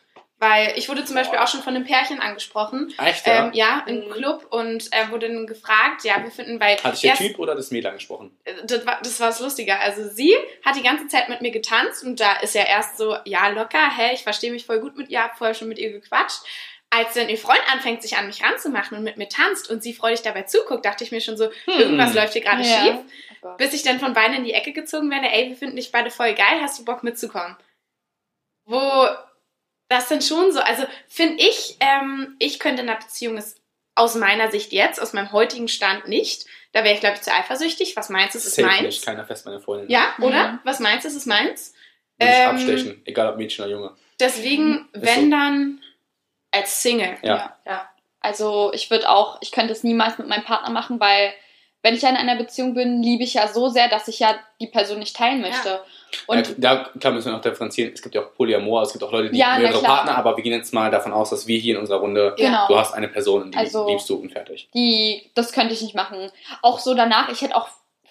[0.43, 2.93] Weil ich wurde zum Beispiel auch schon von einem Pärchen angesprochen.
[2.99, 4.11] Echt, Ähm, ja, im Mhm.
[4.11, 7.55] Club und er wurde dann gefragt, ja, wir finden, weil Hat dich der Typ oder
[7.55, 8.37] das Mädel angesprochen?
[8.43, 9.79] Äh, das war, das war das Lustige.
[9.79, 10.35] Also sie
[10.65, 13.97] hat die ganze Zeit mit mir getanzt und da ist ja erst so, ja, locker,
[13.97, 16.41] hä, ich verstehe mich voll gut mit ihr, hab vorher schon mit ihr gequatscht.
[16.91, 19.95] Als dann ihr Freund anfängt, sich an mich ranzumachen und mit mir tanzt und sie
[19.95, 22.67] freudig dabei zuguckt, dachte ich mir schon so, irgendwas läuft hier gerade Ja.
[22.85, 22.97] schief.
[23.43, 23.55] Oh.
[23.59, 26.11] Bis ich dann von beiden in die Ecke gezogen werde, ey, wir finden dich beide
[26.11, 27.57] voll geil, hast du Bock mitzukommen?
[28.65, 29.07] Wo
[29.93, 33.57] das dann schon so, also finde ich, ähm, ich könnte in einer Beziehung es
[33.95, 36.47] aus meiner Sicht jetzt, aus meinem heutigen Stand nicht.
[36.73, 37.95] Da wäre ich, glaube ich, zu eifersüchtig.
[37.97, 38.83] Was meinst du, es ist Safe meins?
[38.83, 39.91] nicht, keiner fest meine Freundin.
[39.91, 40.25] Ja, Mhm.
[40.25, 40.59] oder?
[40.65, 41.75] Was meinst du, es ist meins?
[42.19, 43.97] Ich Ähm, abstechen, egal ob Mädchen oder Junge.
[44.19, 45.31] Deswegen, Ist wenn so.
[45.31, 45.81] dann
[46.51, 47.19] als Single.
[47.23, 47.59] Ja.
[47.67, 47.89] Ja.
[48.21, 51.35] Also ich würde auch, ich könnte es niemals mit meinem Partner machen, weil
[51.83, 54.37] wenn ich ja in einer Beziehung bin, liebe ich ja so sehr, dass ich ja
[54.61, 55.81] die Person nicht teilen möchte.
[56.27, 57.93] Und ja, da klar müssen wir noch differenzieren.
[57.93, 59.97] Es gibt ja auch Polyamor, es gibt auch Leute, die Ja, mehrere klar.
[59.97, 62.69] Partner, aber wir gehen jetzt mal davon aus, dass wir hier in unserer Runde, genau.
[62.69, 64.69] du hast eine Person und die Also- liebst du und fertig.
[64.75, 66.31] die, das könnte ich nicht machen.
[66.61, 67.69] Auch so danach, ich hätte auch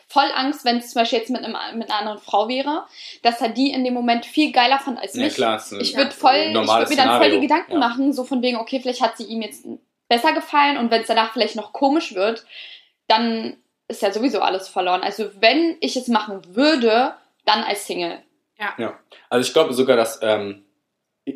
[0.10, 2.84] voll Angst, wenn es zum Beispiel jetzt mit, einem, mit einer anderen Frau wäre,
[3.24, 5.36] dass er die in dem Moment viel geiler fand als Ja mich.
[5.36, 7.40] klar, ist ein ich würde voll, ich würde mir dann voll die.
[7.40, 7.78] Gedanken Ja.
[7.78, 9.66] machen, so von wegen, okay, vielleicht hat sie ihm jetzt
[10.10, 12.46] besser gefallen und wenn es danach vielleicht noch komisch wird,
[13.08, 13.56] dann
[13.92, 15.02] ist ja sowieso alles verloren.
[15.02, 17.14] Also wenn ich es machen würde,
[17.46, 18.20] dann als Single.
[18.78, 20.64] Ja, also ich glaube sogar, dass, ähm,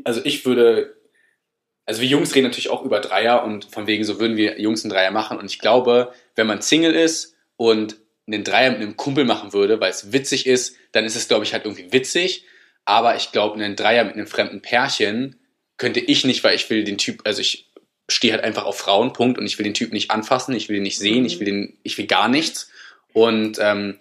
[0.04, 0.96] also ich würde,
[1.86, 4.84] also wir Jungs reden natürlich auch über Dreier und von wegen so würden wir Jungs
[4.84, 7.98] einen Dreier machen und ich glaube, wenn man Single ist und
[8.28, 11.46] einen Dreier mit einem Kumpel machen würde, weil es witzig ist, dann ist es, glaube
[11.46, 12.46] ich, halt irgendwie witzig,
[12.86, 15.40] aber ich glaube, einen Dreier mit einem fremden Pärchen
[15.78, 17.72] könnte ich nicht, weil ich will den Typ, also ich
[18.08, 20.78] stehe halt einfach auf Frauen, Punkt, und ich will den Typ nicht anfassen, ich will
[20.78, 22.70] ihn nicht sehen, ich will den, ich will gar nichts
[23.14, 23.98] und ähm,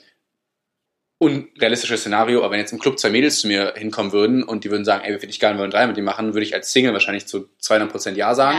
[1.18, 4.70] unrealistisches Szenario, aber wenn jetzt im Club zwei Mädels zu mir hinkommen würden und die
[4.70, 6.54] würden sagen, ey, wir finden dich geil, wir wollen drei mit dir machen, würde ich
[6.54, 8.58] als Single wahrscheinlich zu 200% Ja sagen.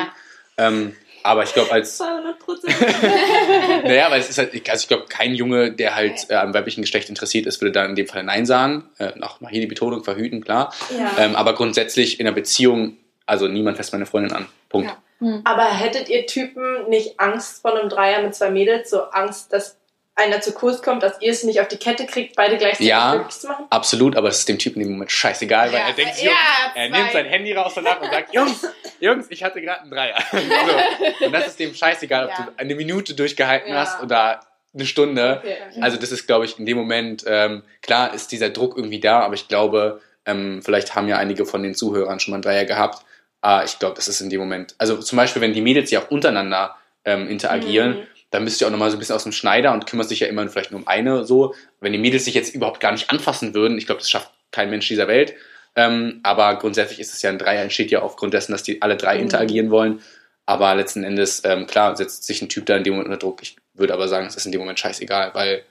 [0.57, 0.67] Ja.
[0.67, 1.97] Ähm, aber ich glaube, als.
[1.97, 2.35] 200
[3.83, 6.81] naja, weil es ist halt, also ich glaube, kein Junge, der halt äh, am weiblichen
[6.81, 8.89] Geschlecht interessiert ist, würde da in dem Fall Nein sagen.
[8.99, 10.71] Äh, noch mal hier die Betonung verhüten, klar.
[10.95, 11.11] Ja.
[11.17, 14.45] Ähm, aber grundsätzlich in einer Beziehung, also niemand fässt meine Freundin an.
[14.69, 14.89] Punkt.
[14.89, 14.97] Ja.
[15.19, 15.41] Hm.
[15.43, 19.77] Aber hättet ihr Typen nicht Angst vor einem Dreier mit zwei Mädels, so Angst, dass
[20.15, 23.27] einer zu kurz kommt, dass ihr es nicht auf die Kette kriegt, beide gleichzeitig ja,
[23.29, 23.65] zu machen?
[23.69, 26.31] absolut, aber es ist dem Typen in dem Moment scheißegal, weil ja, er denkt, ja,
[26.73, 28.65] er nimmt sein Handy raus und ab und sagt, Jungs,
[29.01, 30.17] Jungs, ich hatte gerade einen Dreier.
[30.31, 31.25] so.
[31.25, 32.45] Und das ist dem scheißegal, ob ja.
[32.45, 34.39] du eine Minute durchgehalten hast oder
[34.73, 35.41] eine Stunde.
[35.43, 35.81] Okay.
[35.81, 39.19] Also das ist, glaube ich, in dem Moment, ähm, klar ist dieser Druck irgendwie da,
[39.19, 42.65] aber ich glaube, ähm, vielleicht haben ja einige von den Zuhörern schon mal einen Dreier
[42.65, 43.04] gehabt.
[43.45, 46.01] Äh, ich glaube, das ist in dem Moment, also zum Beispiel, wenn die Mädels ja
[46.01, 46.75] auch untereinander
[47.05, 49.71] ähm, interagieren, mhm dann bist du ja auch nochmal so ein bisschen aus dem Schneider
[49.71, 51.55] und kümmerst dich ja immer vielleicht nur um eine so.
[51.79, 54.69] Wenn die Mädels sich jetzt überhaupt gar nicht anfassen würden, ich glaube, das schafft kein
[54.69, 55.33] Mensch dieser Welt.
[55.75, 58.97] Ähm, aber grundsätzlich ist es ja ein Dreier, entsteht ja aufgrund dessen, dass die alle
[58.97, 59.23] drei mhm.
[59.23, 60.01] interagieren wollen.
[60.45, 63.41] Aber letzten Endes, ähm, klar, setzt sich ein Typ da in dem Moment unter Druck.
[63.41, 65.63] Ich würde aber sagen, es ist in dem Moment scheißegal, weil,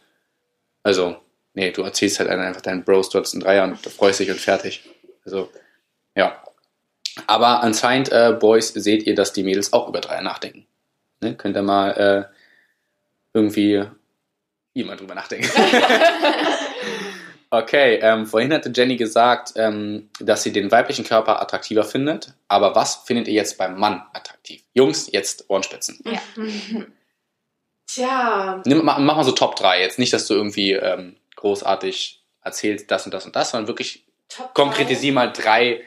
[0.83, 1.17] also,
[1.53, 4.31] nee, du erzählst halt einfach deinen Bros, du hast einen Dreier und du freust dich
[4.31, 4.83] und fertig.
[5.25, 5.51] Also,
[6.17, 6.43] ja.
[7.27, 10.67] Aber anscheinend, äh, Boys, seht ihr, dass die Mädels auch über Dreier nachdenken.
[11.21, 11.37] Ne?
[11.37, 12.25] Könnt ihr mal äh,
[13.33, 13.85] irgendwie
[14.75, 15.49] jemand drüber nachdenken.
[17.51, 22.35] okay, ähm, vorhin hatte Jenny gesagt, ähm, dass sie den weiblichen Körper attraktiver findet.
[22.49, 24.63] Aber was findet ihr jetzt beim Mann attraktiv?
[24.75, 26.01] Jungs, jetzt Ohrenspitzen.
[26.05, 26.21] Ja.
[27.87, 28.63] Tja.
[28.65, 29.99] Nimm, mach, mach, mal so Top 3 jetzt.
[29.99, 34.55] Nicht, dass du irgendwie ähm, großartig erzählst, das und das und das, sondern wirklich Top
[34.55, 35.83] konkretisier mal drei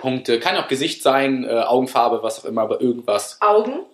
[0.00, 0.40] Punkte.
[0.40, 3.38] Kann auch Gesicht sein, äh, Augenfarbe, was auch immer, aber irgendwas.
[3.40, 3.84] Augen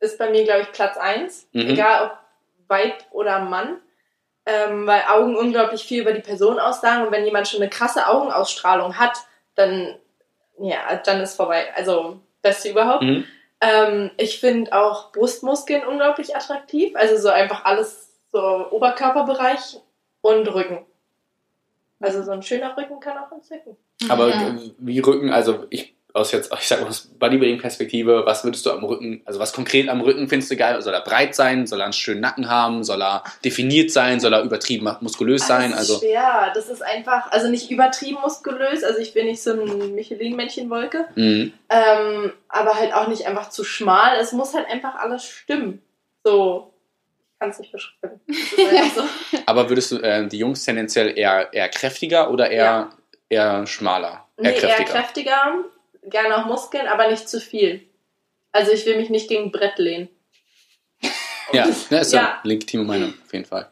[0.00, 1.48] ist bei mir, glaube ich, Platz 1.
[1.52, 1.70] Mhm.
[1.70, 2.18] Egal ob
[2.68, 3.76] Weib oder Mann,
[4.46, 8.08] ähm, weil Augen unglaublich viel über die Person aussagen und wenn jemand schon eine krasse
[8.08, 9.18] Augenausstrahlung hat,
[9.54, 9.96] dann,
[10.58, 11.68] ja, dann ist vorbei.
[11.74, 13.02] Also, beste überhaupt.
[13.02, 13.24] Mhm.
[13.60, 19.80] Ähm, ich finde auch Brustmuskeln unglaublich attraktiv, also so einfach alles so Oberkörperbereich
[20.22, 20.86] und Rücken.
[22.00, 23.76] Also so ein schöner Rücken kann auch entzücken.
[24.08, 24.56] Aber ja.
[24.78, 28.84] wie Rücken, also ich aus jetzt, ich sag mal aus Bodybuilding-Perspektive, was würdest du am
[28.84, 30.80] Rücken, also was konkret am Rücken findest du geil?
[30.82, 31.66] Soll er breit sein?
[31.66, 32.84] Soll er einen schönen Nacken haben?
[32.84, 34.20] Soll er definiert sein?
[34.20, 35.70] Soll er übertrieben muskulös sein?
[35.70, 36.50] Das ist also schwer.
[36.54, 38.82] Das ist einfach, also nicht übertrieben muskulös.
[38.82, 41.06] Also ich bin nicht so ein Michelin-Männchen-Wolke.
[41.14, 41.52] Mhm.
[41.68, 44.16] Ähm, aber halt auch nicht einfach zu schmal.
[44.20, 45.82] Es muss halt einfach alles stimmen.
[46.24, 46.72] So,
[47.38, 48.20] kann es nicht beschreiben.
[48.94, 49.02] So.
[49.46, 52.90] Aber würdest du äh, die Jungs tendenziell eher, eher kräftiger oder eher, ja.
[53.30, 54.26] Eher schmaler?
[54.36, 54.78] Eher nee, kräftiger.
[54.78, 55.64] eher kräftiger
[56.02, 57.86] gerne auch Muskeln, aber nicht zu viel.
[58.52, 60.08] Also ich will mich nicht gegen Brett lehnen.
[61.52, 63.70] ja, das ist ja eine legitime Meinung, auf jeden Fall.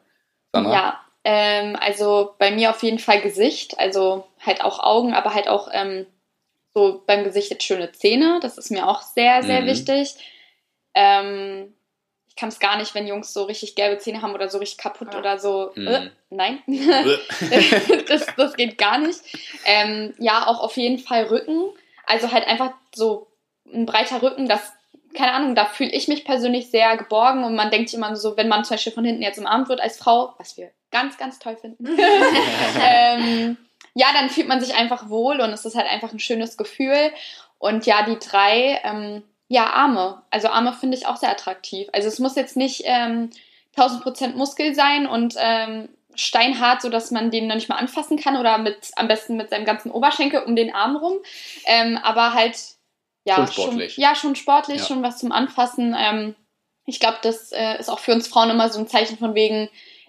[0.53, 0.73] Sandra?
[0.73, 5.49] Ja, ähm, also bei mir auf jeden Fall Gesicht, also halt auch Augen, aber halt
[5.49, 6.07] auch ähm,
[6.75, 9.67] so beim Gesicht jetzt schöne Zähne, das ist mir auch sehr, sehr mhm.
[9.67, 10.15] wichtig.
[10.95, 11.75] Ähm,
[12.39, 15.13] kann es gar nicht, wenn Jungs so richtig gelbe Zähne haben oder so richtig kaputt
[15.13, 15.19] ja.
[15.19, 15.73] oder so.
[15.75, 15.87] Mhm.
[15.89, 16.63] Äh, nein,
[18.09, 19.21] das, das geht gar nicht.
[19.65, 21.71] Ähm, ja, auch auf jeden Fall Rücken.
[22.07, 23.27] Also halt einfach so
[23.73, 24.73] ein breiter Rücken, das,
[25.15, 28.49] keine Ahnung, da fühle ich mich persönlich sehr geborgen und man denkt immer so, wenn
[28.49, 31.57] man zum Beispiel von hinten jetzt umarmt wird als Frau, was wir ganz, ganz toll
[31.57, 31.87] finden,
[32.81, 33.59] ähm,
[33.95, 37.13] ja, dann fühlt man sich einfach wohl und es ist halt einfach ein schönes Gefühl.
[37.59, 40.23] Und ja, die drei, ähm, ja, Arme.
[40.31, 41.89] Also Arme finde ich auch sehr attraktiv.
[41.93, 43.31] Also es muss jetzt nicht ähm,
[43.77, 48.59] 1000% Muskel sein und ähm, steinhart, sodass man den noch nicht mal anfassen kann oder
[48.59, 51.19] mit am besten mit seinem ganzen Oberschenkel um den Arm rum.
[51.65, 52.57] Ähm, aber halt,
[53.25, 53.95] ja, schon sportlich.
[53.95, 54.87] Schon, ja, schon sportlich, ja.
[54.87, 55.97] schon was zum Anfassen.
[55.99, 56.35] Ähm,
[56.85, 59.69] ich glaube, das äh, ist auch für uns Frauen immer so ein Zeichen von wegen,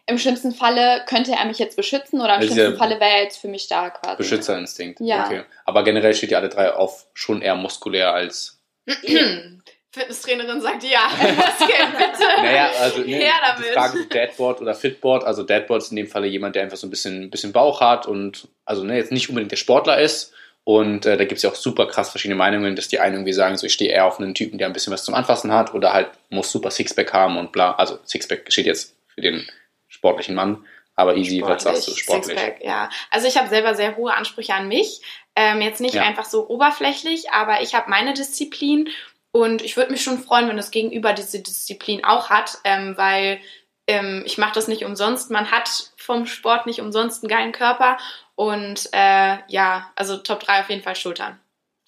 [0.09, 3.23] im schlimmsten Falle könnte er mich jetzt beschützen oder im also schlimmsten Falle wäre er
[3.23, 4.17] jetzt für mich da quasi.
[4.17, 4.99] Beschützerinstinkt.
[5.01, 5.25] Ja.
[5.25, 5.43] Okay.
[5.65, 8.58] Aber generell steht ihr alle drei auf schon eher muskulär als.
[9.91, 12.41] Fitnesstrainerin sagt ja, Muskeln bitte.
[12.43, 13.69] Naja, also ne, Her damit.
[13.69, 15.23] die Frage Deadboard oder Fitboard.
[15.23, 18.05] Also Deadboard ist in dem Falle jemand, der einfach so ein bisschen, bisschen Bauch hat
[18.05, 20.33] und also ne, jetzt nicht unbedingt der Sportler ist.
[20.63, 23.33] Und äh, da gibt es ja auch super krass verschiedene Meinungen, dass die einen irgendwie
[23.33, 25.73] sagen, so ich stehe eher auf einen Typen, der ein bisschen was zum Anfassen hat
[25.73, 27.71] oder halt muss super Sixpack haben und bla.
[27.71, 29.49] Also Sixpack steht jetzt für den
[29.87, 30.63] sportlichen Mann.
[30.99, 32.37] Aber easy, was sagst du, sportlich?
[32.37, 32.89] Sixpack, ja.
[33.09, 35.01] Also ich habe selber sehr hohe Ansprüche an mich.
[35.35, 36.03] Ähm, jetzt nicht ja.
[36.03, 38.89] einfach so oberflächlich, aber ich habe meine Disziplin
[39.31, 43.39] und ich würde mich schon freuen, wenn das Gegenüber diese Disziplin auch hat, ähm, weil
[43.87, 45.31] ähm, ich mache das nicht umsonst.
[45.31, 47.97] Man hat vom Sport nicht umsonst einen geilen Körper.
[48.35, 51.39] Und äh, ja, also Top 3 auf jeden Fall Schultern.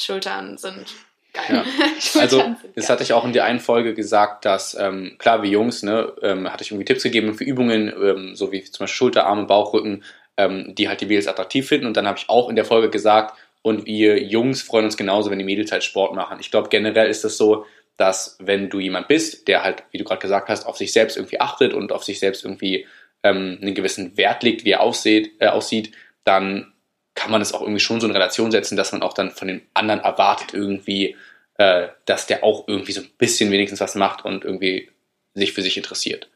[0.02, 0.86] Schultern sind
[1.34, 1.64] geil.
[1.64, 1.66] Ja.
[2.20, 5.84] also, das hatte ich auch in der einen Folge gesagt, dass, ähm, klar, wie Jungs,
[5.84, 9.28] ne, ähm, hatte ich irgendwie Tipps gegeben für Übungen, ähm, so wie zum Beispiel Schulter,
[9.28, 10.04] Arme, Bauch, Rücken,
[10.38, 11.88] ähm, die halt die Mädels attraktiv finden.
[11.88, 15.30] Und dann habe ich auch in der Folge gesagt, und wir Jungs freuen uns genauso,
[15.30, 16.38] wenn die Mädels halt Sport machen.
[16.40, 17.66] Ich glaube, generell ist es das so,
[17.98, 21.18] dass wenn du jemand bist, der halt, wie du gerade gesagt hast, auf sich selbst
[21.18, 22.88] irgendwie achtet und auf sich selbst irgendwie
[23.24, 25.92] ähm, einen gewissen Wert legt, wie er aussieht, äh, aussieht,
[26.24, 26.74] dann
[27.14, 29.48] kann man es auch irgendwie schon so in Relation setzen, dass man auch dann von
[29.48, 31.16] den anderen erwartet irgendwie,
[31.58, 34.90] äh, dass der auch irgendwie so ein bisschen wenigstens was macht und irgendwie
[35.34, 36.30] sich für sich interessiert.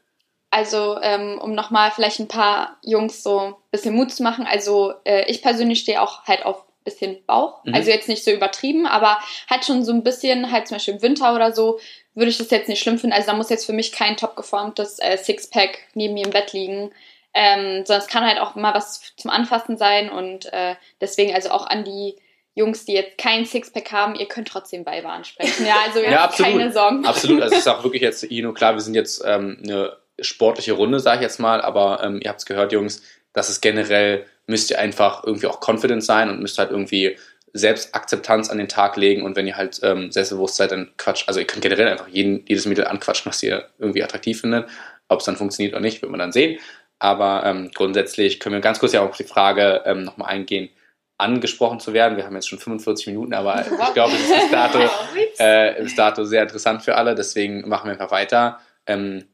[0.50, 4.46] Also, ähm, um nochmal vielleicht ein paar Jungs so ein bisschen Mut zu machen.
[4.46, 7.62] Also, äh, ich persönlich stehe auch halt auf bisschen Bauch.
[7.64, 7.74] Mhm.
[7.74, 9.18] Also jetzt nicht so übertrieben, aber
[9.50, 11.78] halt schon so ein bisschen, halt zum Beispiel im Winter oder so,
[12.14, 13.14] würde ich das jetzt nicht schlimm finden.
[13.14, 16.54] Also da muss jetzt für mich kein top geformtes äh, Sixpack neben mir im Bett
[16.54, 16.90] liegen.
[17.34, 21.50] Ähm, sondern es kann halt auch mal was zum Anfassen sein und äh, deswegen also
[21.50, 22.16] auch an die
[22.54, 25.66] Jungs, die jetzt kein Sixpack haben, ihr könnt trotzdem Weiber ansprechen.
[25.66, 26.52] Ja, also ja, absolut.
[26.52, 27.04] keine Sorgen.
[27.04, 31.00] Absolut, also ich sage wirklich jetzt, Ino, klar, wir sind jetzt ähm, eine sportliche Runde,
[31.00, 33.02] sage ich jetzt mal, aber ähm, ihr habt es gehört, Jungs,
[33.32, 37.16] dass es generell müsst ihr einfach irgendwie auch confident sein und müsst halt irgendwie
[37.52, 41.24] Selbstakzeptanz an den Tag legen und wenn ihr halt ähm, selbstbewusst seid, dann quatsch.
[41.26, 44.68] Also ihr könnt generell einfach jeden, jedes Mittel anquatschen, was ihr irgendwie attraktiv findet.
[45.08, 46.58] Ob es dann funktioniert oder nicht, wird man dann sehen.
[46.98, 50.70] Aber ähm, grundsätzlich können wir ganz kurz ja auch auf die Frage ähm, nochmal eingehen,
[51.18, 52.16] angesprochen zu werden.
[52.16, 54.78] Wir haben jetzt schon 45 Minuten, aber ich glaube, es ist bis dato,
[55.38, 57.14] äh, bis dato sehr interessant für alle.
[57.14, 58.60] Deswegen machen wir einfach weiter.
[58.86, 59.24] Ähm,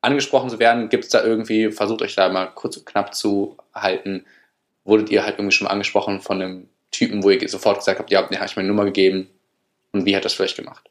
[0.00, 3.56] angesprochen zu werden, gibt es da irgendwie, versucht euch da mal kurz und knapp zu
[3.74, 4.24] halten,
[4.84, 8.10] wurdet ihr halt irgendwie schon mal angesprochen von einem Typen, wo ihr sofort gesagt habt,
[8.10, 9.28] ja, der habe ich meine Nummer gegeben
[9.92, 10.88] und wie hat das für euch gemacht?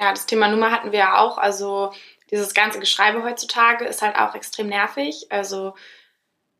[0.00, 1.38] Ja, das Thema Nummer hatten wir ja auch.
[1.38, 1.92] Also
[2.30, 5.26] dieses ganze Geschreibe heutzutage ist halt auch extrem nervig.
[5.30, 5.74] Also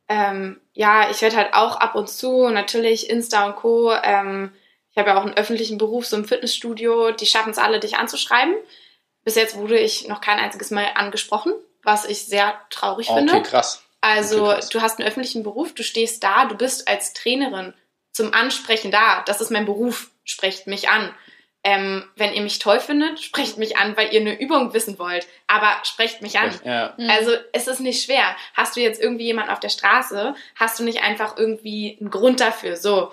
[0.09, 3.93] ähm, ja, ich werde halt auch ab und zu natürlich Insta und Co.
[3.93, 4.53] Ähm,
[4.91, 7.13] ich habe ja auch einen öffentlichen Beruf, so im Fitnessstudio.
[7.13, 8.55] Die schaffen es alle, dich anzuschreiben.
[9.25, 11.53] Bis jetzt wurde ich noch kein einziges Mal angesprochen,
[11.83, 13.35] was ich sehr traurig okay, finde.
[13.35, 13.83] Okay, krass.
[14.01, 14.69] Also okay, krass.
[14.71, 17.75] du hast einen öffentlichen Beruf, du stehst da, du bist als Trainerin
[18.11, 19.23] zum Ansprechen da.
[19.27, 21.15] Das ist mein Beruf, sprecht mich an.
[21.65, 25.29] Ähm, wenn ihr mich toll findet, sprecht mich an, weil ihr eine Übung wissen wollt.
[25.47, 26.53] Aber sprecht mich an.
[26.65, 26.95] Ja.
[26.97, 27.09] Mhm.
[27.09, 28.35] Also es ist nicht schwer.
[28.55, 32.41] Hast du jetzt irgendwie jemanden auf der Straße, hast du nicht einfach irgendwie einen Grund
[32.41, 32.77] dafür.
[32.77, 33.13] So,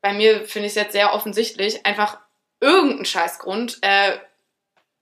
[0.00, 2.18] bei mir finde ich es jetzt sehr offensichtlich, einfach
[2.60, 3.78] irgendeinen Scheißgrund.
[3.82, 4.18] Äh,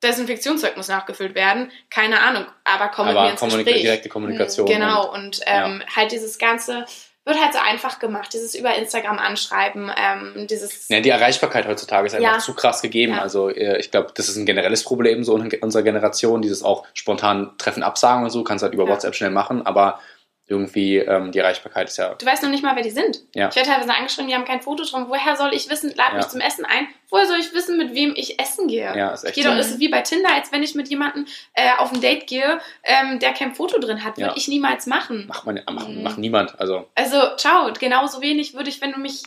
[0.05, 1.71] Desinfektionszeug muss nachgefüllt werden.
[1.91, 3.83] Keine Ahnung, aber komm aber mit mir ins Kommunik Gespräch.
[3.83, 4.67] direkte Kommunikation.
[4.67, 5.97] Genau, und, und ähm, ja.
[5.97, 6.87] halt dieses ganze
[7.27, 10.89] wird halt so einfach gemacht, dieses über Instagram anschreiben, ähm, dieses...
[10.91, 12.39] Ja, die Erreichbarkeit heutzutage ist einfach ja.
[12.39, 13.15] zu krass gegeben.
[13.15, 13.23] Ja.
[13.23, 16.87] Also äh, ich glaube, das ist ein generelles Problem so in unserer Generation, dieses auch
[16.93, 20.01] spontan Treffen absagen und so, kannst halt über WhatsApp schnell machen, aber
[20.47, 22.15] irgendwie ähm, die Erreichbarkeit ist ja.
[22.15, 23.21] Du weißt noch nicht mal, wer die sind.
[23.35, 23.49] Ja.
[23.49, 25.07] Ich werde teilweise angeschrieben, die haben kein Foto drin.
[25.09, 26.17] Woher soll ich wissen, lad ja.
[26.17, 26.87] mich zum Essen ein?
[27.09, 28.95] Woher soll ich wissen, mit wem ich essen gehe?
[28.95, 29.37] Ja, ist echt.
[29.37, 32.61] Jeder ist wie bei Tinder, als wenn ich mit jemandem äh, auf ein Date gehe,
[32.83, 34.37] ähm, der kein Foto drin hat, würde ja.
[34.37, 35.27] ich niemals machen.
[35.27, 36.03] Macht man, macht, mhm.
[36.03, 36.61] macht niemand.
[36.61, 36.89] Also.
[36.95, 37.73] Also, ciao.
[37.73, 39.23] Genauso wenig würde ich, wenn du mich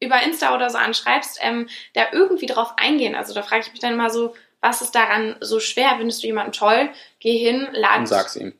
[0.00, 3.14] über Insta oder so anschreibst, ähm, da irgendwie drauf eingehen.
[3.14, 5.94] Also da frage ich mich dann immer so, was ist daran so schwer?
[5.98, 6.90] Findest du jemanden toll?
[7.20, 8.08] Geh hin, lad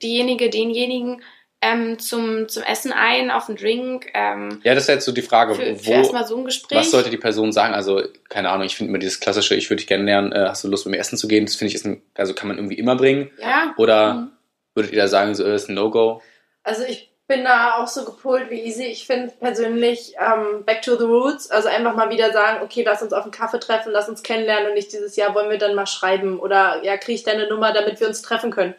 [0.02, 1.22] diejenige, denjenigen
[1.62, 4.10] ähm, zum, zum Essen ein, auf einen Drink.
[4.14, 6.78] Ähm, ja, das ist jetzt so die Frage, für, für wo, so ein Gespräch.
[6.78, 7.72] was sollte die Person sagen?
[7.72, 10.68] Also, keine Ahnung, ich finde immer dieses klassische, ich würde dich kennenlernen, äh, hast du
[10.68, 11.46] Lust mit mir essen zu gehen?
[11.46, 13.30] Das finde ich ist ein, also kann man irgendwie immer bringen.
[13.40, 13.74] Ja.
[13.76, 14.32] Oder mhm.
[14.74, 16.20] würdet ihr da sagen, so äh, ist ein No-Go?
[16.64, 18.84] Also ich bin da auch so gepolt wie Easy.
[18.86, 23.02] Ich finde persönlich ähm, back to the roots, also einfach mal wieder sagen, okay, lass
[23.02, 25.76] uns auf einen Kaffee treffen, lass uns kennenlernen und nicht dieses Jahr wollen wir dann
[25.76, 28.74] mal schreiben oder ja, kriege ich deine Nummer, damit wir uns treffen können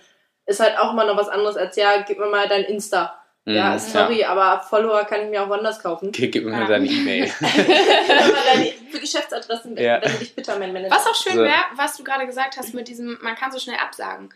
[0.46, 3.20] ist halt auch immer noch was anderes als, ja, gib mir mal dein Insta.
[3.46, 4.30] Mhm, ja, sorry, ja.
[4.30, 6.10] aber Follower kann ich mir auch woanders kaufen.
[6.10, 6.66] Okay, gib mir ja.
[6.66, 7.28] deine E-Mail.
[8.92, 10.00] für Geschäftsadressen, ja.
[10.00, 10.96] damit ich bitter mein Manager.
[10.96, 13.78] Was auch schön wäre, was du gerade gesagt hast mit diesem, man kann so schnell
[13.78, 14.34] absagen.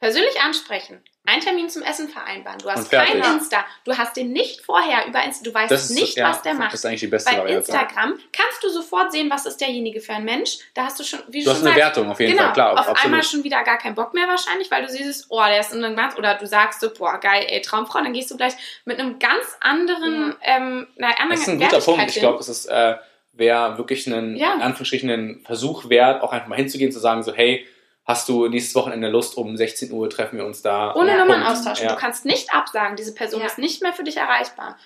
[0.00, 2.58] Persönlich ansprechen einen Termin zum Essen vereinbaren.
[2.58, 3.64] Du hast kein Insta.
[3.84, 5.44] Du hast den nicht vorher über Insta.
[5.44, 6.72] Du weißt ist, nicht, ja, was der macht.
[6.72, 7.70] Das ist eigentlich die beste Bei Variante.
[7.70, 10.58] Instagram kannst du sofort sehen, was ist derjenige für ein Mensch.
[10.72, 12.44] Da hast du schon, wie du, du hast schon eine sagst, Wertung auf jeden genau,
[12.44, 12.72] Fall, klar.
[12.72, 13.04] Auf absolut.
[13.04, 15.84] einmal schon wieder gar keinen Bock mehr wahrscheinlich, weil du siehst, oh, der ist in
[15.84, 18.54] einem ganz, oder du sagst so, boah, geil, ey, Traumfrau, dann gehst du gleich
[18.86, 20.56] mit einem ganz anderen, ja.
[20.56, 22.08] ähm, einer anderen Das ist ein guter Punkt.
[22.08, 22.96] Ich glaube, es ist, äh,
[23.34, 24.54] wäre wirklich einen, ja.
[24.54, 27.66] in Anführungsstrichen, einen Versuch wert, auch einfach mal hinzugehen, zu sagen so, hey,
[28.08, 30.94] hast du nächstes Wochenende Lust, um 16 Uhr treffen wir uns da.
[30.94, 31.18] Ohne Ja.
[31.18, 31.86] Nummern austauschen.
[31.86, 31.92] Ja.
[31.94, 33.46] Du kannst nicht absagen, diese Person Ja.
[33.46, 34.76] ist nicht mehr für dich erreichbar.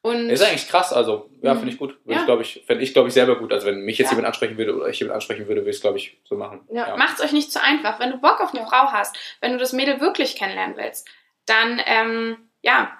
[0.00, 1.58] Und Ist eigentlich krass, also ja, Mhm.
[1.58, 1.98] finde ich gut.
[2.04, 2.20] Würde Ja.
[2.20, 3.52] ich, glaube ich, fände ich, glaube ich, selber gut.
[3.52, 4.12] Also wenn mich jetzt Ja.
[4.12, 6.60] jemand ansprechen würde oder ich jemand ansprechen würde, würde ich es, glaube ich, so machen.
[6.72, 6.96] Ja.
[6.96, 7.98] macht's euch nicht zu einfach.
[7.98, 11.08] Wenn du Bock auf eine Frau hast, wenn du das Mädel wirklich kennenlernen willst,
[11.46, 12.92] dann ähm, ja,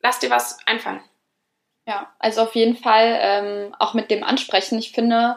[0.00, 1.00] lass dir was einfallen.
[1.86, 4.78] Ja, also auf jeden Fall ähm, auch mit dem Ansprechen.
[4.80, 5.36] Ich finde,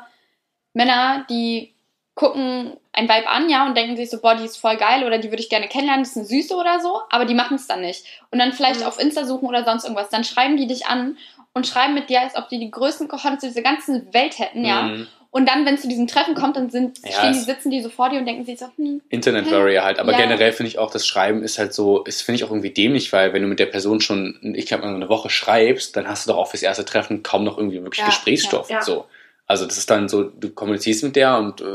[0.74, 1.76] Männer, die
[2.16, 5.18] gucken ein Vibe an, ja, und denken sich so, boah, die ist voll geil oder
[5.20, 7.68] die würde ich gerne kennenlernen, das ist eine Süße oder so, aber die machen es
[7.68, 8.04] dann nicht.
[8.32, 8.86] Und dann vielleicht Mhm.
[8.88, 10.10] auf Insta suchen oder sonst irgendwas.
[10.10, 11.18] Dann schreiben die dich an
[11.54, 14.84] und schreiben mit dir, als ob die die größten Cojones dieser ganzen Welt hätten, ja.
[14.84, 15.08] Mhm.
[15.30, 17.82] Und dann, wenn es zu diesem Treffen kommt, dann sind, Ja, stehen die, sitzen die
[17.82, 20.00] so vor dir und denken sich so, hm, Internet Warrior halt.
[20.00, 20.18] Aber Ja.
[20.18, 23.12] generell finde ich auch, das Schreiben ist halt so, ist finde ich auch irgendwie dämlich,
[23.14, 26.32] weil wenn du mit der Person schon, ich glaube, eine Woche schreibst, dann hast du
[26.32, 28.70] doch auch fürs erste Treffen kaum noch irgendwie wirklich Ja, Gesprächsstoff.
[28.70, 28.82] ja, ja.
[28.82, 29.06] So.
[29.46, 31.66] Also das ist dann so, du kommunizierst mit der und äh,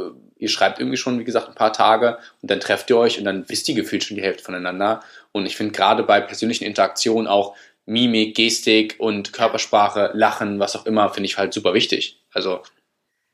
[0.42, 3.24] ihr schreibt irgendwie schon, wie gesagt, ein paar Tage und dann trefft ihr euch und
[3.24, 5.02] dann wisst ihr gefühlt schon die Hälfte voneinander.
[5.30, 7.54] Und ich finde gerade bei persönlichen Interaktionen auch
[7.86, 12.20] Mimik, Gestik und Körpersprache, Lachen, was auch immer, finde ich halt super wichtig.
[12.32, 12.62] Also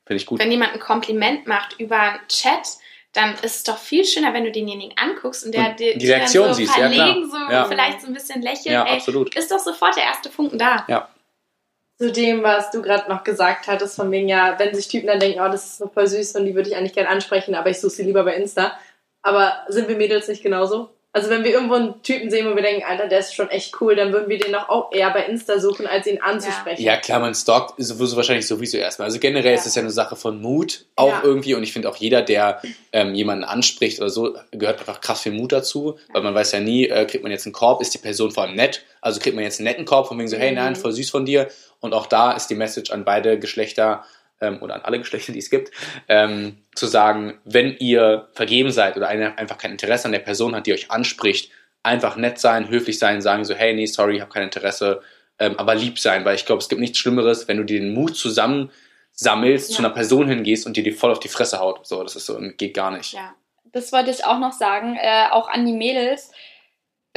[0.07, 0.39] finde ich gut.
[0.39, 2.69] Wenn jemand ein Kompliment macht über Chat,
[3.13, 5.99] dann ist es doch viel schöner, wenn du denjenigen anguckst und der Und dir die
[5.99, 7.07] dir Reaktion so siehst, ja, klar.
[7.07, 7.65] verlegen, so Ja.
[7.65, 8.75] vielleicht so ein bisschen lächeln.
[8.75, 9.35] Ja, ey, absolut.
[9.35, 10.85] ist doch sofort der erste Funken da.
[11.99, 15.19] Zu dem, was du gerade noch gesagt hattest, von wegen, ja, wenn sich Typen dann
[15.19, 17.71] denken, oh, das ist so voll süß und die würde ich eigentlich gerne ansprechen, aber
[17.71, 18.73] ich suche sie lieber bei Insta.
[19.23, 20.91] Aber sind wir Mädels nicht genauso?
[21.11, 23.81] Also wenn wir irgendwo einen Typen sehen, wo wir denken, Alter, der ist schon echt
[23.81, 26.83] cool, dann würden wir den doch auch eher bei Insta suchen, als ihn anzusprechen.
[26.83, 29.07] Ja, klar, man stalkt sowieso wahrscheinlich sowieso erstmal.
[29.07, 29.69] Also generell ist Ja.
[29.69, 31.21] es ja eine Sache von Mut auch Ja.
[31.25, 32.61] irgendwie und ich finde auch jeder, der
[32.93, 36.61] ähm, jemanden anspricht oder so, gehört einfach krass viel Mut dazu, weil man weiß ja
[36.61, 39.35] nie, äh, kriegt man jetzt einen Korb, ist die Person vor allem nett, also kriegt
[39.35, 40.57] man jetzt einen netten Korb von wegen so, hey, Mhm.
[40.57, 41.49] nein, voll süß von dir
[41.81, 44.05] und auch da ist die Message an beide Geschlechter
[44.41, 45.71] ähm, oder an alle Geschlechter, die es gibt,
[46.09, 50.55] ähm, zu sagen, wenn ihr vergeben seid oder eine, einfach kein Interesse an der Person
[50.55, 51.51] hat, die euch anspricht,
[51.83, 55.01] einfach nett sein, höflich sein, sagen so, hey, nee, sorry, ich habe kein Interesse,
[55.39, 57.95] ähm, aber lieb sein, weil ich glaube, es gibt nichts Schlimmeres, wenn du dir den
[57.95, 58.71] Mut zusammen
[59.13, 59.77] sammelst, Ja.
[59.77, 61.87] zu einer Person hingehst und dir die voll auf die Fresse haut.
[61.87, 63.13] So, das ist so, geht gar nicht.
[63.15, 63.35] Ja.
[63.73, 66.33] das wollte ich auch noch sagen, äh, auch an die Mädels.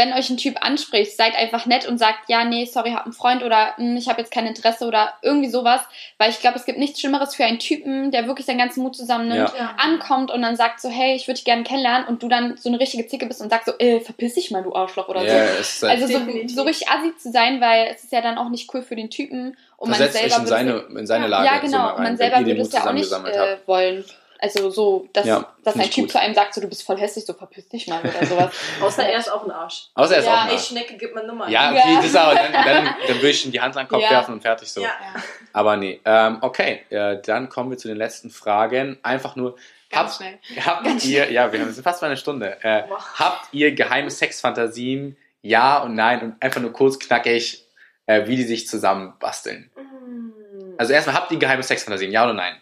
[0.02, 3.14] Wenn euch ein Typ anspricht, seid einfach nett und sagt, ja, nee, sorry, hab einen
[3.14, 5.80] Freund oder hm, ich habe jetzt kein Interesse oder irgendwie sowas.
[6.18, 8.96] Weil ich glaube, es gibt nichts Schlimmeres für einen Typen, der wirklich seinen ganzen Mut
[8.96, 9.76] zusammennimmt, Ja.
[9.78, 12.70] ankommt und dann sagt so, hey, ich würde dich gerne kennenlernen und du dann so
[12.70, 15.46] eine richtige Zicke bist und sagst so, äh, verpiss dich mal, du Arschloch oder Ja,
[15.62, 15.88] so.
[15.88, 18.74] halt, Also so, so richtig assi zu sein, weil es ist ja dann auch nicht
[18.74, 21.46] cool für den Typen und man versetzt euch selber in seine, in seine ja, Lage.
[21.46, 21.96] Ja, so genau.
[21.96, 24.04] und man selber würde Mut es ja auch nicht äh, wollen.
[24.44, 26.12] Also so, dass, Ja, dass ein ich Typ gut.
[26.14, 28.52] zu einem sagt, so du bist voll hässlich, so verpiss dich mal oder sowas.
[28.82, 29.90] Außer er ist auch ein Arsch.
[29.94, 30.60] Außer er ist Ja, auch Ey, mal.
[30.60, 31.48] Schnecke, gib mal Nummer.
[31.48, 31.80] Ja, Ja.
[31.80, 34.02] okay, das ist aber, dann, dann, dann würde ich ihm die Hand an den Kopf
[34.02, 34.10] Ja.
[34.10, 34.82] werfen und fertig so.
[34.82, 34.88] Ja.
[34.88, 35.22] Ja.
[35.54, 36.02] Aber nee.
[36.06, 38.98] Ähm, okay, äh, dann kommen wir zu den letzten Fragen.
[39.04, 39.58] Einfach nur,
[39.92, 40.40] Ganz habt, schnell.
[40.66, 42.58] habt ihr, ja, wir haben sind fast bei einer Stunde.
[42.64, 42.84] Äh,
[43.20, 45.18] habt ihr geheime Sexfantasien?
[45.44, 47.64] Ja und nein und einfach nur kurz knackig,
[48.08, 49.70] äh, wie die sich zusammen basteln.
[49.76, 50.76] Mm.
[50.80, 52.12] Also erstmal, habt ihr geheime Sexfantasien?
[52.12, 52.56] Ja oder nein?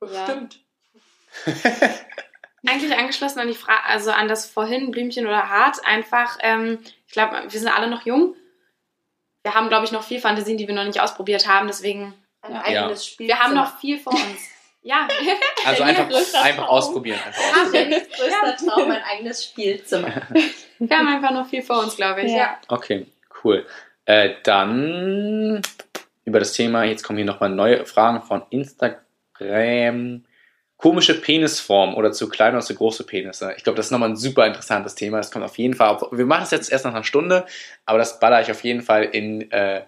[0.00, 0.60] Bestimmt.
[2.68, 7.12] Eigentlich angeschlossen an die Frage, also an das vorhin Blümchen oder Hart, einfach, ähm, ich
[7.12, 8.34] glaube, wir sind alle noch jung.
[9.44, 12.52] Wir haben, glaube ich, noch viel Fantasien, die wir noch nicht ausprobiert haben, deswegen, Ein
[12.54, 12.62] Ja.
[12.64, 13.28] eigenes Spiel.
[13.28, 14.40] wir haben noch viel vor uns.
[14.82, 15.06] Ja,
[15.64, 16.08] Also einfach,
[16.42, 17.18] einfach ausprobieren.
[17.24, 18.02] Einfach ausprobieren.
[18.16, 20.08] größter Traum, ein eigenes Spielzimmer.
[20.78, 22.32] wir haben einfach noch viel vor uns, glaube ich.
[22.32, 22.58] Ja.
[22.68, 23.06] Okay,
[23.44, 23.64] cool.
[24.04, 25.60] Äh, dann
[26.24, 30.24] über das Thema, jetzt kommen hier nochmal neue Fragen von Instagram.
[30.76, 33.54] Komische Penisform oder zu kleine oder zu große Penisse.
[33.56, 35.16] Ich glaube, das ist nochmal ein super interessantes Thema.
[35.16, 36.06] Das kommt auf jeden Fall auf.
[36.12, 37.46] Wir machen es jetzt erst nach einer Stunde,
[37.86, 39.84] aber das baller ich auf jeden Fall in äh,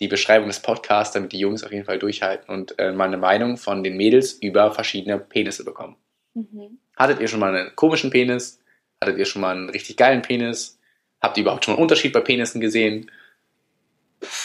[0.00, 3.18] die Beschreibung des Podcasts, damit die Jungs auf jeden Fall durchhalten und äh, mal eine
[3.18, 5.96] Meinung von den Mädels über verschiedene Penisse bekommen.
[6.34, 6.78] Mhm.
[6.96, 8.58] Hattet ihr schon mal einen komischen Penis?
[9.00, 10.78] Hattet ihr schon mal einen richtig geilen Penis?
[11.20, 13.10] Habt ihr überhaupt schon mal einen Unterschied bei Penissen gesehen?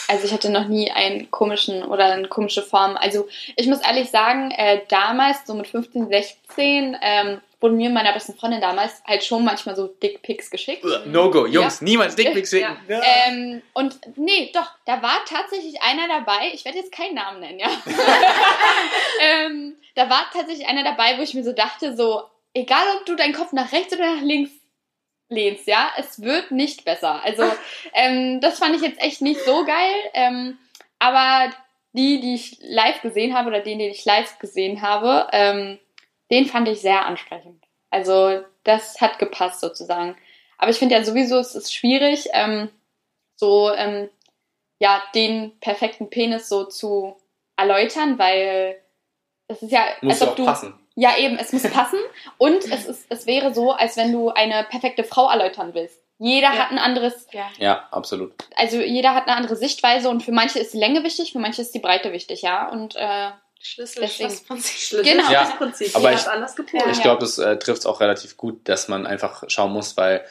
[0.08, 2.96] Also ich hatte noch nie einen komischen oder eine komische Form.
[2.96, 7.94] Also ich muss ehrlich sagen, äh, damals, so mit 15, 16, ähm, wurden mir und
[7.94, 10.84] meiner besten Freundin damals halt schon manchmal so Dickpics geschickt.
[11.06, 12.76] No go, Jungs, niemals Dickpics schicken.
[12.88, 13.00] Ja.
[13.26, 17.58] Ähm, und nee, doch, da war tatsächlich einer dabei, ich werde jetzt keinen Namen nennen,
[17.58, 17.68] ja.
[19.22, 22.22] ähm, da war tatsächlich einer dabei, wo ich mir so dachte, so,
[22.54, 24.52] egal ob du deinen Kopf nach rechts oder nach links
[25.28, 27.22] lehnst, ja, es wird nicht besser.
[27.22, 27.44] Also,
[27.94, 29.94] ähm, das fand ich jetzt echt nicht so geil.
[30.14, 30.58] Ähm,
[30.98, 31.52] aber
[31.92, 35.78] die, die ich live gesehen habe, oder den, den ich live gesehen habe, ähm,
[36.30, 37.64] den fand ich sehr ansprechend.
[37.90, 40.16] Also, das hat gepasst sozusagen.
[40.58, 42.68] Aber ich finde ja sowieso, es ist schwierig, ähm,
[43.36, 44.10] so, ähm,
[44.80, 47.16] ja, den perfekten Penis so zu
[47.56, 48.80] erläutern, weil
[49.48, 50.44] Das ist ja, Muss als ob du.
[50.44, 50.78] passen.
[51.00, 51.98] Ja, eben, es muss passen.
[52.38, 55.96] Und es, ist, es wäre so, als wenn du eine perfekte Frau erläutern willst.
[56.18, 56.58] Jeder Ja.
[56.58, 57.48] hat ein anderes, Ja.
[57.58, 58.32] Ja, absolut.
[58.56, 61.62] also jeder hat eine andere Sichtweise und für manche ist die Länge wichtig, für manche
[61.62, 62.68] ist die Breite wichtig, ja.
[62.68, 63.30] Und äh,
[63.60, 64.30] Schlüssel, Deswegen.
[64.60, 65.30] Schlüssel Genau.
[65.30, 65.94] Ja, das Prinzip.
[65.94, 66.26] aber ich-.
[66.92, 70.24] Ich glaube, das äh, trifft es auch relativ gut, dass man einfach schauen muss, weil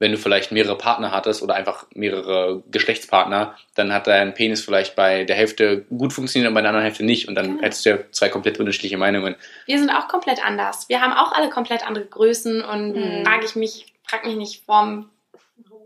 [0.00, 4.94] wenn du vielleicht mehrere Partner hattest oder einfach mehrere Geschlechtspartner, dann hat dein Penis vielleicht
[4.96, 7.62] bei der Hälfte gut funktioniert und bei der anderen Hälfte nicht und dann Genau.
[7.62, 9.34] hättest du ja zwei komplett unterschiedliche Meinungen.
[9.66, 10.88] Wir sind auch komplett anders.
[10.88, 13.24] Wir haben auch alle komplett andere Größen und Mhm.
[13.26, 15.10] frage ich mich, frag mich nicht Form,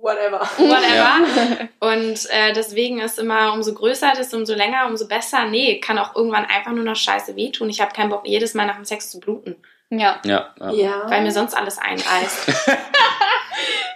[0.02, 0.40] Whatever.
[0.58, 0.94] whatever.
[0.96, 1.68] Ja.
[1.78, 5.44] Und äh, deswegen ist immer, umso größer das, umso länger, umso besser.
[5.44, 7.70] Nee, kann auch irgendwann einfach nur noch scheiße wehtun.
[7.70, 9.54] Ich habe keinen Bock, jedes Mal nach dem Sex zu bluten,
[9.90, 10.18] ja.
[10.24, 10.70] Ja, ja.
[10.72, 11.02] Ja.
[11.08, 12.48] weil mir sonst alles einreißt.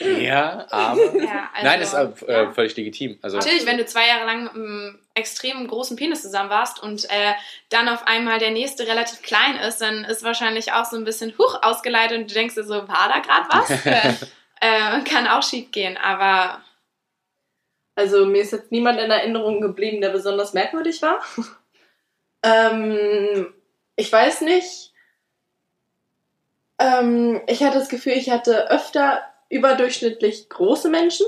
[0.00, 1.00] ja aber.
[1.20, 2.52] Ja, also, Nein, ist äh, ja.
[2.52, 3.18] völlig legitim.
[3.22, 7.04] Also, Natürlich, wenn du zwei Jahre lang mit einem extrem großen Penis zusammen warst und
[7.10, 7.32] äh,
[7.68, 11.36] dann auf einmal der nächste relativ klein ist, dann ist wahrscheinlich auch so ein bisschen
[11.38, 13.70] hoch ausgeleitet und du denkst dir so, war da gerade was?
[14.60, 16.60] äh, kann auch schief gehen, aber
[17.94, 21.20] Also mir ist jetzt niemand in Erinnerung geblieben, der besonders merkwürdig war.
[22.42, 23.52] ähm,
[23.96, 24.92] ich weiß nicht.
[26.78, 31.26] Ähm, ich hatte das Gefühl, ich hatte öfter überdurchschnittlich große Menschen.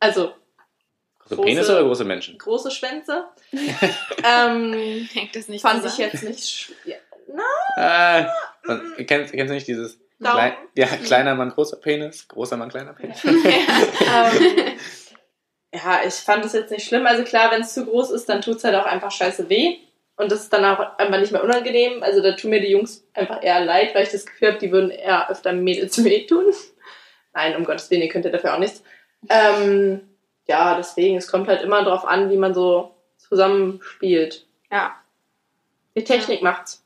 [0.00, 0.32] Also
[1.20, 2.38] große Penis große- oder große Menschen?
[2.38, 3.28] große Schwänze.
[3.52, 6.72] ähm, hängt das nicht fand ich jetzt nicht.
[6.84, 6.96] Ja,
[7.28, 8.26] na, Äh,
[8.64, 12.94] man, kennst, kennst du nicht dieses klein, ja, kleiner Mann, großer Penis, großer Mann, kleiner
[12.94, 13.22] Penis?
[13.24, 14.76] ähm,
[15.72, 17.06] ja, ich fand es jetzt nicht schlimm.
[17.06, 19.76] Also klar, wenn es zu groß ist, dann tut es halt auch einfach scheiße weh.
[20.16, 22.02] Und das ist dann auch einfach nicht mehr unangenehm.
[22.02, 24.72] Also da tun mir die Jungs einfach eher leid, weil ich das Gefühl habe, die
[24.72, 26.46] würden eher öfter Mädels wehtun.
[27.38, 28.82] Nein, um Gottes Willen, ihr könnt ja dafür auch nichts.
[29.28, 30.00] Ähm,
[30.48, 34.44] ja, deswegen, es kommt halt immer drauf an, wie man so zusammenspielt.
[34.72, 34.96] Ja,
[35.96, 36.84] Die Technik macht's.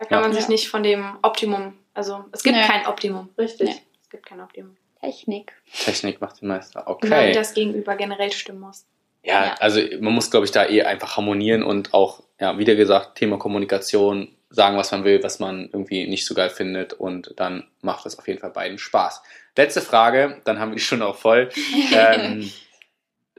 [0.00, 0.22] da kann Ja.
[0.22, 0.48] man sich Ja.
[0.50, 2.64] nicht von dem Optimum, also es gibt Nee.
[2.66, 3.28] kein Optimum.
[3.38, 3.68] Richtig.
[3.68, 3.82] Nee.
[4.02, 4.76] Es gibt kein Optimum.
[5.00, 5.52] Technik.
[5.84, 6.80] Technik macht den Meister.
[6.80, 7.28] Genau, Okay.
[7.28, 8.86] wie das Gegenüber generell stimmen muss.
[9.22, 9.54] Ja, Ja.
[9.60, 13.38] also man muss, glaube ich, da eh einfach harmonieren und auch, ja, wieder gesagt, Thema
[13.38, 18.06] Kommunikation, sagen, was man will, was man irgendwie nicht so geil findet und dann macht
[18.06, 19.22] das auf jeden Fall beiden Spaß.
[19.56, 21.50] Letzte Frage, dann haben wir die Stunde auch voll.
[21.92, 22.50] Ähm,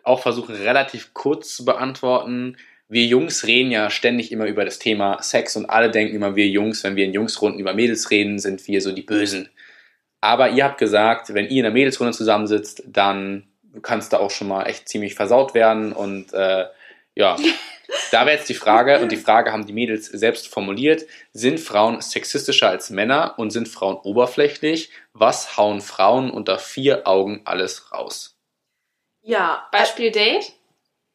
[0.04, 2.58] auch versuchen relativ kurz zu beantworten.
[2.88, 6.48] Wir Jungs reden ja ständig immer über das Thema Sex und alle denken immer, wir
[6.48, 9.50] Jungs, wenn wir in Jungsrunden über Mädels reden, sind wir so die Bösen.
[10.22, 13.48] Aber ihr habt gesagt, wenn ihr in einer Mädelsrunde zusammensitzt, dann
[13.82, 15.94] kann es da auch schon mal echt ziemlich versaut werden.
[15.94, 16.66] Und äh,
[17.16, 17.38] ja,
[18.12, 22.02] da wäre jetzt die Frage, und die Frage haben die Mädels selbst formuliert, sind Frauen
[22.02, 24.90] sexistischer als Männer und sind Frauen oberflächlich?
[25.14, 28.38] Was hauen Frauen unter vier Augen alles raus?
[29.22, 29.68] Ja.
[29.72, 30.54] Beispiel Date.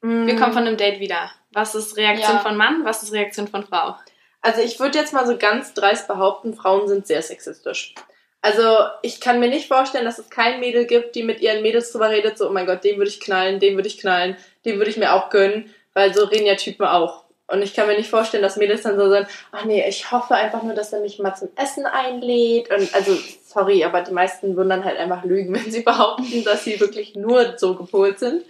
[0.02, 1.30] Mm, Wir kommen von einem Date wieder.
[1.52, 2.42] Was ist Reaktion Ja.
[2.42, 2.84] von Mann?
[2.84, 3.96] Was ist Reaktion von Frau?
[4.40, 7.94] Also ich würde jetzt mal so ganz dreist behaupten, Frauen sind sehr sexistisch.
[8.42, 11.90] Also ich kann mir nicht vorstellen, dass es kein Mädel gibt, die mit ihren Mädels
[11.92, 14.36] drüber redet, so, oh mein Gott, den würde ich knallen, den würde ich knallen,
[14.66, 17.24] den würde ich mir auch gönnen, weil so reden ja Typen auch.
[17.46, 20.34] Und ich kann mir nicht vorstellen, dass Mädels dann so sagen, ach nee, ich hoffe
[20.34, 22.70] einfach nur, dass er mich mal zum Essen einlädt.
[22.70, 26.64] Und also, sorry, aber die meisten würden dann halt einfach lügen, wenn sie behaupten, dass
[26.64, 28.44] sie wirklich nur so gepolt sind.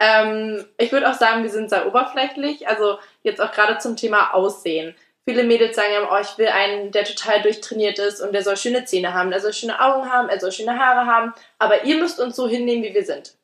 [0.00, 2.66] Ähm, ich würde auch sagen, wir sind sehr oberflächlich.
[2.66, 4.96] Also jetzt auch gerade zum Thema Aussehen.
[5.24, 8.56] Viele Mädels sagen ja, oh, ich will einen, der total durchtrainiert ist und der soll
[8.56, 11.32] schöne Zähne haben, der soll schöne Augen haben, er soll schöne Haare haben.
[11.60, 13.36] Aber ihr müsst uns so hinnehmen, wie wir sind.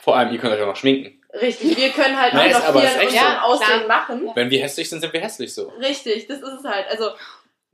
[0.00, 1.19] Vor allem, ihr könnt euch auch noch schminken.
[1.40, 2.98] Richtig, wir können halt Nein, auch noch viel so.
[2.98, 3.86] Aussehen Klar.
[3.86, 4.30] machen.
[4.34, 5.68] Wenn wir hässlich sind, sind wir hässlich so.
[5.80, 6.86] Richtig, das ist es halt.
[6.90, 7.10] Also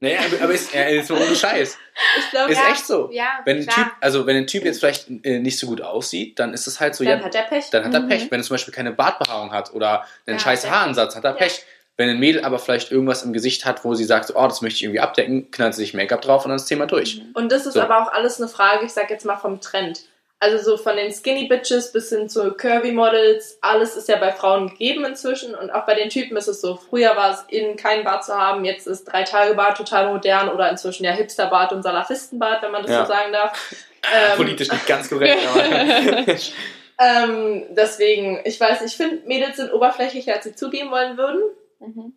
[0.00, 1.78] Naja, aber, aber ist, ja, ist ohne Scheiß.
[2.18, 2.70] ich glaube, Ist Ja.
[2.70, 3.08] echt so.
[3.10, 3.66] Ja, Wenn ein.
[3.66, 6.80] Typ, also wenn ein Typ jetzt vielleicht äh, nicht so gut aussieht, dann ist es
[6.80, 7.70] halt so, dann ja, hat er Pech.
[7.70, 8.08] dann hat er Mhm.
[8.08, 8.30] Pech.
[8.30, 10.70] Wenn er zum Beispiel keine Bartbehaarung hat oder einen Ja, scheiß ja.
[10.70, 11.36] Haaransatz, hat er Ja.
[11.36, 11.62] Pech.
[11.96, 14.76] Wenn ein Mädel aber vielleicht irgendwas im Gesicht hat, wo sie sagt, oh, das möchte
[14.76, 17.22] ich irgendwie abdecken, knallt sie sich Make-up drauf und dann ist das Thema durch.
[17.32, 17.80] Und das ist So.
[17.80, 20.00] aber auch alles eine Frage, ich sag jetzt mal vom Trend.
[20.38, 24.32] Also so von den Skinny Bitches bis hin zu Curvy Models, alles ist ja bei
[24.32, 26.76] Frauen gegeben inzwischen und auch bei den Typen ist es so.
[26.76, 30.50] Früher war es in kein Bart zu haben, jetzt ist drei Tage Bart total modern
[30.50, 33.04] oder inzwischen ja Hipsterbart und Salafistenbart, wenn man das Ja.
[33.06, 33.74] so sagen darf.
[34.14, 35.64] Ähm, Politisch nicht ganz korrekt, aber.
[37.00, 41.42] ähm, deswegen, ich weiß, ich finde Mädels sind oberflächlicher, als sie zugeben wollen würden.
[41.80, 42.12] Mhm.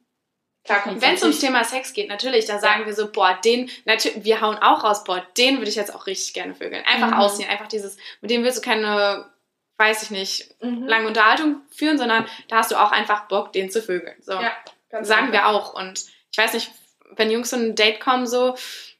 [0.69, 3.71] Klar, Wenn es ums Thema Sex geht, natürlich, da sagen wir so, boah, den,
[4.15, 6.83] wir hauen auch raus, boah, den würde ich jetzt auch richtig gerne vögeln.
[6.85, 7.13] Einfach Mhm.
[7.13, 9.29] aussehen, einfach dieses, mit dem willst du keine,
[9.77, 10.85] weiß ich nicht, Mhm.
[10.85, 14.15] lange Unterhaltung führen, sondern da hast du auch einfach Bock, den zu vögeln.
[14.21, 14.33] So.
[14.33, 14.51] Ja,
[14.89, 15.73] ganz sagen wir auch.
[15.73, 16.69] Und ich weiß nicht,
[17.15, 18.55] wenn Jungs so ein Date kommen, so,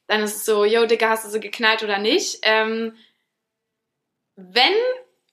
[0.08, 2.40] dann ist es so, yo, Digga, hast du sie geknallt oder nicht?
[2.42, 2.96] Ähm,
[4.34, 4.74] wenn,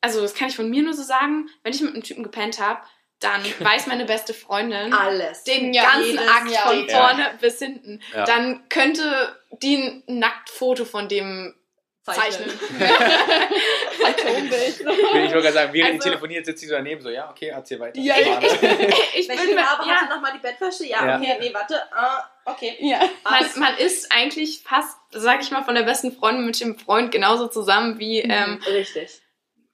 [0.02, 2.60] also das kann ich von mir nur so sagen, wenn ich mit einem Typen gepennt
[2.60, 2.82] habe
[3.20, 5.44] dann weiß meine beste Freundin Alles.
[5.44, 6.68] den Ja, ganzen Akt Jahr.
[6.68, 6.98] von Ja.
[7.08, 8.02] vorne bis hinten.
[8.14, 8.26] Ja.
[8.26, 11.54] Dann könnte die ein Nacktfoto von dem
[12.04, 12.50] zeichnen.
[14.00, 14.80] Phantombild.
[14.80, 17.48] Ich wollte gerade sagen, während Also- ihr telefoniert, sitzt sie so daneben, so, ja, okay,
[17.48, 18.00] erzähl weiter.
[18.00, 18.46] Ja, Schade.
[19.16, 20.86] ich Welche bin mir, Farbe ja, nochmal die Bettwäsche?
[20.86, 21.18] Ja, Ja.
[21.18, 21.82] okay, nee, warte.
[21.94, 22.78] Ah, okay.
[22.80, 23.00] ja.
[23.24, 27.12] man, man ist eigentlich fast, sag ich mal, von der besten Freundin mit dem Freund
[27.12, 28.30] genauso zusammen wie Mhm.
[28.32, 29.22] ähm, Richtig.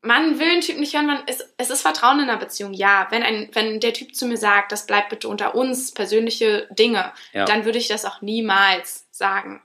[0.04, 3.08] Man will einen Typ nicht hören, man ist, es ist Vertrauen in einer Beziehung, ja.
[3.10, 7.12] Wenn, ein, wenn der Typ zu mir sagt, das bleibt bitte unter uns, persönliche Dinge,
[7.32, 7.46] Ja.
[7.46, 9.62] dann würde ich das auch niemals sagen.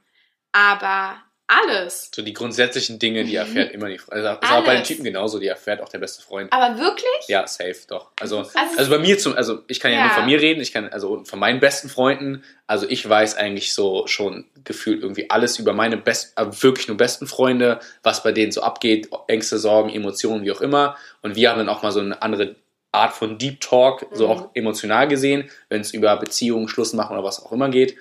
[0.53, 1.17] Aber
[1.49, 4.27] alles, So die grundsätzlichen Dinge, die erfährt immer die Freundin.
[4.27, 4.85] Also ist auch bei den.
[4.85, 6.53] Typen genauso, die erfährt auch der beste Freund.
[6.53, 7.27] aber wirklich?
[7.27, 8.11] Ja, safe, doch.
[8.21, 10.05] Also, Also, also bei mir zum, also ich kann ja, Ja.
[10.05, 13.73] nur von mir reden, ich kann, also von meinen besten Freunden, also ich weiß eigentlich
[13.75, 18.33] so schon gefühlt irgendwie alles über meine best, äh, wirklich nur besten Freunde, was bei
[18.33, 20.97] denen so abgeht, Ängste, Sorgen, Emotionen, wie auch immer.
[21.23, 22.57] Und wir haben dann auch mal so eine andere
[22.93, 24.31] Art von Deep Talk, so Mhm.
[24.33, 27.97] auch emotional gesehen, wenn es über Beziehungen, Schluss machen oder was auch immer geht.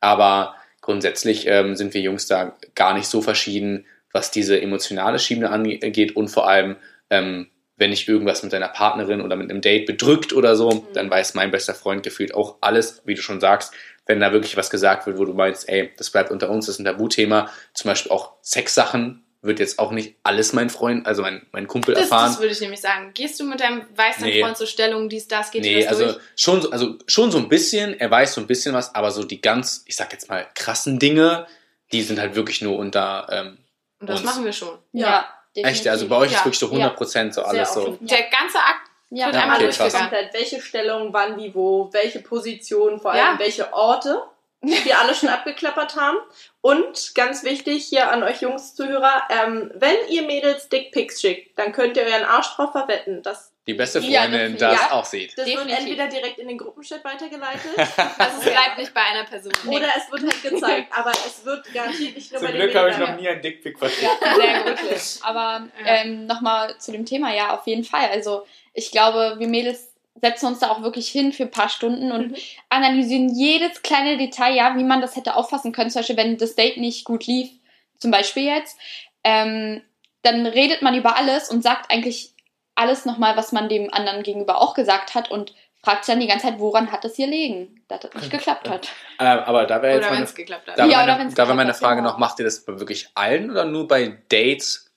[0.00, 5.50] Aber grundsätzlich ähm, sind wir Jungs da gar nicht so verschieden, was diese emotionale Schiene
[5.50, 6.16] angeht.
[6.16, 6.76] Und vor allem,
[7.10, 11.10] ähm, wenn ich irgendwas mit deiner Partnerin oder mit einem Date bedrückt oder so, dann
[11.10, 13.72] weiß mein bester Freund gefühlt auch alles, wie du schon sagst,
[14.06, 16.76] wenn da wirklich was gesagt wird, wo du meinst, ey, das bleibt unter uns, das
[16.76, 21.22] ist ein Tabuthema, zum Beispiel auch Sexsachen, wird jetzt auch nicht alles mein Freund, also
[21.22, 22.26] mein, mein Kumpel das, erfahren.
[22.30, 23.12] das würde ich nämlich sagen.
[23.14, 24.42] Gehst du mit deinem weißen Nee.
[24.42, 26.18] Freund zur Stellung, dies, das, geht dir Nee, das also durch?
[26.36, 29.24] schon, so- also schon so ein bisschen, er weiß so ein bisschen was, aber so
[29.24, 31.46] die ganz, ich sag jetzt mal, krassen Dinge,
[31.92, 33.58] die sind halt wirklich nur unter, ähm,
[34.00, 34.28] Und das uns.
[34.28, 34.78] machen wir schon.
[34.92, 35.26] Ja.
[35.54, 37.80] echt, also bei euch ist Ja, wirklich so 100 Prozent so alles so.
[37.88, 38.06] offen.
[38.06, 39.42] Der ganze Akt Ja, wird ja.
[39.42, 40.34] einmal Okay, komplett.
[40.34, 43.38] Welche Stellung, wann, wie, wo, welche Position, vor allem Ja.
[43.38, 44.22] welche Orte,
[44.62, 46.18] wir alle schon abgeklappert haben.
[46.60, 51.72] Und ganz wichtig hier an euch Jungs Zuhörer, ähm, wenn ihr Mädels Dickpics schickt, dann
[51.72, 53.22] könnt ihr euren Arsch drauf verwetten.
[53.22, 54.92] Das, Die beste Ja, Freundin das- das ja.
[54.92, 55.30] auch sieht.
[55.38, 55.78] das wird Definitiv.
[55.78, 57.70] entweder direkt in den Gruppenchat weitergeleitet
[58.18, 59.52] Also es bleibt nicht bei einer Person.
[59.66, 60.92] oder es wird halt gezeigt.
[60.94, 63.40] Aber es wird garantiert nicht nur Zum bei den Glück habe ich noch nie einen
[63.40, 64.10] Dickpick verschickt.
[64.20, 64.78] Ja, sehr gut.
[65.22, 68.10] Aber ähm, nochmal zu dem Thema, ja, auf jeden Fall.
[68.12, 69.89] Also ich glaube, wir Mädels
[70.20, 72.36] setzen uns da auch wirklich hin für ein paar Stunden und Mhm.
[72.68, 75.90] analysieren jedes kleine Detail, ja, wie man das hätte auffassen können.
[75.90, 77.50] Zum Beispiel, wenn das Date nicht gut lief,
[77.98, 78.78] zum Beispiel jetzt,
[79.24, 79.82] ähm,
[80.22, 82.34] dann redet man über alles und sagt eigentlich
[82.74, 86.26] alles nochmal, was man dem anderen gegenüber auch gesagt hat und fragt sich dann die
[86.26, 88.88] ganze Zeit, woran hat es hier liegen, dass das nicht geklappt hat.
[89.18, 90.78] Ähm, aber da wäre jetzt Oder wenn meine, es geklappt hat.
[90.78, 92.44] da Ja, war oder meine, wenn's da war geklappt meine hat, Frage noch, macht ihr
[92.44, 94.92] das bei wirklich allen oder nur bei Dates,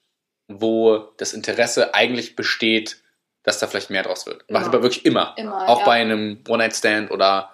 [0.50, 3.02] wo das Interesse eigentlich besteht,
[3.44, 4.50] dass da vielleicht mehr draus wird?
[4.50, 4.74] Macht ihr Immer.
[4.76, 5.36] aber wirklich immer?
[5.38, 5.70] Immer.
[5.70, 5.86] Auch ja.
[5.86, 7.52] bei einem One-Night-Stand oder.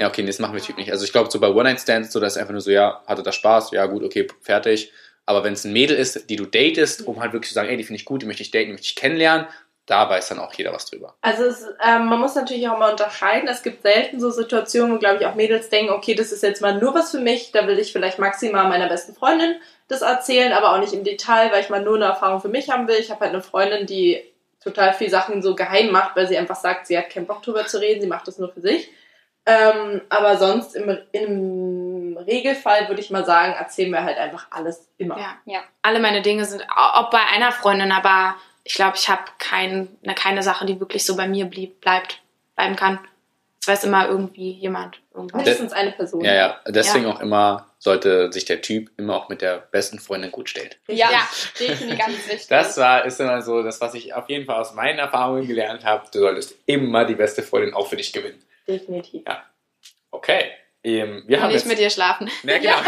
[0.00, 0.92] Ja, okay, nee, das machen wir Typ nicht.
[0.92, 3.72] Also ich glaube, so bei One-Night-Stands, so dass einfach nur so, ja, hatte das Spaß,
[3.72, 4.92] ja gut, okay, fertig.
[5.26, 7.76] Aber wenn es ein Mädel ist, die du datest, um halt wirklich zu sagen, ey,
[7.76, 9.46] die finde ich gut, die möchte ich daten, die möchte ich kennenlernen,
[9.88, 11.16] da weiß dann auch jeder was drüber.
[11.22, 13.48] Also es, ähm, man muss natürlich auch mal unterscheiden.
[13.48, 16.60] Es gibt selten so Situationen, wo, glaube ich, auch Mädels denken, okay, das ist jetzt
[16.60, 17.52] mal nur was für mich.
[17.52, 19.56] Da will ich vielleicht maximal meiner besten Freundin
[19.88, 22.70] das erzählen, aber auch nicht im Detail, weil ich mal nur eine Erfahrung für mich
[22.70, 22.96] haben will.
[22.96, 24.22] Ich habe halt eine Freundin, die
[24.68, 27.66] total viel Sachen so geheim macht, weil sie einfach sagt, sie hat keinen Bock drüber
[27.66, 28.90] zu reden, sie macht das nur für sich.
[29.46, 34.88] Ähm, aber sonst im, im Regelfall würde ich mal sagen, erzählen wir halt einfach alles
[34.98, 35.18] immer.
[35.18, 35.36] Ja.
[35.46, 35.60] Ja.
[35.80, 40.14] Alle meine Dinge sind, auch bei einer Freundin, aber ich glaube, ich habe kein, ne,
[40.14, 42.20] keine Sache, die wirklich so bei mir blieb, bleibt,
[42.56, 42.98] bleiben kann.
[43.68, 45.00] Weiß immer irgendwie jemand.
[45.14, 45.36] Irgendwas.
[45.44, 46.24] Mindestens eine Person.
[46.24, 46.60] Ja, ja.
[46.66, 50.70] Deswegen auch immer sollte sich der Typ immer auch mit der besten Freundin gut stellen.
[50.88, 51.28] Ja, Ja.
[51.60, 52.46] definitiv ganz wichtig.
[52.48, 55.84] Das war, ist immer so das, was ich auf jeden Fall aus meinen Erfahrungen gelernt
[55.84, 56.04] habe.
[56.12, 58.42] Du solltest immer die beste Freundin auch für dich gewinnen.
[58.66, 59.22] Definitiv.
[60.10, 60.50] Okay.
[60.84, 62.30] Ähm, wir Und haben nicht jetzt, mit dir schlafen.
[62.44, 62.76] Ja, genau.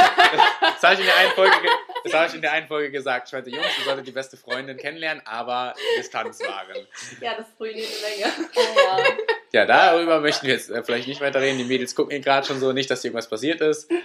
[0.81, 1.71] Das habe ich, in der einen Folge ge-
[2.05, 3.27] das hab ich in der einen Folge gesagt.
[3.29, 6.87] Ich meinte, Jungs, ihr solltet die beste Freundin kennenlernen, aber Distanz wahren.
[7.21, 8.49] Ja, das ruiniert eine Menge.
[8.55, 9.05] Oh, ja.
[9.53, 11.59] Ja, darüber möchten wir jetzt äh, vielleicht nicht weiter reden.
[11.59, 13.91] Die Mädels gucken hier gerade schon so, nicht, dass irgendwas passiert ist.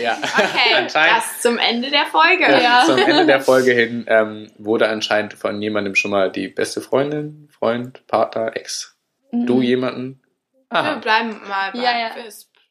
[0.00, 1.16] Ja, Okay, anscheinend.
[1.18, 2.44] das zum Ende der Folge.
[2.44, 2.84] Ja.
[2.86, 7.48] Zum Ende der Folge hin ähm, wurde anscheinend von jemandem schon mal die beste Freundin,
[7.50, 8.96] Freund, Partner, Ex.
[9.32, 9.62] Du Mhm.
[9.62, 10.22] jemanden?
[10.70, 10.94] Wir Aha.
[10.96, 12.10] bleiben mal bei Ja, ja.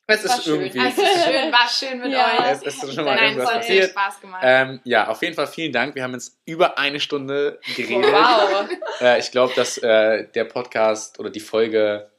[0.10, 0.62] Es, war ist schön.
[0.62, 0.80] irgendwie.
[0.88, 2.40] es ist schön, war schön mit Ja.
[2.40, 2.62] euch.
[2.66, 3.92] Es ist schon mal Nein, irgendwas echt passiert.
[3.92, 4.42] Spaß gemacht.
[4.46, 5.96] Ähm, ja, auf jeden Fall vielen Dank.
[5.96, 8.12] Wir haben jetzt über eine Stunde geredet.
[8.14, 8.70] Wow.
[9.02, 12.10] Äh, ich glaube, dass äh, der Podcast oder die Folge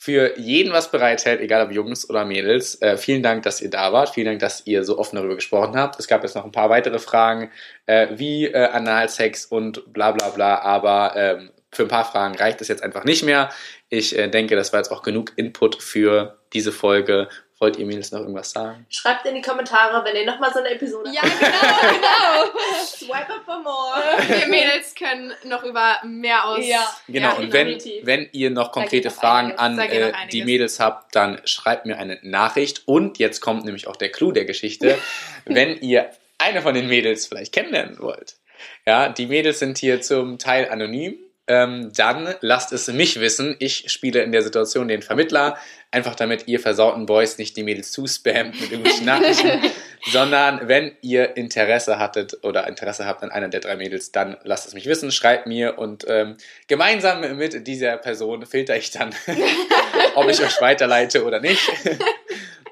[0.00, 2.80] für jeden was bereithält, egal ob Jungs oder Mädels.
[2.82, 4.10] Äh, vielen Dank, dass ihr da wart.
[4.10, 5.98] Vielen Dank, dass ihr so offen darüber gesprochen habt.
[5.98, 7.50] Es gab jetzt noch ein paar weitere Fragen,
[7.86, 12.60] äh, wie äh, Analsex und bla bla bla, aber ähm, für ein paar Fragen reicht
[12.60, 13.50] es jetzt einfach nicht mehr.
[13.88, 17.28] Ich äh, denke, das war jetzt auch genug Input für diese Folge,
[17.60, 18.86] Wollt ihr Mädels noch irgendwas sagen?
[18.88, 22.84] Schreibt in die Kommentare, wenn ihr nochmal so eine Episode Ja, genau, genau.
[22.86, 24.00] Swipe up for more.
[24.28, 26.64] Wir Mädels können noch über mehr aus.
[26.64, 26.86] Ja.
[27.08, 28.06] Genau, Ja, und wenn, definitiv.
[28.06, 30.14] wenn ihr noch konkrete Fragen einiges.
[30.14, 32.86] an äh, die Mädels habt, dann schreibt mir eine Nachricht.
[32.86, 34.96] Und jetzt kommt nämlich auch der Clou der Geschichte.
[35.44, 38.36] wenn ihr eine von den Mädels vielleicht kennenlernen wollt,
[38.86, 41.16] ja, die Mädels sind hier zum Teil anonym,
[41.48, 43.56] ähm, dann lasst es mich wissen.
[43.58, 45.56] Ich spiele in der Situation den Vermittler,
[45.90, 49.62] einfach damit ihr versauten Boys nicht die Mädels zuspammt mit irgendwelchen Nachrichten,
[50.12, 54.68] sondern wenn ihr Interesse hattet oder Interesse habt an einer der drei Mädels, dann lasst
[54.68, 56.36] es mich wissen, schreibt mir und ähm,
[56.66, 59.14] gemeinsam mit dieser Person filter ich dann,
[60.14, 61.62] ob ich euch weiterleite oder nicht.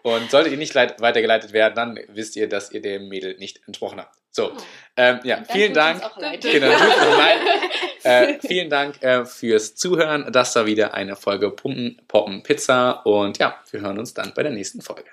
[0.07, 3.61] Und solltet ihr nicht leit- weitergeleitet werden, dann wisst ihr, dass ihr dem Mädel nicht
[3.67, 4.15] entsprochen habt.
[4.31, 4.53] So,
[4.97, 6.01] ähm, ja, vielen Dank.
[6.53, 6.69] Genau.
[8.05, 10.31] Äh, vielen Dank äh, fürs Zuhören.
[10.31, 13.05] Das war wieder eine Folge Pumpen, Poppen, Pizza.
[13.05, 15.11] Und ja, wir hören uns dann bei der nächsten Folge.